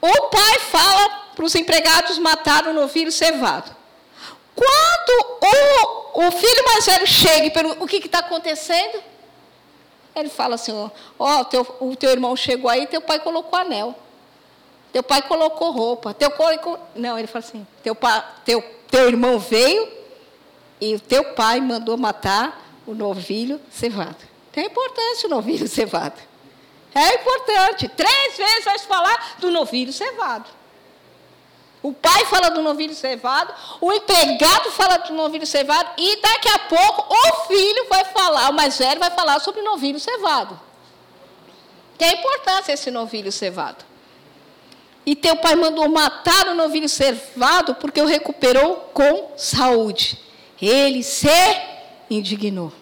o 0.00 0.28
pai 0.28 0.58
fala 0.70 1.08
para 1.34 1.44
os 1.44 1.54
empregados 1.54 2.18
matar 2.18 2.66
o 2.66 2.72
novilho 2.72 3.12
cevado. 3.12 3.74
Quando 4.54 5.40
o, 5.40 6.26
o 6.26 6.30
filho 6.32 6.64
mais 6.64 6.84
velho 6.84 7.06
chega 7.06 7.46
e 7.46 7.50
pergunta 7.50 7.82
o 7.82 7.86
que 7.86 7.96
está 7.96 8.18
acontecendo, 8.18 9.02
ele 10.14 10.28
fala 10.28 10.56
assim: 10.56 10.72
Ó, 10.72 11.40
oh, 11.40 11.44
teu, 11.44 11.76
o 11.80 11.96
teu 11.96 12.10
irmão 12.10 12.36
chegou 12.36 12.70
aí, 12.70 12.86
teu 12.86 13.00
pai 13.00 13.18
colocou 13.20 13.58
anel. 13.58 13.94
Teu 14.92 15.02
pai 15.02 15.22
colocou 15.22 15.70
roupa. 15.70 16.12
Teu 16.12 16.30
colocou... 16.30 16.78
Não, 16.94 17.18
ele 17.18 17.26
fala 17.26 17.44
assim: 17.44 17.66
teu, 17.82 17.94
pai, 17.94 18.22
teu, 18.44 18.62
teu 18.90 19.08
irmão 19.08 19.38
veio 19.38 19.88
e 20.80 20.94
o 20.94 21.00
teu 21.00 21.32
pai 21.32 21.60
mandou 21.60 21.96
matar 21.96 22.62
o 22.86 22.92
novilho 22.92 23.58
cevado. 23.70 24.16
Tem 24.52 24.66
importância 24.66 25.26
o 25.26 25.30
novilho 25.30 25.66
cevado. 25.68 26.20
É 26.94 27.14
importante. 27.14 27.88
Três 27.88 28.36
vezes 28.36 28.64
vai 28.64 28.78
falar 28.80 29.36
do 29.38 29.50
novilho 29.50 29.92
cevado. 29.92 30.46
O 31.82 31.92
pai 31.92 32.24
fala 32.26 32.48
do 32.48 32.62
novilho 32.62 32.94
cevado, 32.94 33.52
o 33.80 33.92
empregado 33.92 34.70
fala 34.70 34.98
do 34.98 35.12
novilho 35.14 35.44
cevado, 35.44 35.90
e 35.98 36.20
daqui 36.22 36.48
a 36.48 36.58
pouco 36.60 37.12
o 37.12 37.46
filho 37.48 37.88
vai 37.88 38.04
falar, 38.04 38.50
o 38.50 38.54
mais 38.54 38.78
velho 38.78 39.00
vai 39.00 39.10
falar 39.10 39.40
sobre 39.40 39.62
o 39.62 39.64
novilho 39.64 39.98
cevado. 39.98 40.58
Tem 41.98 42.14
importância 42.14 42.72
esse 42.72 42.88
novilho 42.88 43.32
cevado. 43.32 43.84
E 45.04 45.16
teu 45.16 45.34
pai 45.36 45.56
mandou 45.56 45.88
matar 45.88 46.46
o 46.46 46.54
novilho 46.54 46.88
cevado 46.88 47.74
porque 47.74 48.00
o 48.00 48.06
recuperou 48.06 48.76
com 48.94 49.32
saúde. 49.36 50.18
Ele 50.60 51.02
se 51.02 51.28
indignou. 52.08 52.72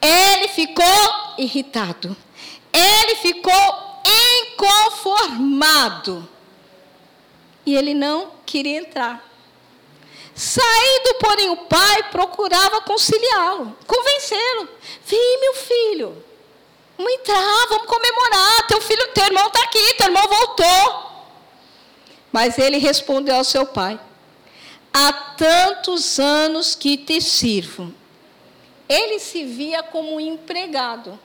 Ele 0.00 0.48
ficou 0.48 0.84
irritado. 1.38 2.16
Ele 2.76 3.16
ficou 3.16 4.02
inconformado 4.52 6.28
e 7.64 7.74
ele 7.74 7.94
não 7.94 8.32
queria 8.44 8.78
entrar. 8.78 9.24
Saído, 10.34 11.14
porém, 11.18 11.48
o 11.50 11.56
pai 11.56 12.10
procurava 12.10 12.82
conciliá-lo, 12.82 13.74
convencê-lo. 13.86 14.68
Vem, 15.06 15.40
meu 15.40 15.54
filho, 15.54 16.24
Vamos 16.96 17.12
entrar, 17.12 17.66
vamos 17.68 17.86
comemorar. 17.86 18.66
Teu 18.66 18.80
filho, 18.80 19.06
teu 19.12 19.24
irmão 19.24 19.46
está 19.46 19.62
aqui, 19.62 19.94
teu 19.94 20.06
irmão 20.06 20.26
voltou. 20.26 21.12
Mas 22.32 22.58
ele 22.58 22.78
respondeu 22.78 23.36
ao 23.36 23.44
seu 23.44 23.66
pai: 23.66 24.00
Há 24.92 25.12
tantos 25.12 26.18
anos 26.18 26.74
que 26.74 26.96
te 26.96 27.20
sirvo. 27.20 27.92
Ele 28.88 29.18
se 29.18 29.44
via 29.44 29.82
como 29.82 30.14
um 30.14 30.20
empregado. 30.20 31.18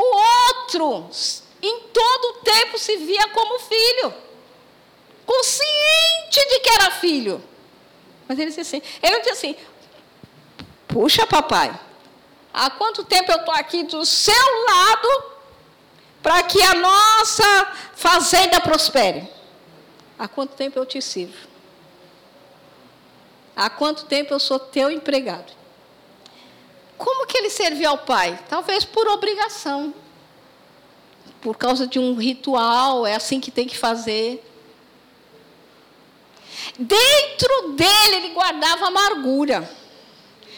O 0.00 0.16
outro, 0.60 1.10
em 1.60 1.80
todo 1.92 2.24
o 2.26 2.34
tempo, 2.44 2.78
se 2.78 2.98
via 2.98 3.30
como 3.30 3.58
filho, 3.58 4.14
consciente 5.26 6.48
de 6.50 6.60
que 6.60 6.70
era 6.70 6.92
filho. 6.92 7.42
Mas 8.28 8.38
ele 8.38 8.46
disse 8.48 8.60
assim: 8.60 8.80
ele 9.02 9.16
não 9.16 9.22
disse 9.22 9.32
assim, 9.32 9.56
puxa, 10.86 11.26
papai, 11.26 11.76
há 12.54 12.70
quanto 12.70 13.02
tempo 13.02 13.32
eu 13.32 13.38
estou 13.38 13.52
aqui 13.52 13.82
do 13.82 14.06
seu 14.06 14.64
lado 14.68 15.24
para 16.22 16.44
que 16.44 16.62
a 16.62 16.74
nossa 16.74 17.72
fazenda 17.96 18.60
prospere? 18.60 19.28
Há 20.16 20.28
quanto 20.28 20.54
tempo 20.54 20.78
eu 20.78 20.86
te 20.86 21.02
sirvo? 21.02 21.48
Há 23.56 23.68
quanto 23.68 24.04
tempo 24.04 24.32
eu 24.32 24.38
sou 24.38 24.60
teu 24.60 24.92
empregado? 24.92 25.57
Como 26.98 27.26
que 27.26 27.38
ele 27.38 27.48
serviu 27.48 27.90
ao 27.90 27.98
pai? 27.98 28.38
Talvez 28.48 28.84
por 28.84 29.06
obrigação. 29.06 29.94
Por 31.40 31.56
causa 31.56 31.86
de 31.86 32.00
um 32.00 32.16
ritual, 32.16 33.06
é 33.06 33.14
assim 33.14 33.40
que 33.40 33.52
tem 33.52 33.68
que 33.68 33.78
fazer. 33.78 34.44
Dentro 36.76 37.72
dele 37.74 38.16
ele 38.16 38.34
guardava 38.34 38.88
amargura, 38.88 39.70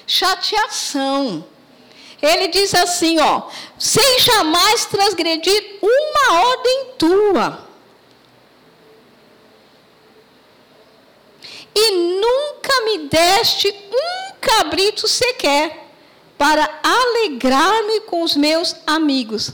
chateação. 0.07 1.45
Ele 2.23 2.49
diz 2.49 2.75
assim, 2.75 3.19
ó, 3.21 3.49
sem 3.79 4.21
jamais 4.21 4.87
transgredir 4.87 5.79
uma 5.83 6.41
ordem 6.41 6.87
tua. 6.99 7.69
E 11.75 11.91
nunca 11.93 12.81
me 12.85 12.99
deste 13.09 13.69
um 13.69 14.35
cabrito 14.41 15.07
sequer 15.07 15.90
para 16.41 16.81
alegrar-me 16.83 18.01
com 18.01 18.23
os 18.23 18.35
meus 18.35 18.75
amigos. 18.87 19.51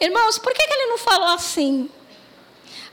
Irmãos, 0.00 0.38
por 0.38 0.54
que, 0.54 0.62
ele 0.62 0.86
não 0.86 0.96
falou 0.96 1.28
assim? 1.28 1.90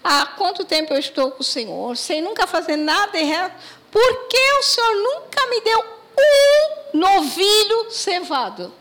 Há 0.04 0.26
quanto 0.26 0.66
tempo 0.66 0.94
eu 0.94 1.00
estou 1.00 1.32
com 1.32 1.40
o 1.40 1.46
Senhor, 1.46 1.96
sem 1.96 2.22
nunca 2.22 2.46
fazer 2.46 2.76
nada 2.76 3.18
errado? 3.18 3.54
Por 3.90 4.28
que 4.28 4.52
o 4.60 4.64
Senhor 4.64 4.94
nunca 4.94 5.48
me 5.48 5.62
deu 5.62 5.86
um 6.20 7.00
novilho 7.00 7.90
cevado? 7.92 8.74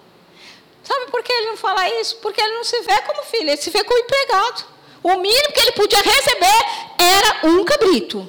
Sabe 0.83 1.09
por 1.13 1.23
que 1.23 1.33
ele 1.33 1.51
não 1.51 1.57
fala 1.57 1.89
isso? 2.01 2.17
Porque 2.17 2.41
ele 2.41 2.55
não 2.55 2.65
se 2.65 2.81
vê 2.81 3.01
como 3.03 3.23
filho, 3.23 3.51
ele 3.51 3.57
se 3.57 3.71
vê 3.71 3.85
como 3.85 4.01
empregado. 4.01 4.65
O 5.05 5.17
mínimo 5.19 5.53
que 5.53 5.61
ele 5.61 5.73
podia 5.73 6.03
receber 6.03 6.67
era 6.99 7.47
um 7.47 7.65
cabrito. 7.65 8.29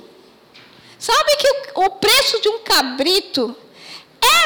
Sabe 1.00 1.38
que 1.38 1.48
o 1.74 1.90
preço 1.90 2.40
de 2.40 2.50
um 2.50 2.60
cabrito 2.60 3.65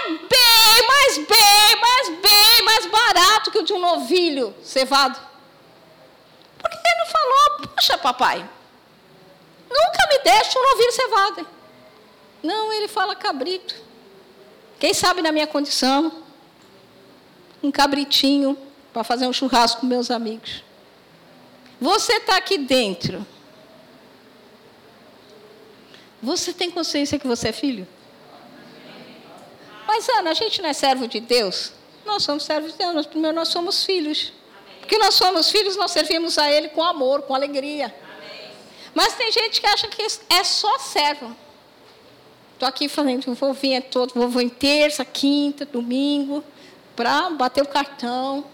bem, 0.09 0.87
mais 0.87 1.17
bem, 1.17 1.81
mais 1.81 2.21
bem 2.21 2.39
mais 2.69 2.85
barato 2.85 3.51
que 3.51 3.59
o 3.59 3.63
de 3.63 3.73
um 3.73 3.79
novilho 3.79 4.53
cevado. 4.63 5.19
Por 6.57 6.69
que 6.69 6.77
ele 6.77 6.99
não 6.99 7.05
falou, 7.07 7.67
puxa, 7.67 7.97
papai, 7.97 8.49
nunca 9.69 10.07
me 10.09 10.19
deixe 10.23 10.57
um 10.57 10.63
novilho 10.63 10.91
cevado? 10.91 11.47
Não, 12.43 12.71
ele 12.71 12.87
fala 12.87 13.15
cabrito. 13.15 13.75
Quem 14.79 14.93
sabe 14.93 15.21
na 15.21 15.31
minha 15.31 15.47
condição, 15.47 16.23
um 17.61 17.71
cabritinho 17.71 18.57
para 18.93 19.03
fazer 19.03 19.27
um 19.27 19.33
churrasco 19.33 19.81
com 19.81 19.87
meus 19.87 20.09
amigos. 20.09 20.63
Você 21.81 22.13
está 22.13 22.37
aqui 22.37 22.57
dentro. 22.57 23.25
Você 26.21 26.53
tem 26.53 26.69
consciência 26.69 27.19
que 27.19 27.27
você 27.27 27.49
é 27.49 27.53
filho? 27.53 27.87
Mas, 29.89 30.07
Ana, 30.07 30.29
a 30.29 30.33
gente 30.35 30.61
não 30.61 30.69
é 30.69 30.73
servo 30.73 31.07
de 31.07 31.19
Deus? 31.19 31.71
Nós 32.05 32.21
somos 32.21 32.43
servos 32.43 32.73
de 32.73 32.77
Deus, 32.77 33.07
primeiro 33.07 33.35
nós 33.35 33.47
somos 33.47 33.83
filhos. 33.83 34.31
Porque 34.81 34.99
nós 34.99 35.15
somos 35.15 35.49
filhos, 35.49 35.75
nós 35.75 35.89
servimos 35.89 36.37
a 36.37 36.47
Ele 36.51 36.69
com 36.69 36.83
amor, 36.83 37.23
com 37.23 37.33
alegria. 37.33 37.91
Mas 38.93 39.15
tem 39.15 39.31
gente 39.31 39.59
que 39.59 39.65
acha 39.65 39.87
que 39.87 40.05
é 40.29 40.43
só 40.43 40.77
servo. 40.77 41.35
Estou 42.53 42.69
aqui 42.69 42.87
falando, 42.87 43.33
vou 43.33 43.51
vir 43.51 43.81
todo, 43.81 44.13
vou, 44.13 44.29
vou 44.29 44.43
em 44.43 44.47
terça, 44.47 45.03
quinta, 45.03 45.65
domingo, 45.65 46.43
para 46.95 47.31
bater 47.31 47.63
o 47.63 47.67
cartão. 47.67 48.45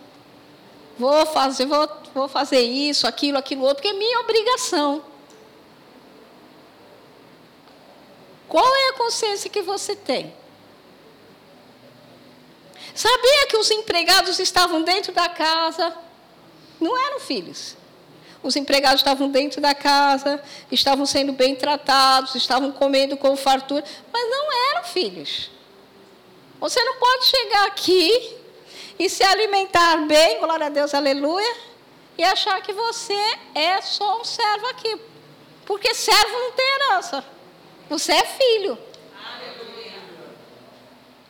Vou 0.98 1.26
fazer, 1.26 1.66
vou, 1.66 1.86
vou 2.14 2.30
fazer 2.30 2.62
isso, 2.62 3.06
aquilo, 3.06 3.38
aquilo 3.38 3.64
outro, 3.64 3.84
porque 3.84 3.90
é 3.90 4.00
minha 4.00 4.22
obrigação. 4.22 5.04
Qual 8.48 8.74
é 8.74 8.90
a 8.92 8.94
consciência 8.94 9.50
que 9.50 9.62
você 9.62 9.98
tem? 9.98 10.34
Sabia 12.96 13.48
que 13.48 13.58
os 13.58 13.70
empregados 13.70 14.40
estavam 14.40 14.82
dentro 14.82 15.12
da 15.12 15.28
casa? 15.28 15.94
Não 16.80 16.98
eram 16.98 17.20
filhos. 17.20 17.76
Os 18.42 18.56
empregados 18.56 19.02
estavam 19.02 19.30
dentro 19.30 19.60
da 19.60 19.76
casa, 19.76 20.42
estavam 20.72 21.06
sendo 21.06 21.34
bem 21.34 21.56
tratados, 21.56 22.36
estavam 22.36 22.72
comendo 22.72 23.18
com 23.18 23.36
fartura, 23.36 23.84
mas 24.14 24.30
não 24.30 24.72
eram 24.72 24.84
filhos. 24.86 25.52
Você 26.60 26.82
não 26.84 26.96
pode 26.98 27.26
chegar 27.26 27.66
aqui 27.68 28.38
e 28.98 29.10
se 29.10 29.24
alimentar 29.24 29.98
bem, 30.08 30.40
glória 30.40 30.68
a 30.68 30.70
Deus, 30.70 30.94
aleluia, 30.94 31.56
e 32.18 32.24
achar 32.24 32.62
que 32.62 32.72
você 32.72 33.22
é 33.54 33.82
só 33.82 34.22
um 34.22 34.24
servo 34.24 34.68
aqui. 34.68 34.98
Porque 35.66 35.94
servo 35.94 36.40
não 36.40 36.52
tem 36.54 36.66
herança. 36.76 37.26
Você 37.90 38.14
é 38.14 38.26
filho. 38.26 38.78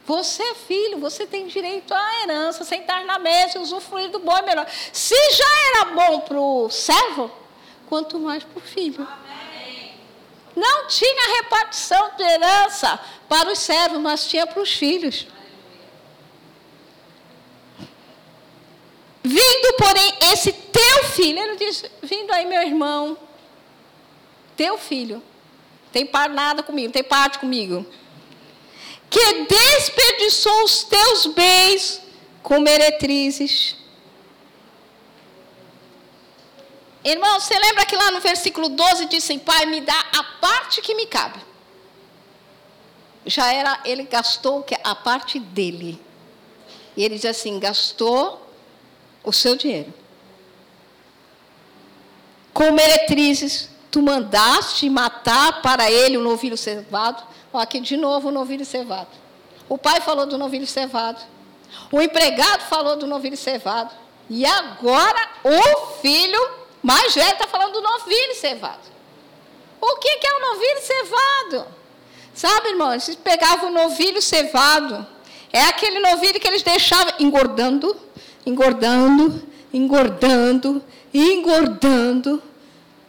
Você 0.05 0.43
é 0.43 0.55
filho, 0.55 0.99
você 0.99 1.25
tem 1.25 1.47
direito 1.47 1.91
à 1.91 2.21
herança, 2.21 2.63
sentar 2.63 3.03
na 3.05 3.17
mesa 3.17 3.57
e 3.57 3.61
usufruir 3.61 4.09
do 4.11 4.19
bom 4.19 4.37
e 4.37 4.41
melhor. 4.43 4.67
Se 4.93 5.15
já 5.31 5.67
era 5.69 5.85
bom 5.85 6.19
para 6.19 6.39
o 6.39 6.69
servo, 6.69 7.31
quanto 7.89 8.19
mais 8.19 8.43
para 8.43 8.59
o 8.59 8.61
filho. 8.61 9.07
Não 10.55 10.87
tinha 10.87 11.35
repartição 11.37 12.11
de 12.15 12.23
herança 12.23 12.99
para 13.27 13.51
os 13.51 13.57
servos, 13.57 13.99
mas 13.99 14.27
tinha 14.27 14.45
para 14.45 14.61
os 14.61 14.71
filhos. 14.71 15.25
Vindo, 19.23 19.73
porém, 19.77 20.13
esse 20.31 20.53
teu 20.53 21.03
filho, 21.05 21.39
ele 21.39 21.55
diz: 21.55 21.83
Vindo 22.03 22.31
aí, 22.31 22.45
meu 22.45 22.61
irmão, 22.61 23.17
teu 24.55 24.77
filho, 24.77 25.21
tem 25.91 26.05
par 26.05 26.29
nada 26.29 26.61
comigo, 26.61 26.93
tem 26.93 27.03
parte 27.03 27.39
comigo 27.39 27.85
que 29.09 29.45
desperdiçou 29.45 30.63
os 30.63 30.83
teus 30.83 31.25
bens 31.27 32.01
com 32.43 32.59
meretrizes. 32.59 33.75
Irmão, 37.03 37.39
você 37.39 37.57
lembra 37.57 37.85
que 37.85 37.95
lá 37.95 38.11
no 38.11 38.19
versículo 38.19 38.69
12 38.69 39.05
disse: 39.05 39.37
Pai, 39.37 39.65
me 39.65 39.81
dá 39.81 40.05
a 40.11 40.23
parte 40.23 40.81
que 40.81 40.95
me 40.95 41.05
cabe. 41.05 41.39
Já 43.25 43.51
era, 43.53 43.79
ele 43.85 44.03
gastou 44.03 44.65
a 44.83 44.95
parte 44.95 45.39
dele. 45.39 46.01
E 46.97 47.03
ele 47.03 47.15
diz 47.15 47.25
assim: 47.25 47.59
gastou 47.59 48.49
o 49.23 49.31
seu 49.31 49.55
dinheiro. 49.55 49.93
Com 52.53 52.71
meretrizes, 52.71 53.69
tu 53.91 54.01
mandaste 54.01 54.89
matar 54.89 55.61
para 55.61 55.91
ele 55.91 56.17
o 56.17 56.21
novilho 56.21 56.57
cevado 56.57 57.23
Ó, 57.55 57.59
aqui 57.59 57.79
de 57.79 57.95
novo 57.95 58.27
o 58.27 58.31
novilho 58.31 58.65
cevado. 58.65 59.07
O 59.69 59.77
pai 59.77 60.01
falou 60.01 60.25
do 60.25 60.37
novilho 60.37 60.67
cevado. 60.67 61.21
O 61.89 62.01
empregado 62.01 62.63
falou 62.63 62.97
do 62.97 63.07
novilho 63.07 63.37
cevado. 63.37 63.93
E 64.29 64.45
agora 64.45 65.29
o 65.41 65.87
filho 66.01 66.49
mais 66.83 67.15
velho 67.15 67.31
está 67.31 67.47
falando 67.47 67.71
do 67.71 67.81
novilho 67.81 68.35
cevado. 68.35 68.93
O 69.79 69.95
que, 69.95 70.17
que 70.17 70.27
é 70.27 70.33
o 70.33 70.41
novilho 70.41 70.81
cevado? 70.81 71.67
Sabe, 72.33 72.69
irmãos, 72.71 73.07
eles 73.07 73.19
pegavam 73.23 73.69
o 73.69 73.73
novilho 73.73 74.21
cevado. 74.21 75.07
É 75.53 75.61
aquele 75.61 75.99
novilho 75.99 76.41
que 76.41 76.47
eles 76.49 76.61
deixavam 76.61 77.13
engordando, 77.19 77.95
engordando, 78.45 79.47
engordando, 79.73 80.83
engordando 81.13 82.43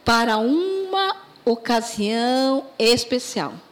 para 0.04 0.36
uma 0.36 1.16
ocasião 1.44 2.64
especial. 2.78 3.65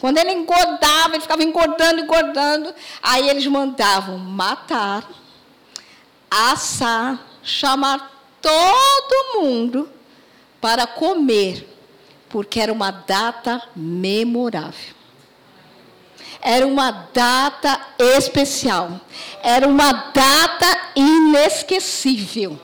Quando 0.00 0.16
ele 0.16 0.32
engordava, 0.32 1.14
ele 1.14 1.20
ficava 1.20 1.42
engordando, 1.42 2.00
engordando. 2.00 2.74
Aí 3.02 3.28
eles 3.28 3.46
mandavam 3.46 4.16
matar, 4.16 5.06
assar, 6.30 7.22
chamar 7.42 8.10
todo 8.40 9.42
mundo 9.42 9.90
para 10.58 10.86
comer, 10.86 11.68
porque 12.30 12.58
era 12.58 12.72
uma 12.72 12.90
data 12.90 13.62
memorável. 13.76 14.94
Era 16.40 16.66
uma 16.66 16.90
data 16.90 17.78
especial. 17.98 18.98
Era 19.42 19.68
uma 19.68 19.92
data 19.92 20.92
inesquecível. 20.96 22.58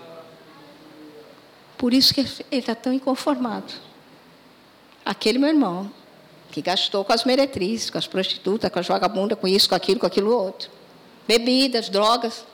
Por 1.76 1.92
isso 1.92 2.14
que 2.14 2.20
ele 2.20 2.60
está 2.60 2.74
tão 2.74 2.94
inconformado. 2.94 3.74
Aquele 5.04 5.38
meu 5.38 5.50
irmão, 5.50 5.92
que 6.56 6.62
gastou 6.62 7.04
com 7.04 7.12
as 7.12 7.22
meretrizes, 7.22 7.90
com 7.90 7.98
as 7.98 8.06
prostitutas, 8.06 8.72
com 8.72 8.78
as 8.78 8.86
vagabundas, 8.86 9.38
com 9.38 9.46
isso, 9.46 9.68
com 9.68 9.74
aquilo, 9.74 10.00
com 10.00 10.06
aquilo 10.06 10.34
outro. 10.34 10.70
Bebidas, 11.28 11.90
drogas. 11.90 12.46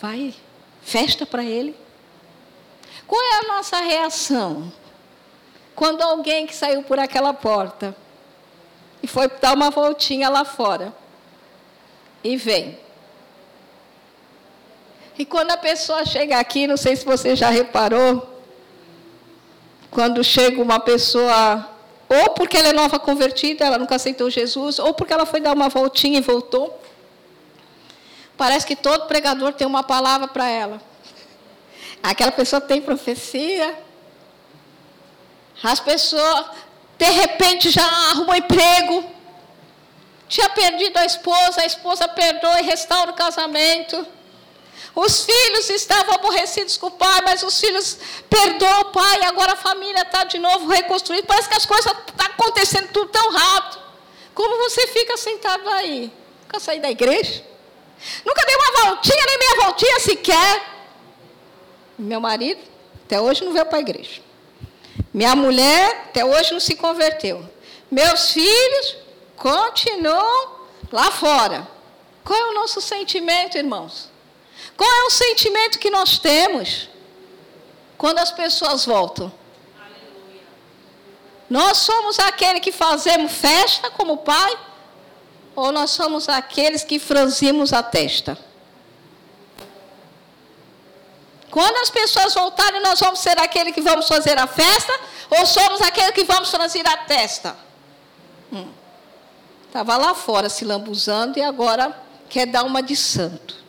Vai, 0.00 0.34
festa 0.80 1.26
para 1.26 1.44
ele. 1.44 1.76
Qual 3.06 3.20
é 3.20 3.40
a 3.40 3.54
nossa 3.54 3.80
reação? 3.80 4.72
Quando 5.74 6.00
alguém 6.00 6.46
que 6.46 6.56
saiu 6.56 6.82
por 6.82 6.98
aquela 6.98 7.34
porta 7.34 7.94
e 9.02 9.06
foi 9.06 9.28
dar 9.28 9.52
uma 9.52 9.68
voltinha 9.68 10.30
lá 10.30 10.42
fora 10.42 10.90
e 12.24 12.34
vem. 12.38 12.78
E 15.18 15.26
quando 15.26 15.50
a 15.50 15.58
pessoa 15.58 16.02
chega 16.06 16.38
aqui, 16.38 16.66
não 16.66 16.78
sei 16.78 16.96
se 16.96 17.04
você 17.04 17.36
já 17.36 17.50
reparou, 17.50 18.31
quando 19.92 20.24
chega 20.24 20.60
uma 20.60 20.80
pessoa, 20.80 21.68
ou 22.08 22.30
porque 22.30 22.56
ela 22.56 22.68
é 22.68 22.72
nova 22.72 22.98
convertida, 22.98 23.64
ela 23.64 23.78
nunca 23.78 23.96
aceitou 23.96 24.30
Jesus, 24.30 24.78
ou 24.78 24.94
porque 24.94 25.12
ela 25.12 25.26
foi 25.26 25.38
dar 25.38 25.52
uma 25.52 25.68
voltinha 25.68 26.18
e 26.18 26.22
voltou. 26.22 26.80
Parece 28.36 28.66
que 28.66 28.74
todo 28.74 29.06
pregador 29.06 29.52
tem 29.52 29.66
uma 29.66 29.82
palavra 29.82 30.26
para 30.26 30.48
ela. 30.48 30.80
Aquela 32.02 32.32
pessoa 32.32 32.58
tem 32.58 32.80
profecia. 32.80 33.78
As 35.62 35.78
pessoas, 35.78 36.46
de 36.98 37.10
repente, 37.10 37.68
já 37.68 37.84
arrumam 37.84 38.34
emprego. 38.34 39.04
Tinha 40.26 40.48
perdido 40.48 40.96
a 40.96 41.04
esposa, 41.04 41.60
a 41.60 41.66
esposa 41.66 42.08
perdoa 42.08 42.60
e 42.60 42.64
restaura 42.64 43.10
o 43.10 43.14
casamento. 43.14 44.06
Os 44.94 45.24
filhos 45.24 45.70
estavam 45.70 46.14
aborrecidos 46.14 46.76
com 46.76 46.88
o 46.88 46.90
pai, 46.90 47.22
mas 47.22 47.42
os 47.42 47.58
filhos 47.58 47.96
perdoam 48.28 48.80
o 48.82 48.84
pai, 48.86 49.22
agora 49.24 49.52
a 49.52 49.56
família 49.56 50.02
está 50.02 50.24
de 50.24 50.38
novo 50.38 50.68
reconstruída. 50.68 51.26
Parece 51.26 51.48
que 51.48 51.56
as 51.56 51.64
coisas 51.64 51.86
estão 51.86 52.14
tá 52.14 52.26
acontecendo 52.26 52.88
tudo 52.88 53.08
tão 53.08 53.32
rápido. 53.32 53.82
Como 54.34 54.56
você 54.58 54.86
fica 54.88 55.16
sentado 55.16 55.68
aí? 55.70 56.12
Nunca 56.42 56.60
saí 56.60 56.78
da 56.78 56.90
igreja? 56.90 57.42
Nunca 58.24 58.44
dei 58.44 58.56
uma 58.56 58.84
voltinha, 58.84 59.24
nem 59.26 59.38
meia 59.38 59.64
voltinha 59.64 60.00
sequer. 60.00 60.62
Meu 61.98 62.20
marido, 62.20 62.60
até 63.04 63.20
hoje 63.20 63.44
não 63.44 63.52
veio 63.52 63.66
para 63.66 63.78
a 63.78 63.80
igreja. 63.80 64.20
Minha 65.12 65.34
mulher, 65.34 66.06
até 66.08 66.24
hoje 66.24 66.52
não 66.52 66.60
se 66.60 66.74
converteu. 66.74 67.48
Meus 67.90 68.32
filhos 68.32 68.96
continuam 69.36 70.66
lá 70.90 71.10
fora. 71.10 71.66
Qual 72.24 72.38
é 72.38 72.50
o 72.50 72.54
nosso 72.54 72.80
sentimento, 72.80 73.56
irmãos? 73.56 74.11
Qual 74.82 74.90
é 74.90 75.04
o 75.04 75.10
sentimento 75.10 75.78
que 75.78 75.90
nós 75.90 76.18
temos 76.18 76.88
quando 77.96 78.18
as 78.18 78.32
pessoas 78.32 78.84
voltam? 78.84 79.32
Nós 81.48 81.78
somos 81.78 82.18
aquele 82.18 82.58
que 82.58 82.72
fazemos 82.72 83.30
festa 83.30 83.92
como 83.92 84.16
pai? 84.16 84.58
Ou 85.54 85.70
nós 85.70 85.92
somos 85.92 86.28
aqueles 86.28 86.82
que 86.82 86.98
franzimos 86.98 87.72
a 87.72 87.80
testa? 87.80 88.36
Quando 91.48 91.76
as 91.76 91.88
pessoas 91.88 92.34
voltarem, 92.34 92.82
nós 92.82 92.98
vamos 92.98 93.20
ser 93.20 93.38
aquele 93.38 93.70
que 93.70 93.82
vamos 93.82 94.08
fazer 94.08 94.36
a 94.36 94.48
festa? 94.48 94.98
Ou 95.30 95.46
somos 95.46 95.80
aquele 95.80 96.10
que 96.10 96.24
vamos 96.24 96.50
franzir 96.50 96.84
a 96.88 96.96
testa? 96.96 97.56
Estava 99.64 99.96
hum. 99.96 100.00
lá 100.00 100.14
fora 100.16 100.48
se 100.48 100.64
lambuzando 100.64 101.38
e 101.38 101.42
agora 101.42 101.96
quer 102.28 102.46
dar 102.46 102.64
uma 102.64 102.82
de 102.82 102.96
santo. 102.96 103.61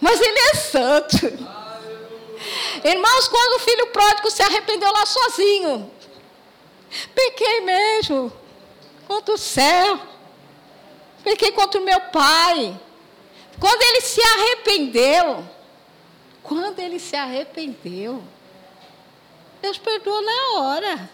Mas 0.00 0.20
ele 0.20 0.38
é 0.38 0.54
santo. 0.54 1.26
Irmãos, 2.84 3.28
quando 3.28 3.56
o 3.56 3.64
filho 3.64 3.86
pródigo 3.88 4.30
se 4.30 4.42
arrependeu 4.42 4.92
lá 4.92 5.04
sozinho, 5.04 5.90
pequei 7.14 7.60
mesmo 7.62 8.32
contra 9.06 9.34
o 9.34 9.38
céu, 9.38 10.00
pequei 11.24 11.52
contra 11.52 11.80
o 11.80 11.84
meu 11.84 12.00
pai. 12.00 12.78
Quando 13.58 13.82
ele 13.82 14.00
se 14.00 14.22
arrependeu, 14.22 15.44
quando 16.42 16.78
ele 16.78 17.00
se 17.00 17.16
arrependeu, 17.16 18.22
Deus 19.60 19.78
perdoou 19.78 20.22
na 20.22 20.60
hora. 20.60 21.10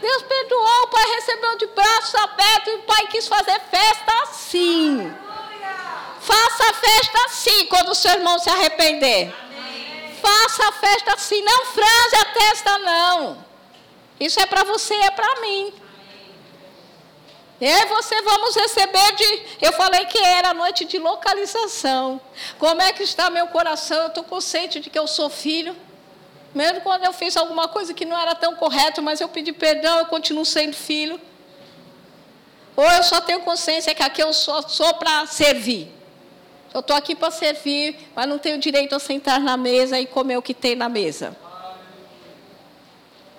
Deus 0.00 0.22
perdoou, 0.22 0.82
o 0.82 0.88
pai 0.88 1.14
recebeu 1.14 1.56
de 1.56 1.66
braços 1.68 2.14
abertos 2.14 2.72
e 2.72 2.76
o 2.76 2.82
pai 2.82 3.06
quis 3.08 3.26
fazer 3.26 3.58
festa 3.70 4.22
assim. 4.22 5.12
Faça 6.24 6.70
a 6.70 6.74
festa 6.74 7.18
assim 7.26 7.66
quando 7.66 7.90
o 7.90 7.94
seu 7.94 8.10
irmão 8.12 8.38
se 8.38 8.48
arrepender. 8.48 9.32
Amém. 9.32 10.14
Faça 10.22 10.68
a 10.68 10.72
festa 10.72 11.14
assim, 11.14 11.42
não 11.42 11.66
franze 11.66 12.16
a 12.16 12.24
testa, 12.24 12.78
não. 12.78 13.44
Isso 14.18 14.40
é 14.40 14.46
para 14.46 14.64
você, 14.64 14.94
é 14.94 15.10
para 15.10 15.40
mim. 15.42 15.72
E 17.60 17.66
aí 17.66 17.86
você 17.86 18.20
vamos 18.22 18.56
receber 18.56 19.12
de. 19.16 19.42
Eu 19.60 19.72
falei 19.74 20.06
que 20.06 20.18
era 20.18 20.52
noite 20.54 20.84
de 20.84 20.98
localização. 20.98 22.20
Como 22.58 22.80
é 22.80 22.92
que 22.92 23.02
está 23.02 23.30
meu 23.30 23.46
coração? 23.48 23.98
Eu 24.02 24.08
estou 24.08 24.24
consciente 24.24 24.80
de 24.80 24.90
que 24.90 24.98
eu 24.98 25.06
sou 25.06 25.28
filho. 25.28 25.76
Mesmo 26.54 26.80
quando 26.80 27.04
eu 27.04 27.12
fiz 27.12 27.36
alguma 27.36 27.68
coisa 27.68 27.92
que 27.92 28.04
não 28.04 28.18
era 28.18 28.34
tão 28.34 28.54
correto, 28.56 29.02
mas 29.02 29.20
eu 29.20 29.28
pedi 29.28 29.52
perdão, 29.52 29.98
eu 29.98 30.06
continuo 30.06 30.44
sendo 30.44 30.74
filho. 30.74 31.20
Ou 32.76 32.84
eu 32.84 33.02
só 33.02 33.20
tenho 33.20 33.40
consciência 33.40 33.94
que 33.94 34.02
aqui 34.02 34.22
eu 34.22 34.32
sou, 34.32 34.68
sou 34.68 34.94
para 34.94 35.26
servir. 35.26 35.93
Eu 36.74 36.80
estou 36.80 36.96
aqui 36.96 37.14
para 37.14 37.30
servir, 37.30 38.10
mas 38.16 38.28
não 38.28 38.36
tenho 38.36 38.58
direito 38.58 38.96
a 38.96 38.98
sentar 38.98 39.38
na 39.38 39.56
mesa 39.56 39.96
e 40.00 40.06
comer 40.06 40.36
o 40.36 40.42
que 40.42 40.52
tem 40.52 40.74
na 40.74 40.88
mesa. 40.88 41.36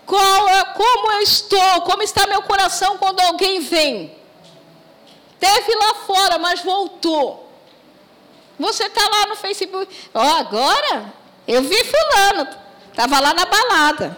Qual, 0.06 0.48
é, 0.48 0.64
como 0.64 1.12
eu 1.12 1.20
estou? 1.20 1.82
Como 1.82 2.02
está 2.02 2.26
meu 2.28 2.42
coração 2.44 2.98
quando 2.98 3.20
alguém 3.20 3.60
vem? 3.60 4.16
Teve 5.38 5.76
lá 5.76 5.96
fora, 5.96 6.38
mas 6.38 6.62
voltou. 6.62 7.52
Você 8.58 8.86
está 8.86 9.02
lá 9.02 9.26
no 9.26 9.36
Facebook. 9.36 9.94
Oh, 10.14 10.20
agora 10.20 11.14
eu 11.46 11.62
vi 11.62 11.84
fulano. 11.84 12.48
Estava 12.90 13.20
lá 13.20 13.34
na 13.34 13.46
balada. 13.46 14.18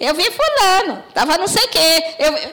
Eu 0.00 0.16
vi 0.16 0.28
fulano. 0.32 1.04
Estava 1.08 1.38
não 1.38 1.46
sei 1.46 1.64
o 1.64 1.68
quê. 1.68 2.16
Eu... 2.18 2.52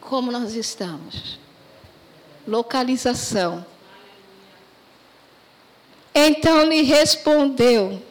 Como 0.00 0.30
nós 0.30 0.54
estamos? 0.54 1.40
Localização. 2.46 3.71
Então 6.14 6.64
lhe 6.64 6.82
respondeu 6.82 8.02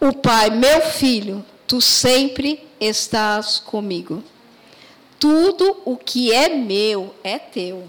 o 0.00 0.12
pai: 0.12 0.50
Meu 0.50 0.80
filho, 0.82 1.44
tu 1.66 1.80
sempre 1.80 2.68
estás 2.80 3.58
comigo. 3.58 4.22
Tudo 5.18 5.80
o 5.84 5.96
que 5.96 6.32
é 6.32 6.48
meu 6.48 7.14
é 7.22 7.38
teu. 7.38 7.88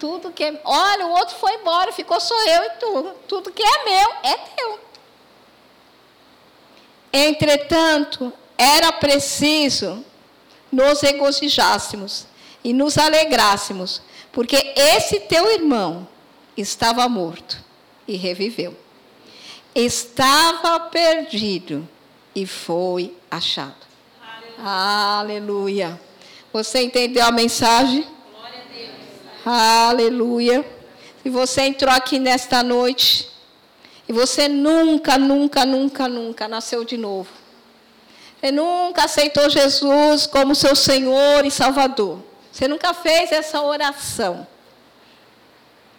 Tudo 0.00 0.32
que 0.32 0.42
é. 0.42 0.60
Olha, 0.64 1.06
o 1.06 1.10
outro 1.10 1.36
foi 1.36 1.54
embora, 1.54 1.92
ficou 1.92 2.20
só 2.20 2.34
eu 2.46 2.62
e 2.64 2.70
tu. 2.70 3.12
Tudo 3.28 3.52
que 3.52 3.62
é 3.62 3.84
meu 3.84 4.12
é 4.22 4.36
teu. 4.56 4.80
Entretanto, 7.12 8.32
era 8.58 8.92
preciso 8.92 10.04
nos 10.70 11.00
regozijássemos 11.00 12.26
e 12.62 12.72
nos 12.72 12.98
alegrássemos, 12.98 14.02
porque 14.36 14.74
esse 14.76 15.20
teu 15.20 15.50
irmão 15.50 16.06
estava 16.54 17.08
morto 17.08 17.56
e 18.06 18.16
reviveu. 18.16 18.76
Estava 19.74 20.78
perdido 20.78 21.88
e 22.34 22.44
foi 22.44 23.16
achado. 23.30 23.86
Aleluia. 24.62 25.16
Aleluia. 25.88 26.00
Você 26.52 26.82
entendeu 26.82 27.24
a 27.24 27.32
mensagem? 27.32 28.04
Glória 28.30 28.60
a 28.60 28.74
Deus. 28.74 29.46
Aleluia. 29.46 30.66
Se 31.22 31.30
você 31.30 31.62
entrou 31.62 31.94
aqui 31.94 32.18
nesta 32.18 32.62
noite 32.62 33.30
e 34.06 34.12
você 34.12 34.48
nunca, 34.48 35.16
nunca, 35.16 35.64
nunca, 35.64 36.06
nunca 36.08 36.46
nasceu 36.46 36.84
de 36.84 36.98
novo. 36.98 37.30
Você 38.38 38.52
nunca 38.52 39.04
aceitou 39.04 39.48
Jesus 39.48 40.26
como 40.26 40.54
seu 40.54 40.76
Senhor 40.76 41.42
e 41.46 41.50
Salvador. 41.50 42.35
Você 42.56 42.66
nunca 42.66 42.94
fez 42.94 43.32
essa 43.32 43.60
oração. 43.60 44.46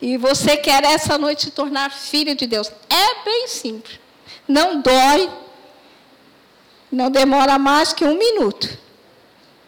E 0.01 0.17
você 0.17 0.57
quer 0.57 0.83
essa 0.85 1.15
noite 1.15 1.43
se 1.43 1.51
tornar 1.51 1.91
filho 1.91 2.33
de 2.33 2.47
Deus. 2.47 2.71
É 2.89 3.23
bem 3.23 3.47
simples. 3.47 3.99
Não 4.47 4.81
dói. 4.81 5.29
Não 6.91 7.11
demora 7.11 7.59
mais 7.59 7.93
que 7.93 8.03
um 8.03 8.17
minuto. 8.17 8.75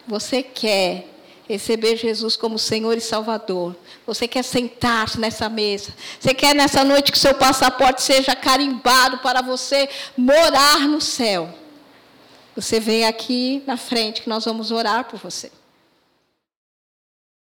Você 0.04 0.42
quer 0.42 1.06
receber 1.48 1.94
Jesus 1.94 2.34
como 2.34 2.58
Senhor 2.58 2.96
e 2.96 3.00
Salvador. 3.00 3.76
Você 4.04 4.26
quer 4.26 4.42
sentar-se 4.42 5.20
nessa 5.20 5.48
mesa. 5.48 5.94
Você 6.18 6.34
quer 6.34 6.56
nessa 6.56 6.82
noite 6.82 7.12
que 7.12 7.18
seu 7.20 7.34
passaporte 7.34 8.02
seja 8.02 8.34
carimbado 8.34 9.18
para 9.18 9.42
você 9.42 9.88
morar 10.16 10.80
no 10.88 11.00
céu. 11.00 11.54
Você 12.56 12.80
vem 12.80 13.06
aqui 13.06 13.62
na 13.64 13.76
frente 13.76 14.22
que 14.22 14.28
nós 14.28 14.44
vamos 14.44 14.72
orar 14.72 15.04
por 15.04 15.20
você. 15.20 15.52